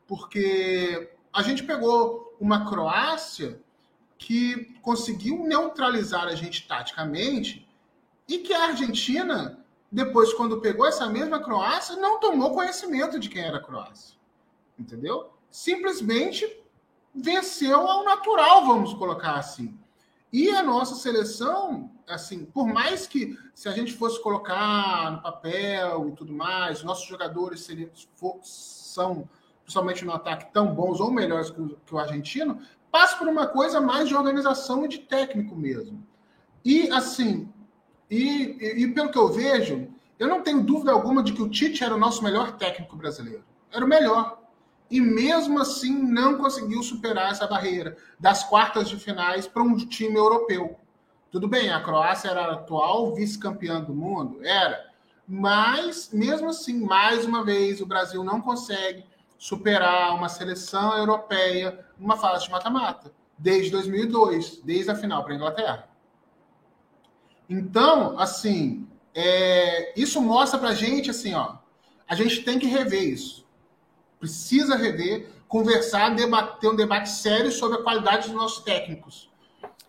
Porque 0.07 1.11
a 1.33 1.43
gente 1.43 1.63
pegou 1.63 2.35
uma 2.41 2.69
Croácia 2.69 3.61
que 4.19 4.75
conseguiu 4.83 5.45
neutralizar 5.45 6.25
a 6.25 6.35
gente 6.35 6.66
taticamente 6.66 7.66
e 8.29 8.39
que 8.39 8.53
a 8.53 8.64
Argentina, 8.64 9.64
depois, 9.91 10.35
quando 10.35 10.61
pegou 10.61 10.87
essa 10.87 11.09
mesma 11.09 11.41
Croácia, 11.41 11.97
não 11.97 12.21
tomou 12.21 12.53
conhecimento 12.53 13.19
de 13.19 13.29
quem 13.29 13.43
era 13.43 13.59
a 13.59 13.62
Croácia. 13.62 14.19
Entendeu? 14.79 15.33
Simplesmente 15.51 16.62
venceu 17.14 17.81
ao 17.87 18.05
natural, 18.05 18.66
vamos 18.66 18.93
colocar 18.95 19.37
assim. 19.37 19.79
E 20.33 20.51
a 20.51 20.62
nossa 20.62 20.95
seleção, 20.95 21.91
assim, 22.07 22.45
por 22.45 22.66
mais 22.66 23.07
que 23.07 23.39
se 23.55 23.69
a 23.69 23.73
gente 23.73 23.95
fosse 23.95 24.23
colocar 24.23 25.11
no 25.11 25.23
papel 25.23 26.09
e 26.09 26.12
tudo 26.12 26.33
mais, 26.33 26.83
nossos 26.83 27.07
jogadores 27.09 27.61
seriam, 27.61 27.89
são, 28.43 29.29
principalmente 29.62 30.05
no 30.05 30.12
ataque, 30.12 30.53
tão 30.53 30.75
bons 30.75 31.01
ou 31.01 31.11
melhores 31.11 31.51
que 31.51 31.61
o, 31.61 31.79
que 31.85 31.95
o 31.95 31.99
argentino, 31.99 32.61
passa 32.91 33.16
por 33.16 33.28
uma 33.28 33.47
coisa 33.47 33.80
mais 33.80 34.09
de 34.09 34.14
organização 34.14 34.84
e 34.84 34.89
de 34.89 34.99
técnico 34.99 35.55
mesmo. 35.55 36.07
E, 36.64 36.91
assim, 36.91 37.49
e, 38.11 38.57
e, 38.61 38.84
e 38.84 38.95
pelo 38.95 39.11
que 39.11 39.18
eu 39.18 39.28
vejo, 39.28 39.89
eu 40.18 40.28
não 40.28 40.43
tenho 40.43 40.62
dúvida 40.62 40.93
alguma 40.93 41.22
de 41.22 41.32
que 41.32 41.43
o 41.43 41.49
Tite 41.49 41.84
era 41.84 41.95
o 41.95 41.99
nosso 41.99 42.22
melhor 42.24 42.57
técnico 42.57 42.97
brasileiro. 42.97 43.45
Era 43.70 43.84
o 43.84 43.89
melhor 43.89 44.39
e 44.91 45.01
mesmo 45.01 45.61
assim 45.61 45.93
não 46.03 46.39
conseguiu 46.39 46.82
superar 46.82 47.30
essa 47.30 47.47
barreira 47.47 47.97
das 48.18 48.45
quartas 48.45 48.89
de 48.89 48.97
finais 48.97 49.47
para 49.47 49.62
um 49.62 49.76
time 49.76 50.16
europeu. 50.16 50.78
Tudo 51.30 51.47
bem, 51.47 51.70
a 51.70 51.80
Croácia 51.80 52.28
era 52.28 52.43
a 52.43 52.53
atual 52.55 53.14
vice-campeã 53.14 53.80
do 53.82 53.95
mundo, 53.95 54.39
era, 54.43 54.91
mas 55.26 56.11
mesmo 56.11 56.49
assim, 56.49 56.80
mais 56.80 57.26
uma 57.26 57.45
vez, 57.45 57.82
o 57.82 57.86
Brasil 57.86 58.24
não 58.24 58.41
consegue 58.41 59.05
superar 59.39 60.14
uma 60.14 60.28
seleção 60.28 60.97
europeia 60.97 61.86
numa 61.99 62.16
fase 62.16 62.45
de 62.45 62.51
mata-mata, 62.51 63.12
desde 63.39 63.70
2002, 63.70 64.61
desde 64.62 64.91
a 64.91 64.95
final 64.95 65.22
para 65.22 65.32
a 65.32 65.36
Inglaterra. 65.36 65.89
Então, 67.49 68.18
assim, 68.18 68.86
é, 69.14 69.99
isso 69.99 70.20
mostra 70.20 70.59
para 70.59 70.70
a 70.70 70.74
gente, 70.74 71.11
assim, 71.11 71.32
ó, 71.34 71.57
a 72.07 72.14
gente 72.14 72.43
tem 72.43 72.59
que 72.59 72.66
rever 72.66 73.03
isso 73.03 73.49
Precisa 74.18 74.74
rever, 74.74 75.28
conversar, 75.47 76.14
debater, 76.14 76.59
ter 76.59 76.68
um 76.68 76.74
debate 76.74 77.09
sério 77.09 77.53
sobre 77.53 77.78
a 77.78 77.82
qualidade 77.82 78.26
dos 78.26 78.36
nossos 78.36 78.64
técnicos. 78.64 79.30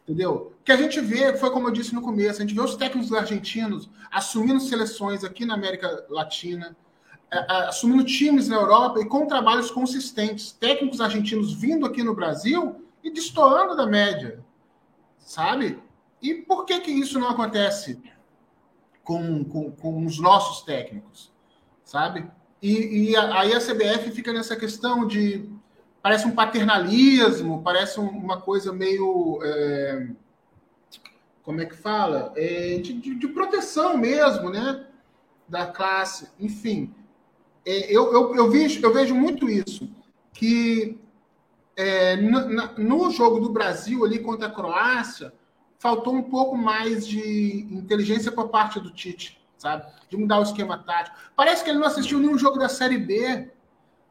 Entendeu? 0.04 0.54
O 0.60 0.64
que 0.64 0.72
a 0.72 0.78
gente 0.78 1.00
vê, 1.02 1.36
foi 1.36 1.52
como 1.52 1.68
eu 1.68 1.72
disse 1.72 1.94
no 1.94 2.02
começo, 2.02 2.40
a 2.40 2.46
gente 2.46 2.54
vê 2.54 2.62
os 2.62 2.76
técnicos 2.76 3.12
argentinos 3.12 3.90
assumindo 4.12 4.60
seleções 4.60 5.24
aqui 5.24 5.46
na 5.46 5.56
América 5.56 6.06
Latina, 6.10 6.76
assumindo 7.32 8.04
times 8.04 8.48
na 8.48 8.56
Europa 8.56 9.00
e 9.00 9.06
com 9.06 9.28
trabalhos 9.28 9.70
consistentes. 9.70 10.52
Técnicos 10.52 11.00
argentinos 11.00 11.54
vindo 11.54 11.86
aqui 11.86 12.04
no 12.04 12.16
Brasil 12.16 12.86
e 13.04 13.12
destoando 13.12 13.76
da 13.76 13.86
média. 13.86 14.44
Sabe? 15.20 15.82
E 16.22 16.34
por 16.34 16.66
que, 16.66 16.80
que 16.80 16.92
isso 16.92 17.20
não 17.20 17.30
acontece 17.30 18.02
com, 19.04 19.44
com, 19.44 19.72
com 19.72 20.06
os 20.06 20.20
nossos 20.20 20.64
técnicos? 20.64 21.32
Sabe? 21.84 22.30
E, 22.62 23.12
e 23.12 23.16
aí 23.16 23.54
a 23.54 23.60
CBF 23.60 24.12
fica 24.12 24.34
nessa 24.34 24.56
questão 24.56 25.08
de. 25.08 25.50
Parece 26.02 26.28
um 26.28 26.32
paternalismo, 26.32 27.62
parece 27.62 28.00
uma 28.00 28.40
coisa 28.40 28.72
meio. 28.72 29.40
É, 29.44 30.08
como 31.44 31.62
é 31.62 31.66
que 31.66 31.76
fala? 31.76 32.34
É, 32.36 32.78
de, 32.78 32.94
de, 32.94 33.16
de, 33.16 33.28
proteção 33.30 33.98
mesmo, 33.98 34.50
né? 34.50 34.86
Da 35.48 35.68
classe. 35.68 36.30
Enfim, 36.40 36.94
é, 37.66 37.92
eu, 37.92 38.12
eu, 38.14 38.36
eu, 38.36 38.50
vejo, 38.50 38.82
eu 38.82 38.94
vejo 38.94 39.16
muito 39.16 39.50
isso. 39.50 39.90
Que 40.34 41.00
é, 41.76 42.16
no, 42.18 42.78
no 42.78 43.12
jogo 43.12 43.40
do 43.40 43.50
Brasil 43.50 44.04
ali 44.06 44.20
contra 44.20 44.48
a 44.48 44.52
Croácia, 44.52 45.34
faltou 45.78 46.14
um 46.14 46.24
pouco 46.24 46.58
mais 46.58 47.08
de 47.08 47.68
inteligência 47.72 48.32
por 48.32 48.50
parte 48.50 48.80
do 48.80 48.92
Tite 48.92 49.40
sabe? 49.60 49.86
De 50.10 50.18
mudar 50.18 50.40
o 50.40 50.44
esquema 50.44 50.78
tático. 50.78 51.18
Parece 51.36 51.64
que 51.64 51.70
ele 51.70 51.80
não 51.80 51.86
assistiu 51.86 52.18
nenhum 52.18 52.38
jogo 52.38 52.58
da 52.58 52.70
Série 52.70 52.98
B, 52.98 53.52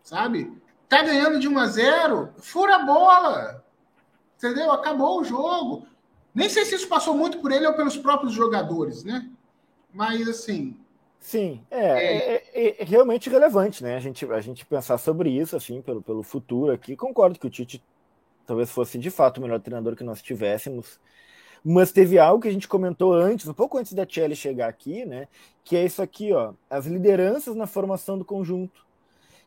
sabe? 0.03 0.53
Tá 0.89 1.03
ganhando 1.03 1.41
de 1.41 1.49
1 1.49 1.59
a 1.59 1.67
0, 1.67 2.35
fura 2.39 2.77
a 2.77 2.85
bola. 2.85 3.65
Entendeu? 4.37 4.71
Acabou 4.71 5.21
o 5.21 5.25
jogo. 5.25 5.87
Nem 6.35 6.49
sei 6.49 6.65
se 6.65 6.75
isso 6.75 6.87
passou 6.87 7.17
muito 7.17 7.39
por 7.39 7.51
ele 7.51 7.67
ou 7.67 7.75
pelos 7.75 7.97
próprios 7.97 8.33
jogadores, 8.33 9.03
né? 9.03 9.29
Mas 9.93 10.29
assim, 10.29 10.79
Sim, 11.19 11.61
é, 11.71 11.81
é, 11.81 12.45
é, 12.55 12.83
é, 12.83 12.85
realmente 12.85 13.29
relevante, 13.29 13.83
né? 13.83 13.97
A 13.97 14.01
gente, 14.01 14.25
a 14.25 14.41
gente 14.41 14.65
pensar 14.65 14.99
sobre 14.99 15.31
isso, 15.31 15.57
assim, 15.57 15.83
pelo, 15.83 16.01
pelo 16.01 16.23
futuro 16.23 16.73
aqui. 16.73 16.97
Concordo 16.97 17.39
que 17.39 17.47
o 17.47 17.51
Tite 17.51 17.83
talvez 18.47 18.71
fosse 18.71 18.99
de 18.99 19.11
fato 19.11 19.39
o 19.39 19.43
melhor 19.43 19.61
treinador 19.61 19.95
que 19.95 20.05
nós 20.05 20.23
tivéssemos. 20.23 20.99
Mas 21.63 21.93
teve 21.93 22.19
algo 22.19 22.41
que 22.41 22.49
a 22.49 22.53
gente 22.53 22.69
comentou 22.69 23.13
antes, 23.13 23.47
um 23.49 23.53
pouco 23.53 23.77
antes 23.79 23.93
da 23.93 24.07
Tchelle 24.07 24.35
chegar 24.37 24.69
aqui, 24.69 25.05
né? 25.05 25.27
Que 25.65 25.77
é 25.77 25.85
isso 25.85 26.01
aqui, 26.01 26.33
ó, 26.33 26.53
as 26.71 26.87
lideranças 26.87 27.57
na 27.57 27.67
formação 27.67 28.17
do 28.17 28.25
conjunto. 28.25 28.87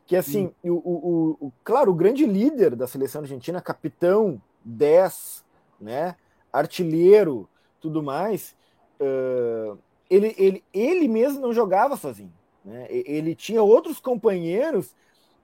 Que 0.06 0.14
assim, 0.14 0.52
o, 0.62 0.70
o, 0.70 1.36
o, 1.46 1.52
claro, 1.64 1.90
o 1.90 1.94
grande 1.94 2.26
líder 2.26 2.76
da 2.76 2.86
seleção 2.86 3.22
argentina, 3.22 3.60
capitão 3.62 4.40
10, 4.64 5.44
né? 5.80 6.16
Artilheiro, 6.52 7.48
tudo 7.80 8.02
mais, 8.02 8.54
uh, 9.00 9.78
ele, 10.14 10.34
ele, 10.38 10.64
ele 10.72 11.08
mesmo 11.08 11.40
não 11.40 11.52
jogava 11.52 11.96
sozinho. 11.96 12.32
Né? 12.64 12.86
Ele 12.90 13.34
tinha 13.34 13.62
outros 13.62 13.98
companheiros 13.98 14.94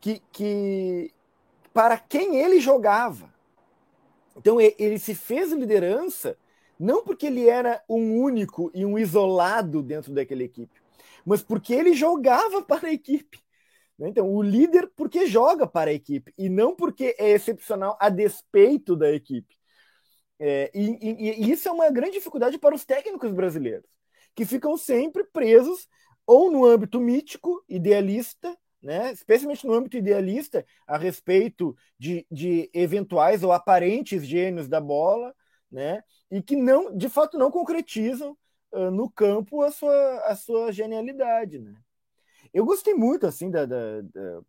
que, 0.01 0.23
que 0.33 1.13
para 1.73 1.99
quem 1.99 2.37
ele 2.37 2.61
jogava. 2.61 3.33
Então 4.37 4.61
ele 4.61 4.99
se 4.99 5.15
fez 5.15 5.53
liderança 5.53 6.37
Não 6.79 7.03
porque 7.05 7.27
ele 7.27 7.49
era 7.49 7.83
um 7.89 8.21
único 8.21 8.71
e 8.75 8.85
um 8.85 8.99
isolado 8.99 9.83
dentro 9.83 10.13
daquela 10.13 10.43
equipe, 10.45 10.81
mas 11.25 11.43
porque 11.43 11.75
ele 11.75 11.93
jogava 11.95 12.63
para 12.63 12.89
a 12.89 12.93
equipe. 12.93 13.41
Né? 13.99 14.09
Então, 14.11 14.33
o 14.33 14.43
líder 14.43 14.89
porque 14.97 15.27
joga 15.27 15.67
para 15.67 15.91
a 15.91 15.95
equipe 15.95 16.33
e 16.39 16.49
não 16.49 16.75
porque 16.77 17.17
é 17.19 17.31
excepcional 17.31 17.97
a 18.01 18.09
despeito 18.09 18.97
da 18.97 19.11
equipe. 19.13 19.57
É, 20.39 20.71
e, 20.75 20.99
e, 21.03 21.49
e, 21.49 21.51
isso 21.51 21.69
é 21.69 21.73
uma 21.73 21.91
grande 21.91 22.13
dificuldade 22.13 22.59
para 22.59 22.75
os 22.75 22.85
técnicos 22.85 23.33
brasileiros, 23.33 23.89
que 24.39 24.47
ficam 24.47 24.77
sempre 24.77 25.25
presos 25.25 25.89
ou 26.25 26.49
no 26.49 26.65
âmbito 26.65 27.01
mítico, 27.01 27.61
idealista, 27.69 28.57
né? 28.81 29.11
especialmente 29.11 29.67
no 29.67 29.73
âmbito 29.73 29.97
idealista, 29.97 30.65
a 30.87 30.97
respeito 30.97 31.77
de, 31.99 32.25
de 32.31 32.71
eventuais 32.73 33.43
ou 33.43 33.51
aparentes 33.51 34.25
gênios 34.25 34.69
da 34.69 34.81
bola, 34.81 35.35
né? 35.69 36.05
e 36.31 36.41
que 36.41 36.55
não, 36.55 36.97
de 36.97 37.09
fato 37.09 37.37
não 37.37 37.51
concretizam 37.51 38.39
uh, 38.71 38.93
no 38.93 39.11
campo 39.11 39.61
a 39.61 39.73
sua, 39.73 40.21
a 40.21 40.37
sua 40.37 40.71
genialidade. 40.71 41.59
Né? 41.59 41.75
Eu 42.55 42.65
gostei 42.65 42.95
muito 42.95 43.27
assim 43.27 43.51
da, 43.51 43.67
da, 43.67 44.03
da 44.03 44.41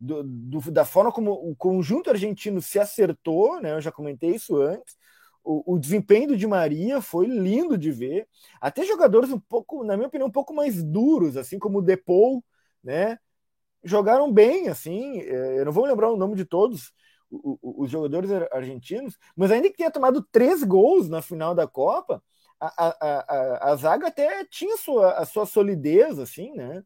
do, 0.00 0.22
do, 0.22 0.70
da 0.70 0.86
forma 0.86 1.12
como 1.12 1.32
o 1.32 1.54
conjunto 1.54 2.08
argentino 2.08 2.62
se 2.62 2.78
acertou, 2.78 3.60
né? 3.60 3.72
Eu 3.72 3.82
já 3.82 3.92
comentei 3.92 4.34
isso 4.34 4.56
antes. 4.56 4.96
O, 5.42 5.74
o, 5.74 5.78
desempenho 5.78 6.28
do 6.28 6.36
Di 6.36 6.46
Maria 6.46 7.00
foi 7.00 7.26
lindo 7.26 7.78
de 7.78 7.90
ver. 7.90 8.28
Até 8.60 8.84
jogadores 8.84 9.30
um 9.30 9.40
pouco, 9.40 9.82
na 9.84 9.96
minha 9.96 10.08
opinião, 10.08 10.28
um 10.28 10.32
pouco 10.32 10.54
mais 10.54 10.82
duros, 10.82 11.36
assim 11.36 11.58
como 11.58 11.78
o 11.78 11.82
Depou, 11.82 12.44
né? 12.84 13.18
Jogaram 13.82 14.32
bem, 14.32 14.68
assim. 14.68 15.20
É, 15.20 15.60
eu 15.60 15.64
não 15.64 15.72
vou 15.72 15.86
lembrar 15.86 16.10
o 16.10 16.16
nome 16.16 16.36
de 16.36 16.44
todos 16.44 16.92
os 17.30 17.90
jogadores 17.90 18.30
argentinos, 18.50 19.16
mas 19.36 19.50
ainda 19.52 19.70
que 19.70 19.76
tenha 19.76 19.90
tomado 19.90 20.22
três 20.32 20.64
gols 20.64 21.08
na 21.08 21.22
final 21.22 21.54
da 21.54 21.66
Copa, 21.66 22.22
a, 22.60 22.66
a, 22.88 23.68
a, 23.68 23.72
a 23.72 23.76
zaga 23.76 24.08
até 24.08 24.44
tinha 24.44 24.76
sua, 24.76 25.12
a 25.12 25.24
sua 25.24 25.46
solidez, 25.46 26.18
assim, 26.18 26.52
né? 26.52 26.82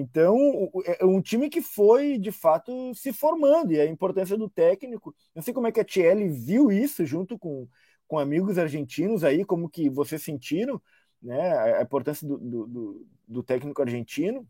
Então, 0.00 0.70
é 1.00 1.04
um 1.04 1.20
time 1.20 1.50
que 1.50 1.60
foi, 1.60 2.18
de 2.18 2.30
fato, 2.30 2.94
se 2.94 3.12
formando, 3.12 3.72
e 3.72 3.80
a 3.80 3.84
importância 3.84 4.36
do 4.36 4.48
técnico. 4.48 5.12
Não 5.34 5.42
sei 5.42 5.52
como 5.52 5.66
é 5.66 5.72
que 5.72 5.80
a 5.80 5.84
Thiel 5.84 6.32
viu 6.32 6.70
isso 6.70 7.04
junto 7.04 7.36
com, 7.36 7.66
com 8.06 8.16
amigos 8.16 8.58
argentinos 8.58 9.24
aí, 9.24 9.44
como 9.44 9.68
que 9.68 9.90
vocês 9.90 10.22
sentiram 10.22 10.80
né, 11.20 11.76
a 11.78 11.82
importância 11.82 12.24
do, 12.28 12.38
do, 12.38 13.06
do 13.26 13.42
técnico 13.42 13.82
argentino 13.82 14.46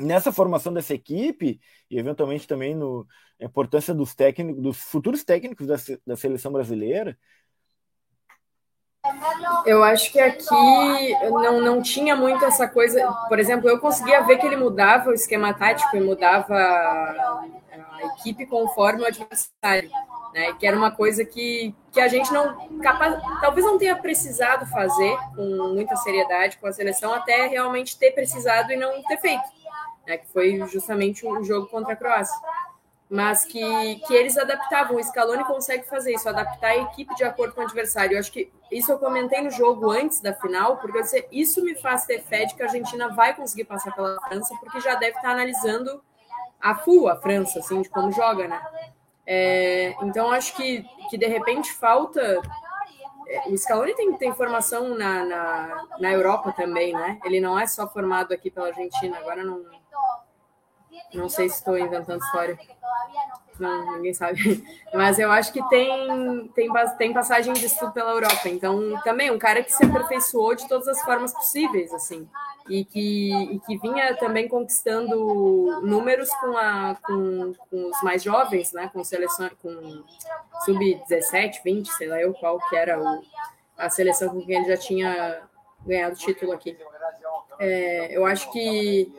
nessa 0.00 0.32
formação 0.32 0.72
dessa 0.72 0.94
equipe 0.94 1.60
e 1.90 1.98
eventualmente 1.98 2.46
também 2.46 2.74
no 2.74 3.06
a 3.38 3.44
importância 3.44 3.94
dos 3.94 4.14
técnicos, 4.14 4.62
dos 4.62 4.78
futuros 4.78 5.24
técnicos 5.24 5.66
da, 5.66 5.76
da 6.06 6.16
seleção 6.16 6.52
brasileira, 6.52 7.18
eu 9.66 9.82
acho 9.82 10.12
que 10.12 10.20
aqui 10.20 11.14
não, 11.22 11.60
não 11.60 11.82
tinha 11.82 12.16
muito 12.16 12.44
essa 12.44 12.66
coisa. 12.68 13.06
Por 13.28 13.38
exemplo, 13.38 13.68
eu 13.68 13.78
conseguia 13.78 14.22
ver 14.22 14.38
que 14.38 14.46
ele 14.46 14.56
mudava 14.56 15.10
o 15.10 15.14
esquema 15.14 15.52
tático 15.52 15.96
e 15.96 16.00
mudava 16.00 16.54
a, 16.54 17.44
equipe 18.16 18.46
conforme 18.46 19.02
o 19.02 19.06
adversário, 19.06 19.90
né? 20.32 20.52
Que 20.54 20.66
era 20.66 20.76
uma 20.76 20.90
coisa 20.90 21.24
que, 21.24 21.74
que 21.92 22.00
a 22.00 22.08
gente 22.08 22.32
não 22.32 22.78
capaz, 22.78 23.20
talvez 23.40 23.66
não 23.66 23.78
tenha 23.78 23.94
precisado 23.94 24.66
fazer 24.66 25.16
com 25.36 25.74
muita 25.74 25.94
seriedade 25.96 26.56
com 26.58 26.66
a 26.66 26.72
seleção 26.72 27.12
até 27.12 27.46
realmente 27.46 27.98
ter 27.98 28.12
precisado 28.12 28.72
e 28.72 28.76
não 28.76 29.02
ter 29.02 29.18
feito, 29.18 29.44
né? 30.06 30.16
Que 30.16 30.26
foi 30.32 30.56
justamente 30.68 31.26
o 31.26 31.44
jogo 31.44 31.66
contra 31.66 31.92
a 31.92 31.96
Croácia 31.96 32.34
mas 33.10 33.44
que, 33.44 33.96
que 34.06 34.14
eles 34.14 34.38
adaptavam. 34.38 34.96
O 34.96 35.02
Scaloni 35.02 35.44
consegue 35.44 35.84
fazer 35.88 36.14
isso, 36.14 36.28
adaptar 36.28 36.68
a 36.68 36.76
equipe 36.76 37.12
de 37.16 37.24
acordo 37.24 37.52
com 37.52 37.60
o 37.60 37.64
adversário. 37.64 38.14
Eu 38.14 38.20
acho 38.20 38.30
que 38.30 38.52
isso 38.70 38.92
eu 38.92 38.98
comentei 39.00 39.40
no 39.40 39.50
jogo 39.50 39.90
antes 39.90 40.20
da 40.20 40.32
final, 40.32 40.76
porque 40.76 40.96
eu 40.96 41.02
disse, 41.02 41.26
isso 41.32 41.64
me 41.64 41.74
faz 41.74 42.06
ter 42.06 42.22
fé 42.22 42.44
de 42.44 42.54
que 42.54 42.62
a 42.62 42.66
Argentina 42.66 43.08
vai 43.08 43.34
conseguir 43.34 43.64
passar 43.64 43.92
pela 43.92 44.20
França, 44.28 44.54
porque 44.60 44.80
já 44.80 44.94
deve 44.94 45.16
estar 45.16 45.32
analisando 45.32 46.00
a 46.60 46.76
full 46.76 47.08
a 47.08 47.16
França, 47.16 47.58
assim, 47.58 47.82
de 47.82 47.88
como 47.88 48.12
joga, 48.12 48.46
né? 48.46 48.62
É, 49.26 49.94
então 50.02 50.30
acho 50.30 50.54
que, 50.54 50.84
que 51.10 51.18
de 51.18 51.26
repente 51.26 51.72
falta. 51.72 52.40
É, 53.26 53.48
o 53.48 53.58
Scaloni 53.58 53.94
tem, 53.94 54.12
tem 54.18 54.32
formação 54.34 54.96
na, 54.96 55.24
na, 55.24 55.86
na 55.98 56.12
Europa 56.12 56.52
também, 56.52 56.92
né? 56.92 57.18
Ele 57.24 57.40
não 57.40 57.58
é 57.58 57.66
só 57.66 57.88
formado 57.88 58.32
aqui 58.32 58.50
pela 58.50 58.68
Argentina, 58.68 59.18
agora 59.18 59.42
não. 59.42 59.64
Não 61.14 61.28
sei 61.28 61.48
se 61.48 61.56
estou 61.56 61.78
inventando 61.78 62.22
história 62.22 62.58
não, 63.60 63.96
ninguém 63.96 64.14
sabe. 64.14 64.64
Mas 64.92 65.18
eu 65.18 65.30
acho 65.30 65.52
que 65.52 65.62
tem, 65.68 66.48
tem, 66.54 66.68
tem 66.98 67.12
passagem 67.12 67.52
de 67.52 67.66
estudo 67.66 67.92
pela 67.92 68.12
Europa. 68.12 68.48
Então, 68.48 68.98
também 69.04 69.30
um 69.30 69.38
cara 69.38 69.62
que 69.62 69.72
se 69.72 69.84
aperfeiçoou 69.84 70.54
de 70.54 70.66
todas 70.66 70.88
as 70.88 71.00
formas 71.02 71.32
possíveis, 71.32 71.92
assim. 71.92 72.28
E 72.68 72.84
que, 72.84 73.30
e 73.54 73.60
que 73.60 73.78
vinha 73.78 74.16
também 74.16 74.48
conquistando 74.48 75.80
números 75.82 76.30
com, 76.36 76.56
a, 76.56 76.96
com, 77.02 77.52
com 77.68 77.90
os 77.90 78.02
mais 78.02 78.22
jovens, 78.22 78.72
né? 78.72 78.90
Com 78.92 79.04
seleção, 79.04 79.50
com 79.62 80.02
sub-17, 80.64 81.62
20, 81.62 81.88
sei 81.88 82.08
lá 82.08 82.20
eu 82.20 82.32
qual 82.34 82.58
que 82.68 82.76
era 82.76 83.00
o, 83.00 83.22
a 83.76 83.90
seleção 83.90 84.30
com 84.30 84.44
quem 84.44 84.56
ele 84.56 84.68
já 84.68 84.76
tinha 84.76 85.42
ganhado 85.84 86.16
título 86.16 86.52
aqui. 86.52 86.76
É, 87.58 88.16
eu 88.16 88.24
acho 88.24 88.50
que 88.52 89.12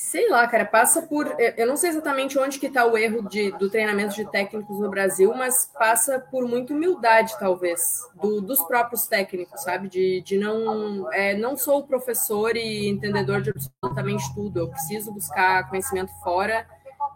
Sei 0.00 0.28
lá, 0.28 0.46
cara, 0.46 0.64
passa 0.64 1.02
por. 1.02 1.26
Eu 1.56 1.66
não 1.66 1.76
sei 1.76 1.90
exatamente 1.90 2.38
onde 2.38 2.60
que 2.60 2.68
está 2.68 2.86
o 2.86 2.96
erro 2.96 3.28
de, 3.28 3.50
do 3.58 3.68
treinamento 3.68 4.14
de 4.14 4.24
técnicos 4.30 4.78
no 4.78 4.88
Brasil, 4.88 5.34
mas 5.34 5.72
passa 5.76 6.20
por 6.20 6.46
muita 6.46 6.72
humildade, 6.72 7.36
talvez, 7.36 8.08
do, 8.14 8.40
dos 8.40 8.62
próprios 8.62 9.08
técnicos, 9.08 9.60
sabe? 9.60 9.88
De, 9.88 10.20
de 10.20 10.38
não. 10.38 11.12
É, 11.12 11.36
não 11.36 11.56
sou 11.56 11.82
professor 11.82 12.56
e 12.56 12.88
entendedor 12.88 13.42
de 13.42 13.50
absolutamente 13.50 14.32
tudo. 14.36 14.60
Eu 14.60 14.68
preciso 14.68 15.12
buscar 15.12 15.68
conhecimento 15.68 16.12
fora 16.22 16.64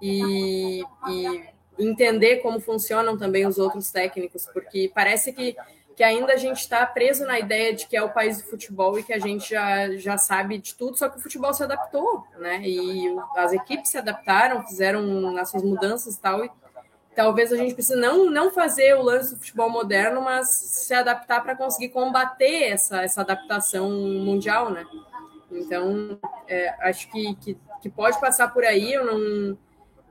e, 0.02 0.82
e 1.08 1.44
entender 1.78 2.38
como 2.38 2.58
funcionam 2.58 3.16
também 3.16 3.46
os 3.46 3.58
outros 3.58 3.92
técnicos, 3.92 4.44
porque 4.52 4.90
parece 4.92 5.32
que 5.32 5.56
que 5.96 6.02
ainda 6.02 6.32
a 6.32 6.36
gente 6.36 6.58
está 6.58 6.84
preso 6.86 7.24
na 7.26 7.38
ideia 7.38 7.74
de 7.74 7.86
que 7.86 7.96
é 7.96 8.02
o 8.02 8.12
país 8.12 8.40
do 8.40 8.48
futebol 8.48 8.98
e 8.98 9.02
que 9.02 9.12
a 9.12 9.18
gente 9.18 9.50
já, 9.50 9.90
já 9.96 10.16
sabe 10.16 10.58
de 10.58 10.74
tudo, 10.74 10.96
só 10.96 11.08
que 11.08 11.18
o 11.18 11.20
futebol 11.20 11.52
se 11.52 11.62
adaptou, 11.62 12.26
né? 12.38 12.60
E 12.62 13.14
as 13.36 13.52
equipes 13.52 13.90
se 13.90 13.98
adaptaram, 13.98 14.66
fizeram 14.66 15.36
as 15.36 15.50
suas 15.50 15.62
mudanças 15.62 16.16
e 16.16 16.20
tal. 16.20 16.44
E 16.44 16.50
talvez 17.14 17.52
a 17.52 17.56
gente 17.56 17.74
precise 17.74 17.98
não, 17.98 18.30
não 18.30 18.50
fazer 18.50 18.94
o 18.96 19.02
lance 19.02 19.34
do 19.34 19.40
futebol 19.40 19.68
moderno, 19.68 20.22
mas 20.22 20.48
se 20.48 20.94
adaptar 20.94 21.42
para 21.42 21.56
conseguir 21.56 21.90
combater 21.90 22.70
essa, 22.70 23.02
essa 23.02 23.20
adaptação 23.20 23.90
mundial, 23.90 24.70
né? 24.70 24.86
Então, 25.50 26.18
é, 26.48 26.74
acho 26.88 27.10
que, 27.10 27.34
que, 27.36 27.58
que 27.82 27.90
pode 27.90 28.18
passar 28.18 28.52
por 28.52 28.64
aí. 28.64 28.92
Eu 28.92 29.04
não 29.04 29.58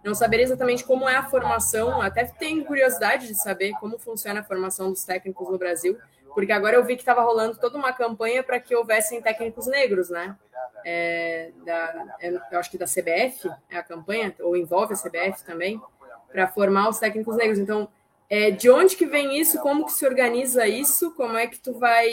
não 0.03 0.15
saberia 0.15 0.45
exatamente 0.45 0.83
como 0.83 1.07
é 1.07 1.15
a 1.15 1.23
formação, 1.23 2.01
até 2.01 2.25
tenho 2.25 2.65
curiosidade 2.65 3.27
de 3.27 3.35
saber 3.35 3.71
como 3.79 3.99
funciona 3.99 4.39
a 4.39 4.43
formação 4.43 4.89
dos 4.89 5.03
técnicos 5.03 5.49
no 5.49 5.57
Brasil, 5.57 5.97
porque 6.33 6.51
agora 6.51 6.75
eu 6.75 6.83
vi 6.83 6.95
que 6.95 7.01
estava 7.01 7.21
rolando 7.21 7.57
toda 7.59 7.77
uma 7.77 7.93
campanha 7.93 8.41
para 8.41 8.59
que 8.59 8.75
houvessem 8.75 9.21
técnicos 9.21 9.67
negros, 9.67 10.09
né? 10.09 10.35
É, 10.83 11.51
da, 11.65 12.15
é, 12.19 12.29
eu 12.51 12.59
acho 12.59 12.71
que 12.71 12.77
da 12.77 12.85
CBF 12.85 13.49
é 13.69 13.77
a 13.77 13.83
campanha, 13.83 14.33
ou 14.39 14.57
envolve 14.57 14.93
a 14.93 14.97
CBF 14.97 15.43
também, 15.43 15.79
para 16.31 16.47
formar 16.47 16.89
os 16.89 16.97
técnicos 16.97 17.35
negros. 17.35 17.59
Então, 17.59 17.87
é, 18.33 18.49
de 18.49 18.69
onde 18.69 18.95
que 18.95 19.05
vem 19.05 19.37
isso? 19.37 19.59
Como 19.59 19.85
que 19.85 19.91
se 19.91 20.05
organiza 20.05 20.65
isso? 20.65 21.11
Como 21.15 21.35
é 21.35 21.47
que 21.47 21.59
tu 21.59 21.73
vai 21.73 22.07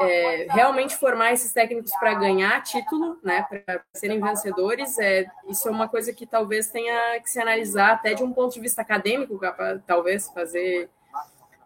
é, 0.00 0.46
realmente 0.50 0.96
formar 0.96 1.34
esses 1.34 1.52
técnicos 1.52 1.92
para 2.00 2.14
ganhar 2.14 2.60
título, 2.64 3.16
né? 3.22 3.46
Para 3.48 3.80
serem 3.94 4.20
vencedores? 4.20 4.98
É, 4.98 5.24
isso 5.48 5.68
é 5.68 5.70
uma 5.70 5.86
coisa 5.86 6.12
que 6.12 6.26
talvez 6.26 6.68
tenha 6.68 7.20
que 7.20 7.30
se 7.30 7.40
analisar 7.40 7.92
até 7.92 8.12
de 8.12 8.24
um 8.24 8.32
ponto 8.32 8.54
de 8.54 8.60
vista 8.60 8.82
acadêmico, 8.82 9.38
talvez 9.86 10.28
fazer, 10.30 10.90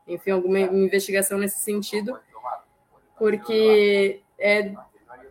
enfim, 0.06 0.32
alguma 0.32 0.60
investigação 0.60 1.38
nesse 1.38 1.60
sentido, 1.60 2.20
porque 3.18 4.20
é, 4.38 4.74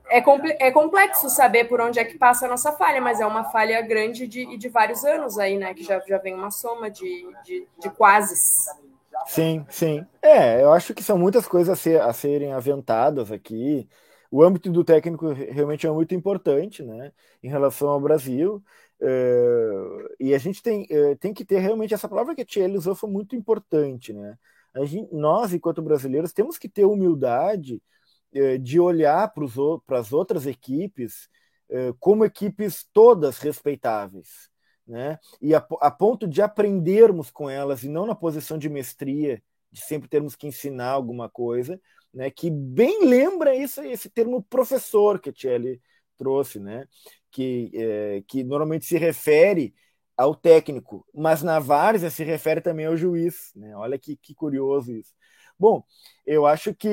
é, 0.10 0.24
é 0.68 0.72
complexo 0.72 1.30
saber 1.30 1.66
por 1.66 1.80
onde 1.80 2.00
é 2.00 2.06
que 2.06 2.18
passa 2.18 2.46
a 2.46 2.50
nossa 2.50 2.72
falha, 2.72 3.00
mas 3.00 3.20
é 3.20 3.26
uma 3.26 3.46
falha 3.46 3.82
grande 3.82 4.28
de, 4.28 4.58
de 4.58 4.70
vários 4.70 5.04
anos 5.04 5.38
aí, 5.38 5.58
né? 5.58 5.74
Que 5.74 5.84
já, 5.84 6.00
já 6.08 6.18
vem 6.18 6.34
uma 6.34 6.52
soma 6.52 6.90
de, 6.90 7.28
de, 7.46 7.68
de 7.80 7.90
quases. 7.92 8.66
Sim, 9.28 9.66
sim. 9.70 10.06
É, 10.22 10.64
eu 10.64 10.72
acho 10.74 10.94
que 10.94 11.04
são 11.04 11.18
muitas 11.18 11.48
coisas 11.48 11.70
a, 11.70 11.76
ser, 11.76 12.02
a 12.02 12.12
serem 12.14 12.54
aventadas 12.54 13.32
aqui. 13.32 13.88
O 14.32 14.44
âmbito 14.44 14.72
do 14.72 14.84
técnico 14.84 15.30
realmente 15.32 15.88
é 15.88 15.92
muito 15.92 16.14
importante, 16.16 16.84
né? 16.84 17.12
Em 17.42 17.50
relação 17.50 17.90
ao 17.90 18.00
Brasil. 18.00 18.64
Uh, 19.02 20.10
e 20.20 20.34
a 20.34 20.38
gente 20.38 20.62
tem, 20.62 20.84
uh, 20.84 21.16
tem 21.18 21.34
que 21.34 21.46
ter 21.46 21.60
realmente 21.60 21.94
essa 21.94 22.10
palavra 22.10 22.36
que 22.36 22.42
a 22.42 22.46
Tia 22.46 22.68
usou 22.70 22.94
foi 22.96 23.10
muito 23.10 23.36
importante, 23.36 24.14
né? 24.14 24.38
Gente, 24.84 25.14
nós, 25.14 25.54
enquanto 25.54 25.82
brasileiros, 25.82 26.32
temos 26.32 26.58
que 26.58 26.70
ter 26.70 26.86
humildade 26.86 27.82
de 28.62 28.80
olhar 28.80 29.32
para 29.86 30.00
as 30.00 30.14
outras 30.14 30.46
equipes 30.46 31.28
eh, 31.70 31.94
como 32.00 32.26
equipes 32.26 32.84
todas 32.92 33.38
respeitáveis, 33.38 34.50
né? 34.88 35.20
E 35.40 35.54
a, 35.54 35.66
a, 35.82 35.92
ponto 35.92 36.28
de 36.28 36.42
aprendermos 36.42 37.30
com 37.30 37.48
elas 37.48 37.84
e 37.84 37.90
não 37.90 38.08
na 38.08 38.16
posição 38.16 38.58
de 38.58 38.68
mestria 38.68 39.42
de 39.72 39.82
sempre 39.82 40.10
termos 40.10 40.36
que 40.36 40.48
ensinar 40.48 40.90
alguma 40.90 41.30
coisa, 41.30 41.80
né, 42.12 42.32
que 42.32 42.50
bem 42.50 43.06
lembra 43.06 43.56
isso, 43.56 43.82
esse 43.84 44.10
termo 44.10 44.42
professor 44.42 45.20
que 45.20 45.30
a 45.30 45.34
Thierry 45.34 45.80
trouxe, 46.18 46.60
né, 46.60 46.88
que, 47.32 47.70
é, 47.76 48.24
que 48.28 48.44
normalmente 48.44 48.86
se 48.86 48.98
refere 48.98 49.76
ao 50.18 50.34
técnico, 50.36 51.06
mas 51.14 51.44
na 51.44 51.60
várzea 51.60 52.10
se 52.10 52.24
refere 52.24 52.62
também 52.62 52.88
ao 52.88 52.98
juiz. 52.98 53.52
Né? 53.56 53.76
Olha 53.76 53.98
que, 54.00 54.18
que 54.18 54.34
curioso 54.34 54.92
isso. 54.92 55.14
Bom, 55.60 55.84
eu 56.26 56.46
acho 56.46 56.74
que 56.74 56.88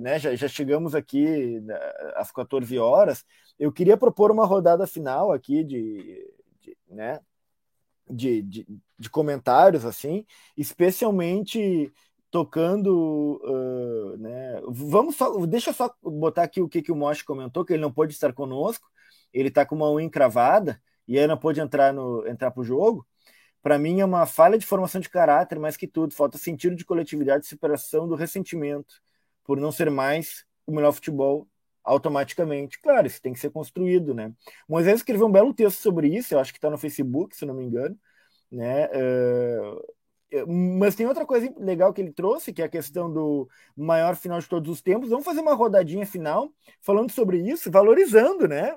né, 0.00 0.18
já, 0.18 0.34
já 0.34 0.46
chegamos 0.46 0.94
aqui 0.94 1.58
né, 1.60 1.74
às 2.16 2.30
14 2.30 2.78
horas. 2.78 3.24
Eu 3.58 3.72
queria 3.72 3.96
propor 3.96 4.30
uma 4.30 4.44
rodada 4.44 4.86
final 4.86 5.32
aqui 5.32 5.64
de, 5.64 6.30
de 6.60 6.76
né, 6.90 7.20
de, 8.10 8.42
de, 8.42 8.66
de, 8.98 9.10
comentários, 9.10 9.84
assim, 9.86 10.26
especialmente 10.56 11.90
tocando. 12.30 13.40
Uh, 13.42 14.18
né, 14.18 14.60
vamos 14.68 15.16
só, 15.16 15.46
deixa 15.46 15.70
eu 15.70 15.74
só 15.74 15.90
botar 16.02 16.42
aqui 16.42 16.60
o 16.60 16.68
que, 16.68 16.82
que 16.82 16.92
o 16.92 16.96
Mosh 16.96 17.22
comentou, 17.22 17.64
que 17.64 17.72
ele 17.72 17.82
não 17.82 17.92
pôde 17.92 18.12
estar 18.12 18.34
conosco, 18.34 18.86
ele 19.32 19.48
está 19.48 19.64
com 19.64 19.74
uma 19.76 19.90
unha 19.90 20.04
encravada 20.06 20.80
e 21.06 21.18
aí 21.18 21.26
não 21.26 21.38
pôde 21.38 21.60
entrar 21.60 21.92
no 21.94 22.26
entrar 22.26 22.50
para 22.50 22.60
o 22.60 22.64
jogo. 22.64 23.06
Para 23.62 23.78
mim 23.78 24.00
é 24.00 24.04
uma 24.04 24.26
falha 24.26 24.58
de 24.58 24.66
formação 24.66 25.00
de 25.00 25.08
caráter, 25.08 25.58
mais 25.58 25.76
que 25.76 25.86
tudo, 25.86 26.14
falta 26.14 26.38
sentido 26.38 26.76
de 26.76 26.84
coletividade 26.84 27.44
e 27.44 27.48
superação 27.48 28.06
do 28.06 28.14
ressentimento 28.14 29.00
por 29.44 29.58
não 29.58 29.72
ser 29.72 29.90
mais 29.90 30.44
o 30.66 30.72
melhor 30.72 30.92
futebol 30.92 31.48
automaticamente. 31.82 32.78
Claro, 32.80 33.06
isso 33.06 33.20
tem 33.20 33.32
que 33.32 33.40
ser 33.40 33.50
construído, 33.50 34.12
né? 34.14 34.32
Moisés 34.68 34.98
escreveu 34.98 35.26
um 35.26 35.32
belo 35.32 35.54
texto 35.54 35.78
sobre 35.78 36.08
isso, 36.08 36.34
eu 36.34 36.38
acho 36.38 36.52
que 36.52 36.58
está 36.58 36.68
no 36.68 36.76
Facebook, 36.76 37.34
se 37.34 37.46
não 37.46 37.54
me 37.54 37.64
engano, 37.64 37.98
né? 38.52 38.86
Uh, 38.86 39.96
mas 40.46 40.94
tem 40.94 41.06
outra 41.06 41.24
coisa 41.24 41.50
legal 41.56 41.92
que 41.92 42.02
ele 42.02 42.12
trouxe, 42.12 42.52
que 42.52 42.60
é 42.60 42.66
a 42.66 42.68
questão 42.68 43.10
do 43.10 43.48
maior 43.74 44.14
final 44.14 44.38
de 44.38 44.46
todos 44.46 44.70
os 44.70 44.82
tempos. 44.82 45.08
Vamos 45.08 45.24
fazer 45.24 45.40
uma 45.40 45.54
rodadinha 45.54 46.04
final 46.04 46.52
falando 46.82 47.10
sobre 47.10 47.38
isso, 47.40 47.70
valorizando, 47.70 48.46
né? 48.46 48.74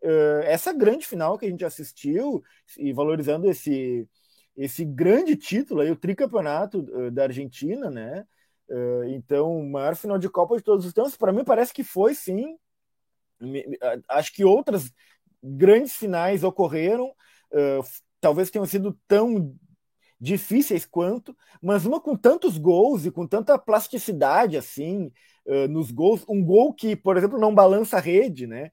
Uh, 0.00 0.42
essa 0.44 0.72
grande 0.72 1.06
final 1.06 1.36
que 1.36 1.46
a 1.46 1.50
gente 1.50 1.64
assistiu 1.64 2.42
e 2.78 2.92
valorizando 2.92 3.50
esse 3.50 4.08
esse 4.56 4.84
grande 4.84 5.36
título 5.36 5.80
aí, 5.80 5.90
o 5.90 5.96
tricampeonato 5.96 6.80
uh, 6.80 7.10
da 7.10 7.24
Argentina, 7.24 7.90
né? 7.90 8.24
Uh, 8.68 9.04
então, 9.04 9.58
o 9.58 9.70
maior 9.70 9.96
final 9.96 10.18
de 10.18 10.28
Copa 10.28 10.56
de 10.56 10.62
todos 10.62 10.84
os 10.84 10.92
tempos, 10.92 11.16
para 11.16 11.32
mim 11.32 11.44
parece 11.44 11.72
que 11.72 11.82
foi 11.82 12.14
sim. 12.14 12.56
Acho 14.08 14.32
que 14.32 14.44
outras 14.44 14.92
grandes 15.42 15.94
finais 15.94 16.44
ocorreram, 16.44 17.08
uh, 17.52 17.84
talvez 18.20 18.50
tenham 18.50 18.66
sido 18.66 18.96
tão 19.08 19.54
difíceis 20.20 20.86
quanto, 20.86 21.36
mas 21.60 21.84
uma 21.84 22.00
com 22.00 22.16
tantos 22.16 22.56
gols 22.56 23.04
e 23.04 23.10
com 23.10 23.26
tanta 23.26 23.58
plasticidade 23.58 24.56
assim 24.56 25.10
nos 25.68 25.90
gols, 25.90 26.24
um 26.28 26.40
gol 26.44 26.72
que, 26.72 26.94
por 26.94 27.16
exemplo, 27.16 27.36
não 27.36 27.52
balança 27.52 27.96
a 27.96 28.00
rede, 28.00 28.46
né? 28.46 28.70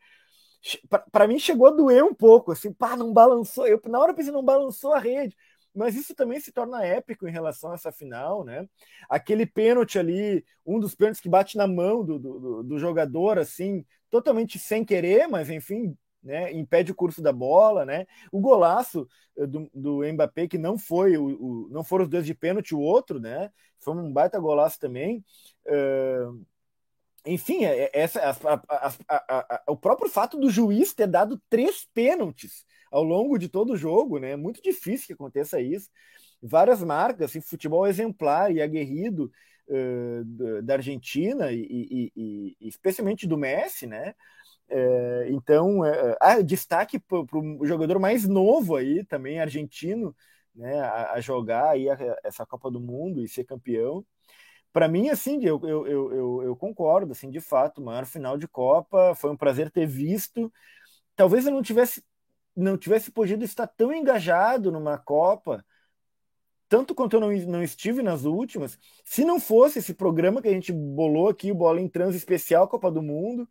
Para 1.11 1.27
mim 1.27 1.39
chegou 1.39 1.65
a 1.65 1.71
doer 1.71 2.03
um 2.03 2.13
pouco, 2.13 2.51
assim, 2.51 2.71
pá, 2.71 2.95
não 2.95 3.11
balançou. 3.11 3.65
Eu 3.65 3.81
na 3.87 3.99
hora 3.99 4.13
pensei, 4.13 4.31
não 4.31 4.45
balançou 4.45 4.93
a 4.93 4.99
rede 4.99 5.35
mas 5.79 5.95
isso 5.95 6.13
também 6.13 6.41
se 6.41 6.51
torna 6.51 6.85
épico 6.85 7.25
em 7.25 7.31
relação 7.31 7.71
a 7.71 7.75
essa 7.75 7.89
final, 7.89 8.43
né? 8.43 8.67
Aquele 9.09 9.45
pênalti 9.45 9.97
ali, 9.97 10.43
um 10.65 10.77
dos 10.77 10.93
pênaltis 10.93 11.21
que 11.21 11.29
bate 11.29 11.55
na 11.55 11.65
mão 11.65 12.03
do, 12.03 12.19
do, 12.19 12.63
do 12.63 12.77
jogador, 12.77 13.39
assim, 13.39 13.85
totalmente 14.09 14.59
sem 14.59 14.83
querer, 14.83 15.29
mas 15.29 15.49
enfim, 15.49 15.97
né, 16.21 16.51
impede 16.51 16.91
o 16.91 16.95
curso 16.95 17.21
da 17.21 17.31
bola, 17.31 17.85
né? 17.85 18.05
O 18.29 18.41
golaço 18.41 19.07
eh, 19.37 19.47
do, 19.47 19.71
do 19.73 20.01
Mbappé 20.03 20.49
que 20.49 20.57
não 20.57 20.77
foi 20.77 21.17
o, 21.17 21.27
o, 21.27 21.69
não 21.71 21.81
foram 21.81 22.03
os 22.03 22.09
dois 22.09 22.25
de 22.25 22.33
pênalti, 22.33 22.75
o 22.75 22.81
outro, 22.81 23.17
né? 23.17 23.49
Foi 23.79 23.95
um 23.95 24.11
baita 24.11 24.37
golaço 24.37 24.77
também. 24.77 25.23
Uh, 25.65 26.45
enfim, 27.25 27.63
é, 27.63 27.83
é, 27.85 27.91
essa 27.93 28.19
a, 28.19 28.61
a, 28.67 29.55
a, 29.55 29.63
o 29.67 29.77
próprio 29.77 30.09
fato 30.09 30.37
do 30.37 30.49
juiz 30.49 30.93
ter 30.93 31.07
dado 31.07 31.41
três 31.49 31.87
pênaltis 31.93 32.65
ao 32.91 33.03
longo 33.03 33.37
de 33.37 33.49
todo 33.49 33.73
o 33.73 33.77
jogo, 33.77 34.19
né? 34.19 34.31
É 34.31 34.35
muito 34.35 34.61
difícil 34.61 35.07
que 35.07 35.13
aconteça 35.13 35.61
isso. 35.61 35.89
Várias 36.41 36.83
marcas, 36.83 37.29
assim, 37.29 37.41
futebol 37.41 37.87
exemplar 37.87 38.51
e 38.51 38.61
aguerrido 38.61 39.31
uh, 39.67 40.61
da 40.63 40.75
Argentina 40.75 41.51
e, 41.51 41.61
e, 41.61 42.11
e, 42.15 42.67
especialmente 42.67 43.27
do 43.27 43.37
Messi, 43.37 43.87
né? 43.87 44.13
Então, 45.29 45.79
uh, 45.79 46.15
ah, 46.21 46.41
destaque 46.41 46.99
para 46.99 47.17
o 47.19 47.65
jogador 47.65 47.99
mais 47.99 48.27
novo 48.27 48.75
aí, 48.75 49.03
também 49.03 49.39
argentino, 49.39 50.15
né? 50.55 50.79
A, 50.79 51.13
a 51.13 51.21
jogar 51.21 51.69
aí 51.71 51.89
a, 51.89 51.97
essa 52.23 52.45
Copa 52.45 52.69
do 52.69 52.79
Mundo 52.79 53.23
e 53.23 53.27
ser 53.27 53.45
campeão 53.45 54.05
para 54.71 54.87
mim, 54.87 55.09
assim, 55.09 55.43
eu, 55.43 55.59
eu, 55.63 55.87
eu, 55.87 56.43
eu, 56.43 56.55
concordo, 56.55 57.11
assim, 57.11 57.29
de 57.31 57.39
fato, 57.39 57.81
maior 57.81 58.05
final 58.05 58.37
de 58.37 58.47
Copa, 58.47 59.15
foi 59.15 59.31
um 59.31 59.37
prazer 59.37 59.71
ter 59.71 59.87
visto. 59.87 60.51
Talvez 61.15 61.45
eu 61.45 61.51
não 61.51 61.61
tivesse 61.63 62.03
não 62.59 62.77
tivesse 62.77 63.11
podido 63.11 63.43
estar 63.43 63.67
tão 63.67 63.93
engajado 63.93 64.71
numa 64.71 64.97
Copa, 64.97 65.65
tanto 66.67 66.93
quanto 66.93 67.15
eu 67.15 67.19
não, 67.19 67.31
não 67.47 67.63
estive 67.63 68.03
nas 68.03 68.25
últimas, 68.25 68.77
se 69.03 69.25
não 69.25 69.39
fosse 69.39 69.79
esse 69.79 69.93
programa 69.93 70.41
que 70.41 70.47
a 70.47 70.53
gente 70.53 70.71
bolou 70.71 71.27
aqui, 71.29 71.51
o 71.51 71.55
Bola 71.55 71.81
em 71.81 71.87
Trans 71.89 72.15
Especial 72.15 72.67
Copa 72.67 72.91
do 72.91 73.01
Mundo, 73.01 73.49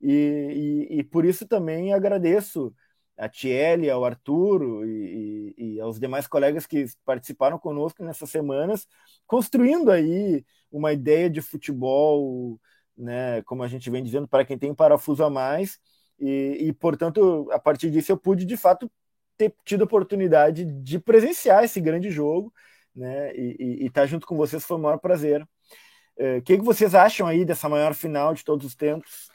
e, 0.00 0.88
e, 0.90 0.98
e 0.98 1.04
por 1.04 1.24
isso 1.24 1.46
também 1.46 1.92
agradeço 1.94 2.74
a 3.16 3.28
Tiele, 3.28 3.88
ao 3.88 4.04
Arturo 4.04 4.84
e, 4.84 5.54
e, 5.56 5.80
aos 5.80 5.98
demais 5.98 6.26
colegas 6.26 6.66
que 6.66 6.84
participaram 7.04 7.58
conosco 7.58 8.04
nessas 8.04 8.28
semanas, 8.30 8.86
construindo 9.26 9.90
aí 9.90 10.44
uma 10.70 10.92
ideia 10.92 11.30
de 11.30 11.40
futebol, 11.40 12.60
né, 12.96 13.42
como 13.42 13.62
a 13.62 13.68
gente 13.68 13.88
vem 13.90 14.02
dizendo, 14.02 14.28
para 14.28 14.44
quem 14.44 14.58
tem 14.58 14.74
parafuso 14.74 15.24
a 15.24 15.30
mais, 15.30 15.78
e, 16.18 16.68
e, 16.68 16.72
portanto, 16.72 17.48
a 17.52 17.58
partir 17.58 17.90
disso 17.90 18.12
eu 18.12 18.16
pude 18.16 18.44
de 18.44 18.56
fato 18.56 18.90
ter 19.36 19.54
tido 19.64 19.82
a 19.82 19.84
oportunidade 19.84 20.64
de 20.64 20.98
presenciar 20.98 21.64
esse 21.64 21.80
grande 21.80 22.10
jogo, 22.10 22.52
né? 22.94 23.34
E, 23.36 23.86
estar 23.86 24.02
tá 24.02 24.06
junto 24.06 24.26
com 24.26 24.36
vocês 24.36 24.64
foi 24.64 24.76
o 24.76 24.80
maior 24.80 24.98
prazer. 24.98 25.42
O 25.42 25.48
é, 26.16 26.40
que, 26.40 26.56
que 26.56 26.64
vocês 26.64 26.94
acham 26.94 27.26
aí 27.26 27.44
dessa 27.44 27.68
maior 27.68 27.94
final 27.94 28.34
de 28.34 28.44
todos 28.44 28.66
os 28.66 28.74
tempos? 28.74 29.28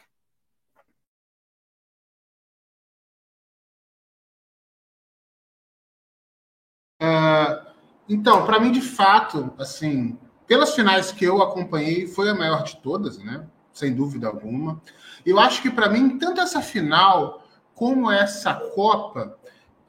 Uh, 7.02 7.72
então, 8.08 8.46
para 8.46 8.60
mim, 8.60 8.72
de 8.72 8.82
fato, 8.82 9.54
assim, 9.58 10.18
pelas 10.48 10.76
finais 10.76 11.12
que 11.12 11.26
eu 11.26 11.42
acompanhei, 11.42 12.08
foi 12.08 12.30
a 12.30 12.36
maior 12.36 12.64
de 12.64 12.78
todas, 12.78 13.18
né? 13.20 13.48
Sem 13.82 13.96
dúvida 13.96 14.28
alguma. 14.28 14.80
Eu 15.26 15.40
acho 15.40 15.60
que 15.60 15.72
para 15.72 15.90
mim, 15.90 16.20
tanto 16.20 16.40
essa 16.40 16.62
final 16.62 17.48
como 17.74 18.12
essa 18.12 18.54
Copa, 18.54 19.40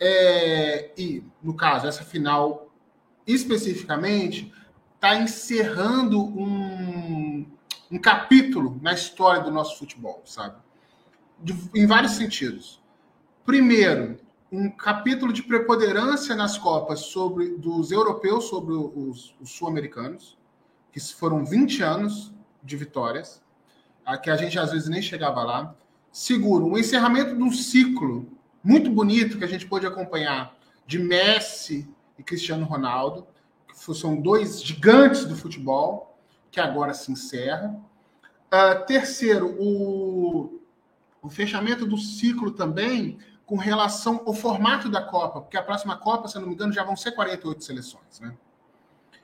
é, 0.01 0.91
e 0.97 1.23
no 1.43 1.53
caso, 1.53 1.87
essa 1.87 2.03
final 2.03 2.73
especificamente, 3.27 4.51
está 4.95 5.15
encerrando 5.17 6.23
um, 6.25 7.47
um 7.91 7.99
capítulo 7.99 8.81
na 8.81 8.95
história 8.95 9.43
do 9.43 9.51
nosso 9.51 9.79
futebol, 9.79 10.23
sabe? 10.25 10.57
De, 11.39 11.55
em 11.75 11.87
vários 11.87 12.13
sentidos. 12.13 12.83
Primeiro, 13.45 14.19
um 14.51 14.71
capítulo 14.71 15.35
de 15.35 15.43
preponderância 15.43 16.35
nas 16.35 16.57
Copas 16.57 17.01
sobre 17.01 17.59
dos 17.59 17.93
europeus 17.93 18.45
sobre 18.45 18.73
os, 18.73 19.35
os 19.39 19.51
sul-americanos, 19.51 20.39
que 20.91 20.99
foram 20.99 21.45
20 21.45 21.83
anos 21.83 22.33
de 22.63 22.75
vitórias 22.75 23.42
que 24.21 24.31
a 24.31 24.37
gente 24.37 24.59
às 24.59 24.73
vezes 24.73 24.89
nem 24.89 25.03
chegava 25.03 25.43
lá. 25.43 25.75
Seguro, 26.11 26.67
um 26.67 26.77
encerramento 26.77 27.35
de 27.35 27.43
um 27.43 27.53
ciclo 27.53 28.27
muito 28.63 28.91
bonito 28.91 29.39
que 29.39 29.45
a 29.45 29.49
gente 29.49 29.67
pôde 29.67 29.87
acompanhar 29.87 30.55
de 30.87 30.99
Messi 30.99 31.89
e 32.19 32.23
Cristiano 32.23 32.65
Ronaldo, 32.65 33.27
que 33.67 33.95
são 33.95 34.21
dois 34.21 34.63
gigantes 34.63 35.25
do 35.25 35.35
futebol, 35.35 36.19
que 36.51 36.61
agora 36.61 36.93
se 36.93 37.11
encerra. 37.11 37.75
Uh, 38.53 38.87
terceiro, 38.87 39.57
o, 39.59 40.61
o 41.23 41.31
fechamento 41.31 41.87
do 41.87 41.97
ciclo 41.97 42.51
também 42.51 43.19
com 43.47 43.57
relação 43.57 44.23
ao 44.27 44.35
formato 44.35 44.89
da 44.89 45.03
Copa, 45.03 45.41
porque 45.41 45.57
a 45.57 45.63
próxima 45.63 45.97
Copa, 45.97 46.29
se 46.29 46.39
não 46.39 46.47
me 46.47 46.55
engano, 46.55 46.73
já 46.73 46.85
vão 46.85 46.97
ser 46.97 47.13
48 47.13 47.65
seleções, 47.65 48.21
né? 48.21 48.35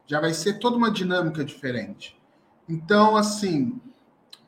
Já 0.06 0.20
vai 0.20 0.32
ser 0.32 0.58
toda 0.58 0.76
uma 0.76 0.90
dinâmica 0.90 1.44
diferente. 1.44 2.18
Então, 2.66 3.16
assim, 3.16 3.78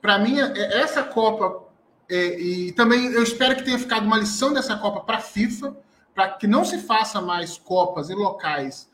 para 0.01 0.19
mim, 0.19 0.39
é, 0.39 0.53
é 0.57 0.81
essa 0.83 1.03
Copa, 1.03 1.69
é, 2.09 2.41
e 2.41 2.73
também 2.73 3.07
eu 3.07 3.23
espero 3.23 3.57
que 3.57 3.63
tenha 3.63 3.79
ficado 3.79 4.05
uma 4.05 4.19
lição 4.19 4.53
dessa 4.53 4.77
Copa 4.77 5.01
para 5.01 5.19
a 5.19 5.21
FIFA, 5.21 5.77
para 6.15 6.31
que 6.31 6.47
não 6.47 6.65
se 6.65 6.79
faça 6.79 7.21
mais 7.21 7.57
Copas 7.57 8.11
em 8.11 8.15
locais 8.15 8.91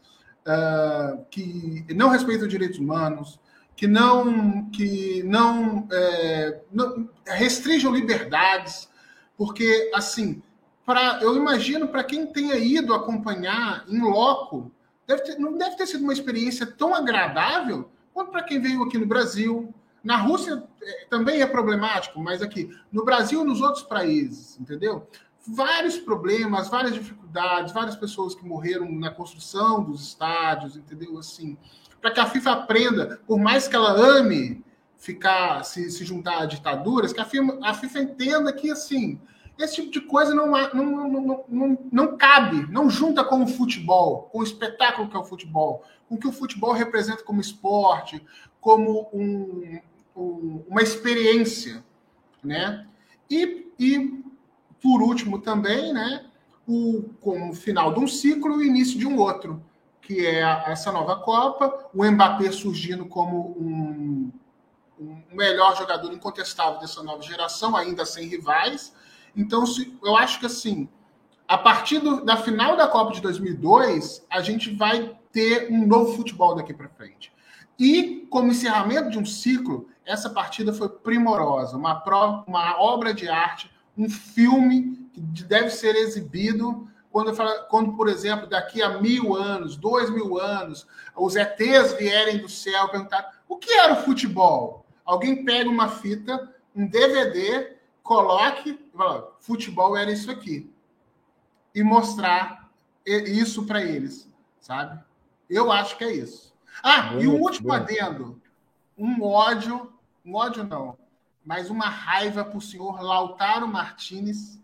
uh, 0.47 1.25
que 1.31 1.85
não 1.95 2.09
respeitam 2.09 2.47
direitos 2.47 2.79
humanos, 2.79 3.41
que 3.75 3.87
não, 3.87 4.71
que 4.71 5.23
não, 5.25 5.87
é, 5.93 6.61
não 6.73 7.11
restringam 7.27 7.95
liberdades, 7.95 8.89
porque, 9.37 9.91
assim, 9.95 10.43
pra, 10.87 11.19
eu 11.21 11.37
imagino 11.37 11.87
para 11.87 12.03
quem 12.03 12.27
tenha 12.27 12.57
ido 12.57 12.95
acompanhar 12.95 13.85
em 13.87 14.01
loco, 14.01 14.73
deve 15.07 15.23
ter, 15.23 15.39
não 15.39 15.59
deve 15.59 15.77
ter 15.77 15.87
sido 15.87 16.03
uma 16.03 16.13
experiência 16.13 16.65
tão 16.65 16.95
agradável 16.95 17.91
quanto 18.15 18.31
para 18.31 18.45
quem 18.45 18.59
veio 18.59 18.83
aqui 18.83 18.97
no 18.97 19.05
Brasil. 19.05 19.75
Na 20.03 20.17
Rússia 20.17 20.63
é, 20.83 21.07
também 21.07 21.43
é 21.43 21.47
problemático, 21.47 22.21
mas 22.21 22.43
aqui 22.43 22.71
no 22.93 23.05
Brasil 23.05 23.43
e 23.43 23.45
nos 23.45 23.61
outros 23.61 23.85
países, 23.85 24.59
entendeu? 24.61 25.09
Vários 25.47 25.97
problemas, 25.97 26.69
várias 26.69 26.95
dificuldades, 26.95 27.73
várias 27.73 27.97
pessoas 27.97 28.35
que 28.35 28.45
morreram 28.45 28.91
na 28.93 29.11
construção 29.11 29.83
dos 29.83 30.07
estádios, 30.09 30.77
entendeu? 30.77 31.19
Assim, 31.19 31.57
para 32.01 32.11
que 32.11 32.21
a 32.21 32.27
FIFA 32.27 32.53
aprenda, 32.53 33.21
por 33.27 33.39
mais 33.39 33.69
que 33.69 33.77
ela 33.77 33.93
ame 33.93 34.65
ficar 34.97 35.65
se, 35.65 35.91
se 35.91 36.05
juntar 36.05 36.43
a 36.43 36.47
ditaduras, 36.47 37.13
que 37.13 37.21
a 37.21 37.25
FIFA, 37.25 37.59
a 37.63 37.75
FIFA 37.75 38.01
entenda 38.01 38.53
que 38.53 38.71
assim 38.71 39.21
esse 39.59 39.77
tipo 39.77 39.91
de 39.91 40.01
coisa 40.03 40.35
não, 40.35 40.49
não, 40.49 41.09
não, 41.09 41.45
não, 41.49 41.79
não 41.91 42.17
cabe, 42.17 42.71
não 42.71 42.91
junta 42.91 43.25
com 43.25 43.43
o 43.43 43.47
futebol, 43.47 44.29
com 44.31 44.41
o 44.41 44.43
espetáculo 44.43 45.09
que 45.09 45.17
é 45.17 45.19
o 45.19 45.25
futebol, 45.25 45.83
com 46.09 46.17
o 46.17 46.19
que 46.19 46.29
o 46.29 46.33
futebol 46.33 46.73
representa 46.73 47.23
como 47.23 47.41
esporte, 47.41 48.23
como 48.67 49.09
um, 49.13 49.79
um, 50.17 50.65
uma 50.69 50.83
experiência, 50.83 51.85
né? 52.43 52.85
E, 53.31 53.71
e 53.79 54.25
por 54.83 55.01
último 55.01 55.39
também, 55.41 55.93
né, 55.93 56.27
o 56.67 57.05
como 57.21 57.55
final 57.55 57.95
de 57.95 58.01
um 58.01 58.09
ciclo 58.09 58.61
e 58.61 58.67
início 58.67 58.99
de 58.99 59.07
um 59.07 59.19
outro, 59.19 59.63
que 60.03 60.27
é 60.27 60.41
essa 60.67 60.91
nova 60.91 61.15
Copa, 61.15 61.89
o 61.95 62.05
Mbappé 62.05 62.51
surgindo 62.51 63.07
como 63.07 63.57
um, 63.57 64.33
melhor 65.31 65.77
jogador 65.77 66.13
incontestável 66.13 66.81
dessa 66.81 67.05
nova 67.05 67.23
geração, 67.23 67.77
ainda 67.77 68.05
sem 68.05 68.27
rivais, 68.27 68.93
então, 69.37 69.65
se, 69.65 69.97
eu 70.03 70.17
acho 70.17 70.41
que 70.41 70.47
assim, 70.47 70.89
a 71.47 71.57
partir 71.57 72.01
do, 72.01 72.25
da 72.25 72.37
final 72.37 72.77
da 72.77 72.89
Copa 72.89 73.13
de 73.13 73.21
2002, 73.21 74.27
a 74.29 74.41
gente 74.41 74.75
vai 74.75 75.17
ter 75.31 75.71
um 75.71 75.87
novo 75.87 76.17
futebol 76.17 76.57
daqui 76.57 76.75
para 76.75 76.89
frente. 76.89 77.36
E, 77.79 78.27
como 78.31 78.51
encerramento 78.51 79.11
de 79.11 79.19
um 79.19 79.27
ciclo, 79.27 79.89
essa 80.05 80.31
partida 80.31 80.73
foi 80.73 80.89
primorosa, 80.89 81.77
uma, 81.77 82.03
uma 82.47 82.81
obra 82.81 83.13
de 83.13 83.29
arte, 83.29 83.71
um 83.97 84.09
filme 84.09 85.09
que 85.13 85.21
deve 85.45 85.71
ser 85.71 85.97
exibido 85.97 86.89
quando, 87.11 87.35
quando, 87.69 87.93
por 87.95 88.09
exemplo, 88.09 88.47
daqui 88.47 88.83
a 88.83 89.01
mil 89.01 89.35
anos, 89.35 89.77
dois 89.77 90.11
mil 90.11 90.39
anos, 90.39 90.87
os 91.15 91.35
ETs 91.35 91.95
vierem 91.95 92.39
do 92.39 92.49
céu 92.49 92.89
perguntar 92.89 93.43
o 93.49 93.57
que 93.57 93.73
era 93.73 93.95
o 93.95 94.05
futebol. 94.05 94.85
Alguém 95.05 95.45
pega 95.45 95.69
uma 95.69 95.89
fita, 95.89 96.55
um 96.75 96.87
DVD 96.87 97.77
coloque, 98.03 98.79
fala, 98.95 99.35
futebol 99.41 99.97
era 99.97 100.13
isso 100.13 100.31
aqui. 100.31 100.71
E 101.75 101.83
mostrar 101.83 102.71
isso 103.05 103.65
para 103.67 103.83
eles, 103.83 104.29
sabe? 104.61 105.03
Eu 105.49 105.73
acho 105.73 105.97
que 105.97 106.05
é 106.05 106.13
isso. 106.13 106.56
Ah, 106.83 107.15
e 107.19 107.27
um 107.27 107.41
último 107.41 107.73
adendo. 107.73 108.41
Um 108.97 109.23
ódio, 109.23 109.93
um 110.25 110.35
ódio 110.35 110.65
não, 110.65 110.97
mas 111.45 111.71
uma 111.71 111.89
raiva 111.89 112.45
para 112.45 112.57
o 112.57 112.61
senhor 112.61 113.03
Lautaro 113.03 113.69
Martinez 113.69 114.59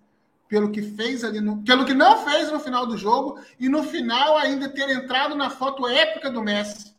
pelo 0.52 0.70
que 0.70 0.82
fez 0.82 1.24
ali 1.24 1.40
no, 1.40 1.62
pelo 1.62 1.86
que 1.86 1.94
não 1.94 2.24
fez 2.24 2.52
no 2.52 2.60
final 2.60 2.86
do 2.86 2.98
jogo 2.98 3.40
e 3.58 3.70
no 3.70 3.82
final 3.82 4.36
ainda 4.36 4.68
ter 4.68 4.90
entrado 4.90 5.34
na 5.34 5.48
foto 5.48 5.88
épica 5.88 6.30
do 6.30 6.42
Messi. 6.42 6.94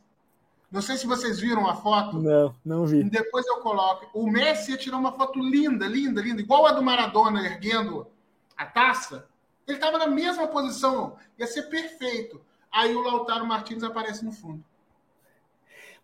Não 0.71 0.81
sei 0.81 0.97
se 0.97 1.05
vocês 1.05 1.39
viram 1.39 1.69
a 1.69 1.75
foto. 1.75 2.17
Não, 2.17 2.55
não 2.65 2.83
vi. 2.87 3.03
Depois 3.03 3.45
eu 3.45 3.57
coloco. 3.57 4.09
O 4.11 4.25
Messi 4.25 4.71
ia 4.71 4.77
tirar 4.77 4.97
uma 4.97 5.11
foto 5.11 5.39
linda, 5.39 5.85
linda, 5.85 6.19
linda, 6.19 6.41
igual 6.41 6.65
a 6.65 6.71
do 6.71 6.81
Maradona 6.81 7.45
erguendo 7.45 8.07
a 8.57 8.65
taça. 8.65 9.27
Ele 9.67 9.77
estava 9.77 9.99
na 9.99 10.07
mesma 10.07 10.47
posição, 10.47 11.15
ia 11.37 11.45
ser 11.45 11.69
perfeito. 11.69 12.41
Aí 12.71 12.95
o 12.95 13.01
Lautaro 13.01 13.45
Martins 13.45 13.83
aparece 13.83 14.25
no 14.25 14.31
fundo. 14.31 14.63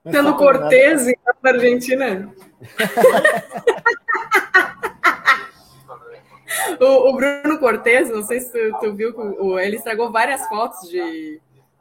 Mas 0.04 0.16
Sendo 0.16 0.36
Cortez 0.36 1.14
para 1.42 1.52
a 1.52 1.56
Argentina. 1.56 2.34
o, 6.80 7.10
o, 7.10 7.16
Bruno 7.16 7.58
Cortez, 7.60 8.10
não 8.10 8.24
sei 8.24 8.42
se 8.42 8.52
tu, 8.52 8.80
tu 8.80 8.94
viu, 8.94 9.60
ele 9.60 9.78
estragou 9.78 10.12
várias 10.12 10.46
fotos 10.48 10.90
de 10.90 11.40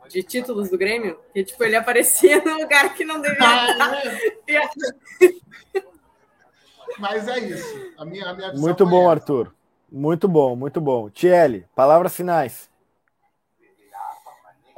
de 0.08 0.22
títulos 0.22 0.70
do 0.70 0.78
Grêmio, 0.78 1.18
que 1.32 1.44
tipo, 1.44 1.62
ele 1.62 1.76
aparecia 1.76 2.42
no 2.42 2.58
lugar 2.58 2.94
que 2.94 3.04
não 3.04 3.20
devia 3.20 3.38
ah, 3.40 4.02
é. 4.48 4.60
Mas 6.98 7.28
é 7.28 7.38
isso. 7.38 7.92
A 7.96 8.04
minha, 8.04 8.28
a 8.28 8.34
minha 8.34 8.52
muito 8.54 8.84
bom, 8.84 9.08
é 9.08 9.12
Arthur. 9.12 9.54
Muito 9.90 10.26
bom, 10.26 10.56
muito 10.56 10.80
bom. 10.80 11.08
Tiele, 11.08 11.64
palavras 11.74 12.16
finais. 12.16 12.68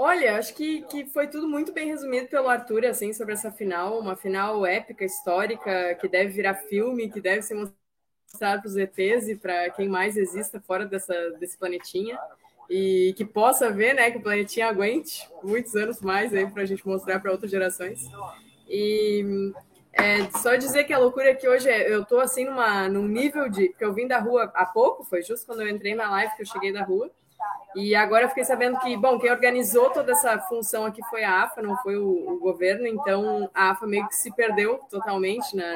Olha, 0.03 0.39
acho 0.39 0.55
que, 0.55 0.81
que 0.85 1.05
foi 1.05 1.29
tudo 1.29 1.47
muito 1.47 1.73
bem 1.75 1.87
resumido 1.87 2.27
pelo 2.27 2.49
Arthur, 2.49 2.87
assim, 2.87 3.13
sobre 3.13 3.35
essa 3.35 3.53
final, 3.53 4.01
uma 4.01 4.17
final 4.17 4.65
épica, 4.65 5.05
histórica, 5.05 5.95
que 5.97 6.09
deve 6.09 6.33
virar 6.33 6.55
filme, 6.55 7.11
que 7.11 7.21
deve 7.21 7.43
ser 7.43 7.53
mostrado 7.53 8.63
para 8.63 8.67
os 8.67 8.79
ETs 8.79 9.29
e 9.29 9.37
para 9.37 9.69
quem 9.69 9.91
mais 9.91 10.17
exista 10.17 10.59
fora 10.59 10.87
dessa, 10.87 11.13
desse 11.33 11.59
planetinha 11.59 12.19
e 12.71 13.13
que 13.15 13.27
possa 13.27 13.71
ver, 13.71 13.93
né, 13.93 14.11
que 14.11 14.17
o 14.17 14.23
planetinha 14.23 14.69
aguente 14.69 15.29
muitos 15.43 15.77
anos 15.77 16.01
mais 16.01 16.33
aí 16.33 16.51
para 16.51 16.63
a 16.63 16.67
gente 16.67 16.87
mostrar 16.87 17.21
para 17.21 17.31
outras 17.31 17.51
gerações. 17.51 18.01
E 18.67 19.53
é, 19.93 20.31
só 20.39 20.57
dizer 20.57 20.85
que 20.85 20.95
a 20.95 20.99
loucura 20.99 21.29
é 21.29 21.35
que 21.35 21.47
hoje 21.47 21.69
é, 21.69 21.93
eu 21.93 22.07
tô 22.07 22.21
assim 22.21 22.47
numa, 22.47 22.89
num 22.89 23.07
nível 23.07 23.51
de. 23.51 23.69
Porque 23.69 23.85
eu 23.85 23.93
vim 23.93 24.09
da 24.09 24.19
rua 24.19 24.51
há 24.55 24.65
pouco, 24.65 25.05
foi 25.05 25.23
justo 25.23 25.45
quando 25.45 25.61
eu 25.61 25.69
entrei 25.69 25.95
na 25.95 26.11
live 26.11 26.35
que 26.37 26.41
eu 26.41 26.47
cheguei 26.47 26.73
da 26.73 26.83
rua. 26.83 27.11
E 27.75 27.95
agora 27.95 28.25
eu 28.25 28.29
fiquei 28.29 28.45
sabendo 28.45 28.79
que, 28.81 28.97
bom, 28.97 29.19
quem 29.19 29.31
organizou 29.31 29.91
toda 29.91 30.13
essa 30.13 30.39
função 30.41 30.85
aqui 30.85 31.01
foi 31.09 31.23
a 31.23 31.45
AFA, 31.45 31.63
não 31.63 31.77
foi 31.79 31.97
o, 31.97 32.33
o 32.33 32.39
governo, 32.39 32.87
então 32.87 33.49
a 33.55 33.71
AFA 33.71 33.87
meio 33.87 34.09
que 34.09 34.17
se 34.17 34.35
perdeu 34.35 34.81
totalmente, 34.91 35.55
né? 35.55 35.73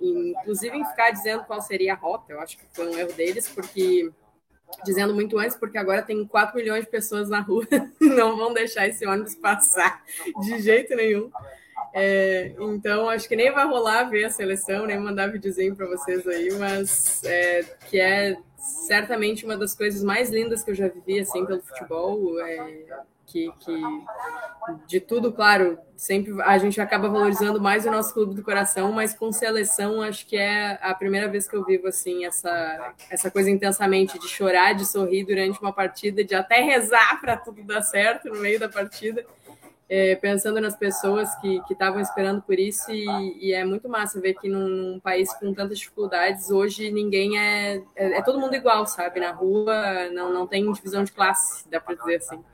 E, 0.00 0.30
inclusive 0.30 0.76
em 0.76 0.84
ficar 0.84 1.10
dizendo 1.10 1.44
qual 1.44 1.60
seria 1.60 1.92
a 1.92 1.96
rota, 1.96 2.32
eu 2.32 2.40
acho 2.40 2.58
que 2.58 2.64
foi 2.72 2.88
um 2.88 2.98
erro 2.98 3.12
deles, 3.12 3.48
porque 3.48 4.10
dizendo 4.84 5.14
muito 5.14 5.38
antes, 5.38 5.56
porque 5.56 5.78
agora 5.78 6.02
tem 6.02 6.26
4 6.26 6.56
milhões 6.56 6.84
de 6.84 6.90
pessoas 6.90 7.28
na 7.28 7.40
rua, 7.40 7.66
não 8.00 8.36
vão 8.36 8.52
deixar 8.52 8.88
esse 8.88 9.06
ônibus 9.06 9.34
passar 9.36 10.02
de 10.40 10.60
jeito 10.60 10.94
nenhum. 10.96 11.30
É, 11.94 12.52
então, 12.58 13.08
acho 13.08 13.28
que 13.28 13.36
nem 13.36 13.50
vai 13.50 13.66
rolar 13.66 14.04
ver 14.04 14.24
a 14.24 14.30
seleção, 14.30 14.86
nem 14.86 14.98
mandar 14.98 15.32
videozinho 15.32 15.74
para 15.74 15.86
vocês 15.86 16.26
aí, 16.26 16.52
mas 16.58 17.22
é, 17.24 17.62
que 17.88 17.98
é 17.98 18.36
certamente 18.86 19.44
uma 19.44 19.56
das 19.56 19.74
coisas 19.74 20.02
mais 20.02 20.30
lindas 20.30 20.62
que 20.62 20.70
eu 20.70 20.74
já 20.74 20.88
vivi 20.88 21.20
assim 21.20 21.44
pelo 21.44 21.60
futebol. 21.60 22.40
É, 22.40 22.84
que, 23.28 23.52
que 23.60 23.82
de 24.86 25.00
tudo, 25.00 25.32
claro, 25.32 25.78
sempre 25.96 26.40
a 26.42 26.56
gente 26.58 26.80
acaba 26.80 27.08
valorizando 27.08 27.60
mais 27.60 27.84
o 27.86 27.90
nosso 27.90 28.12
clube 28.12 28.34
do 28.34 28.42
coração, 28.42 28.90
mas 28.92 29.14
com 29.14 29.30
seleção 29.30 30.00
acho 30.02 30.26
que 30.26 30.36
é 30.36 30.78
a 30.82 30.94
primeira 30.94 31.28
vez 31.28 31.46
que 31.46 31.54
eu 31.54 31.64
vivo 31.64 31.86
assim 31.88 32.24
essa 32.24 32.94
essa 33.10 33.30
coisa 33.30 33.50
intensamente 33.50 34.18
de 34.18 34.28
chorar, 34.28 34.72
de 34.74 34.86
sorrir 34.86 35.24
durante 35.24 35.60
uma 35.60 35.72
partida, 35.72 36.24
de 36.24 36.34
até 36.34 36.60
rezar 36.60 37.20
para 37.20 37.36
tudo 37.36 37.62
dar 37.62 37.82
certo 37.82 38.28
no 38.28 38.40
meio 38.40 38.58
da 38.58 38.68
partida. 38.68 39.24
É, 39.90 40.14
pensando 40.16 40.60
nas 40.60 40.76
pessoas 40.76 41.34
que 41.36 41.62
estavam 41.70 41.98
esperando 41.98 42.42
por 42.42 42.58
isso, 42.58 42.90
e, 42.92 43.38
e, 43.40 43.54
é 43.54 43.64
muito 43.64 43.88
massa 43.88 44.20
ver 44.20 44.34
que 44.34 44.46
num, 44.46 44.68
num, 44.68 45.00
país 45.00 45.32
com 45.32 45.54
tantas 45.54 45.78
dificuldades, 45.78 46.50
hoje 46.50 46.90
ninguém 46.90 47.38
é, 47.38 47.82
é, 47.96 48.18
é. 48.18 48.22
todo 48.22 48.38
mundo 48.38 48.54
igual, 48.54 48.86
sabe? 48.86 49.18
Na 49.18 49.32
rua 49.32 50.10
não, 50.12 50.30
não 50.30 50.46
tem 50.46 50.70
divisão 50.70 51.04
de 51.04 51.12
classe, 51.12 51.66
dá 51.70 51.80
para 51.80 51.94
dizer 51.94 52.16
assim. 52.16 52.44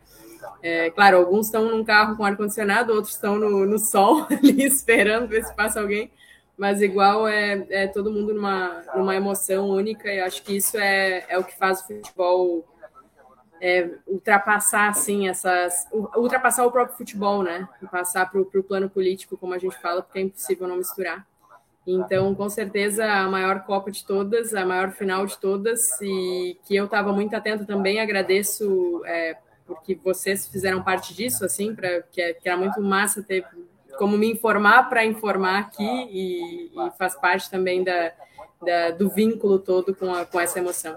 É, 0.63 0.91
claro, 0.91 1.17
alguns 1.17 1.47
estão 1.47 1.69
num 1.69 1.83
carro 1.83 2.17
com 2.17 2.25
ar-condicionado, 2.25 2.93
outros 2.93 3.15
estão 3.15 3.37
no, 3.37 3.67
no 3.67 3.79
sol 3.81 4.27
ali 4.31 4.65
esperando 4.65 5.27
ver 5.27 5.45
se 5.45 5.55
passa 5.57 5.81
alguém, 5.81 6.13
mas 6.57 6.81
igual 6.81 7.27
é, 7.27 7.67
é 7.69 7.87
todo 7.89 8.13
mundo 8.13 8.33
numa, 8.33 8.81
numa 8.95 9.17
emoção 9.17 9.71
única 9.71 10.13
e 10.13 10.21
acho 10.21 10.43
que 10.43 10.57
isso 10.57 10.79
é, 10.79 11.25
é 11.29 11.37
o 11.37 11.43
que 11.43 11.57
faz 11.59 11.81
o 11.81 11.87
futebol 11.89 12.65
é, 13.65 13.89
ultrapassar 14.07 14.91
assim 14.91 15.27
essas 15.27 15.89
ultrapassar 16.15 16.67
o 16.67 16.71
próprio 16.71 16.99
futebol, 16.99 17.43
né? 17.43 17.67
E 17.83 17.87
passar 17.87 18.31
para 18.31 18.39
o 18.39 18.63
plano 18.63 18.91
político, 18.91 19.39
como 19.39 19.55
a 19.55 19.59
gente 19.59 19.81
fala, 19.81 20.03
porque 20.03 20.19
é 20.19 20.23
impossível 20.23 20.69
não 20.69 20.77
misturar. 20.77 21.27
Então, 21.87 22.35
com 22.35 22.47
certeza, 22.51 23.07
a 23.11 23.27
maior 23.27 23.65
Copa 23.65 23.91
de 23.91 24.05
todas, 24.05 24.55
a 24.55 24.67
maior 24.67 24.91
final 24.93 25.25
de 25.25 25.39
todas, 25.39 25.81
e 26.03 26.59
que 26.67 26.77
eu 26.77 26.85
estava 26.85 27.11
muito 27.11 27.35
atento 27.35 27.65
também. 27.65 28.01
Agradeço 28.01 29.03
é, 29.07 29.39
porque 29.67 29.95
vocês 29.95 30.47
fizeram 30.47 30.83
parte 30.83 31.15
disso, 31.15 31.43
assim, 31.43 31.75
para 31.75 32.03
que, 32.03 32.21
é, 32.21 32.35
que 32.35 32.47
era 32.47 32.59
muito 32.59 32.83
massa 32.83 33.23
ter 33.23 33.47
como 33.97 34.19
me 34.19 34.31
informar 34.31 34.91
para 34.91 35.07
informar 35.07 35.61
aqui 35.61 35.85
e, 35.85 36.67
e, 36.67 36.91
faz 36.99 37.15
parte 37.15 37.49
também 37.49 37.83
da, 37.83 38.13
da, 38.63 38.91
do 38.91 39.09
vínculo 39.09 39.59
todo 39.59 39.95
com, 39.95 40.13
a, 40.13 40.27
com 40.27 40.39
essa 40.39 40.59
emoção. 40.59 40.95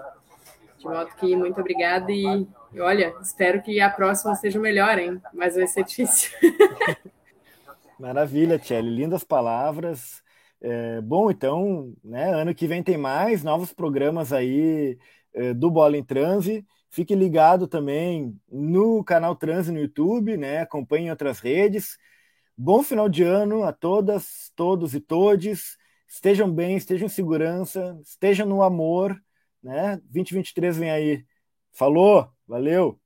De 0.78 0.84
modo 0.84 1.10
que 1.16 1.34
muito 1.34 1.60
obrigada 1.60 2.12
e, 2.12 2.46
olha, 2.78 3.14
espero 3.20 3.60
que 3.60 3.80
a 3.80 3.90
próxima 3.90 4.34
seja 4.36 4.60
melhor, 4.60 4.98
hein? 4.98 5.20
Mas 5.34 5.56
vai 5.56 5.66
ser 5.66 5.84
difícil. 5.84 6.30
Maravilha, 7.98 8.58
Tchelle, 8.58 8.88
lindas 8.88 9.24
palavras. 9.24 10.22
É, 10.60 11.00
bom, 11.00 11.30
então, 11.30 11.92
né, 12.02 12.32
ano 12.32 12.54
que 12.54 12.66
vem 12.66 12.82
tem 12.82 12.96
mais 12.96 13.42
novos 13.42 13.72
programas 13.72 14.32
aí 14.32 14.96
é, 15.34 15.52
do 15.52 15.70
Bola 15.70 15.96
em 15.96 16.04
Transe. 16.04 16.64
Fique 16.90 17.14
ligado 17.14 17.66
também 17.66 18.38
no 18.50 19.02
canal 19.04 19.36
Trans 19.36 19.68
no 19.68 19.78
YouTube, 19.78 20.36
né? 20.36 20.60
Acompanhe 20.60 21.10
outras 21.10 21.40
redes. 21.40 21.98
Bom 22.56 22.82
final 22.82 23.08
de 23.08 23.22
ano 23.22 23.62
a 23.64 23.72
todas, 23.72 24.52
todos 24.56 24.94
e 24.94 25.00
todes. 25.00 25.76
Estejam 26.08 26.50
bem, 26.50 26.76
estejam 26.76 27.06
em 27.06 27.10
segurança, 27.10 27.98
estejam 28.02 28.46
no 28.46 28.62
amor, 28.62 29.20
né? 29.62 29.96
2023 30.04 30.76
vem 30.76 30.90
aí. 30.90 31.24
Falou, 31.72 32.30
valeu. 32.46 33.00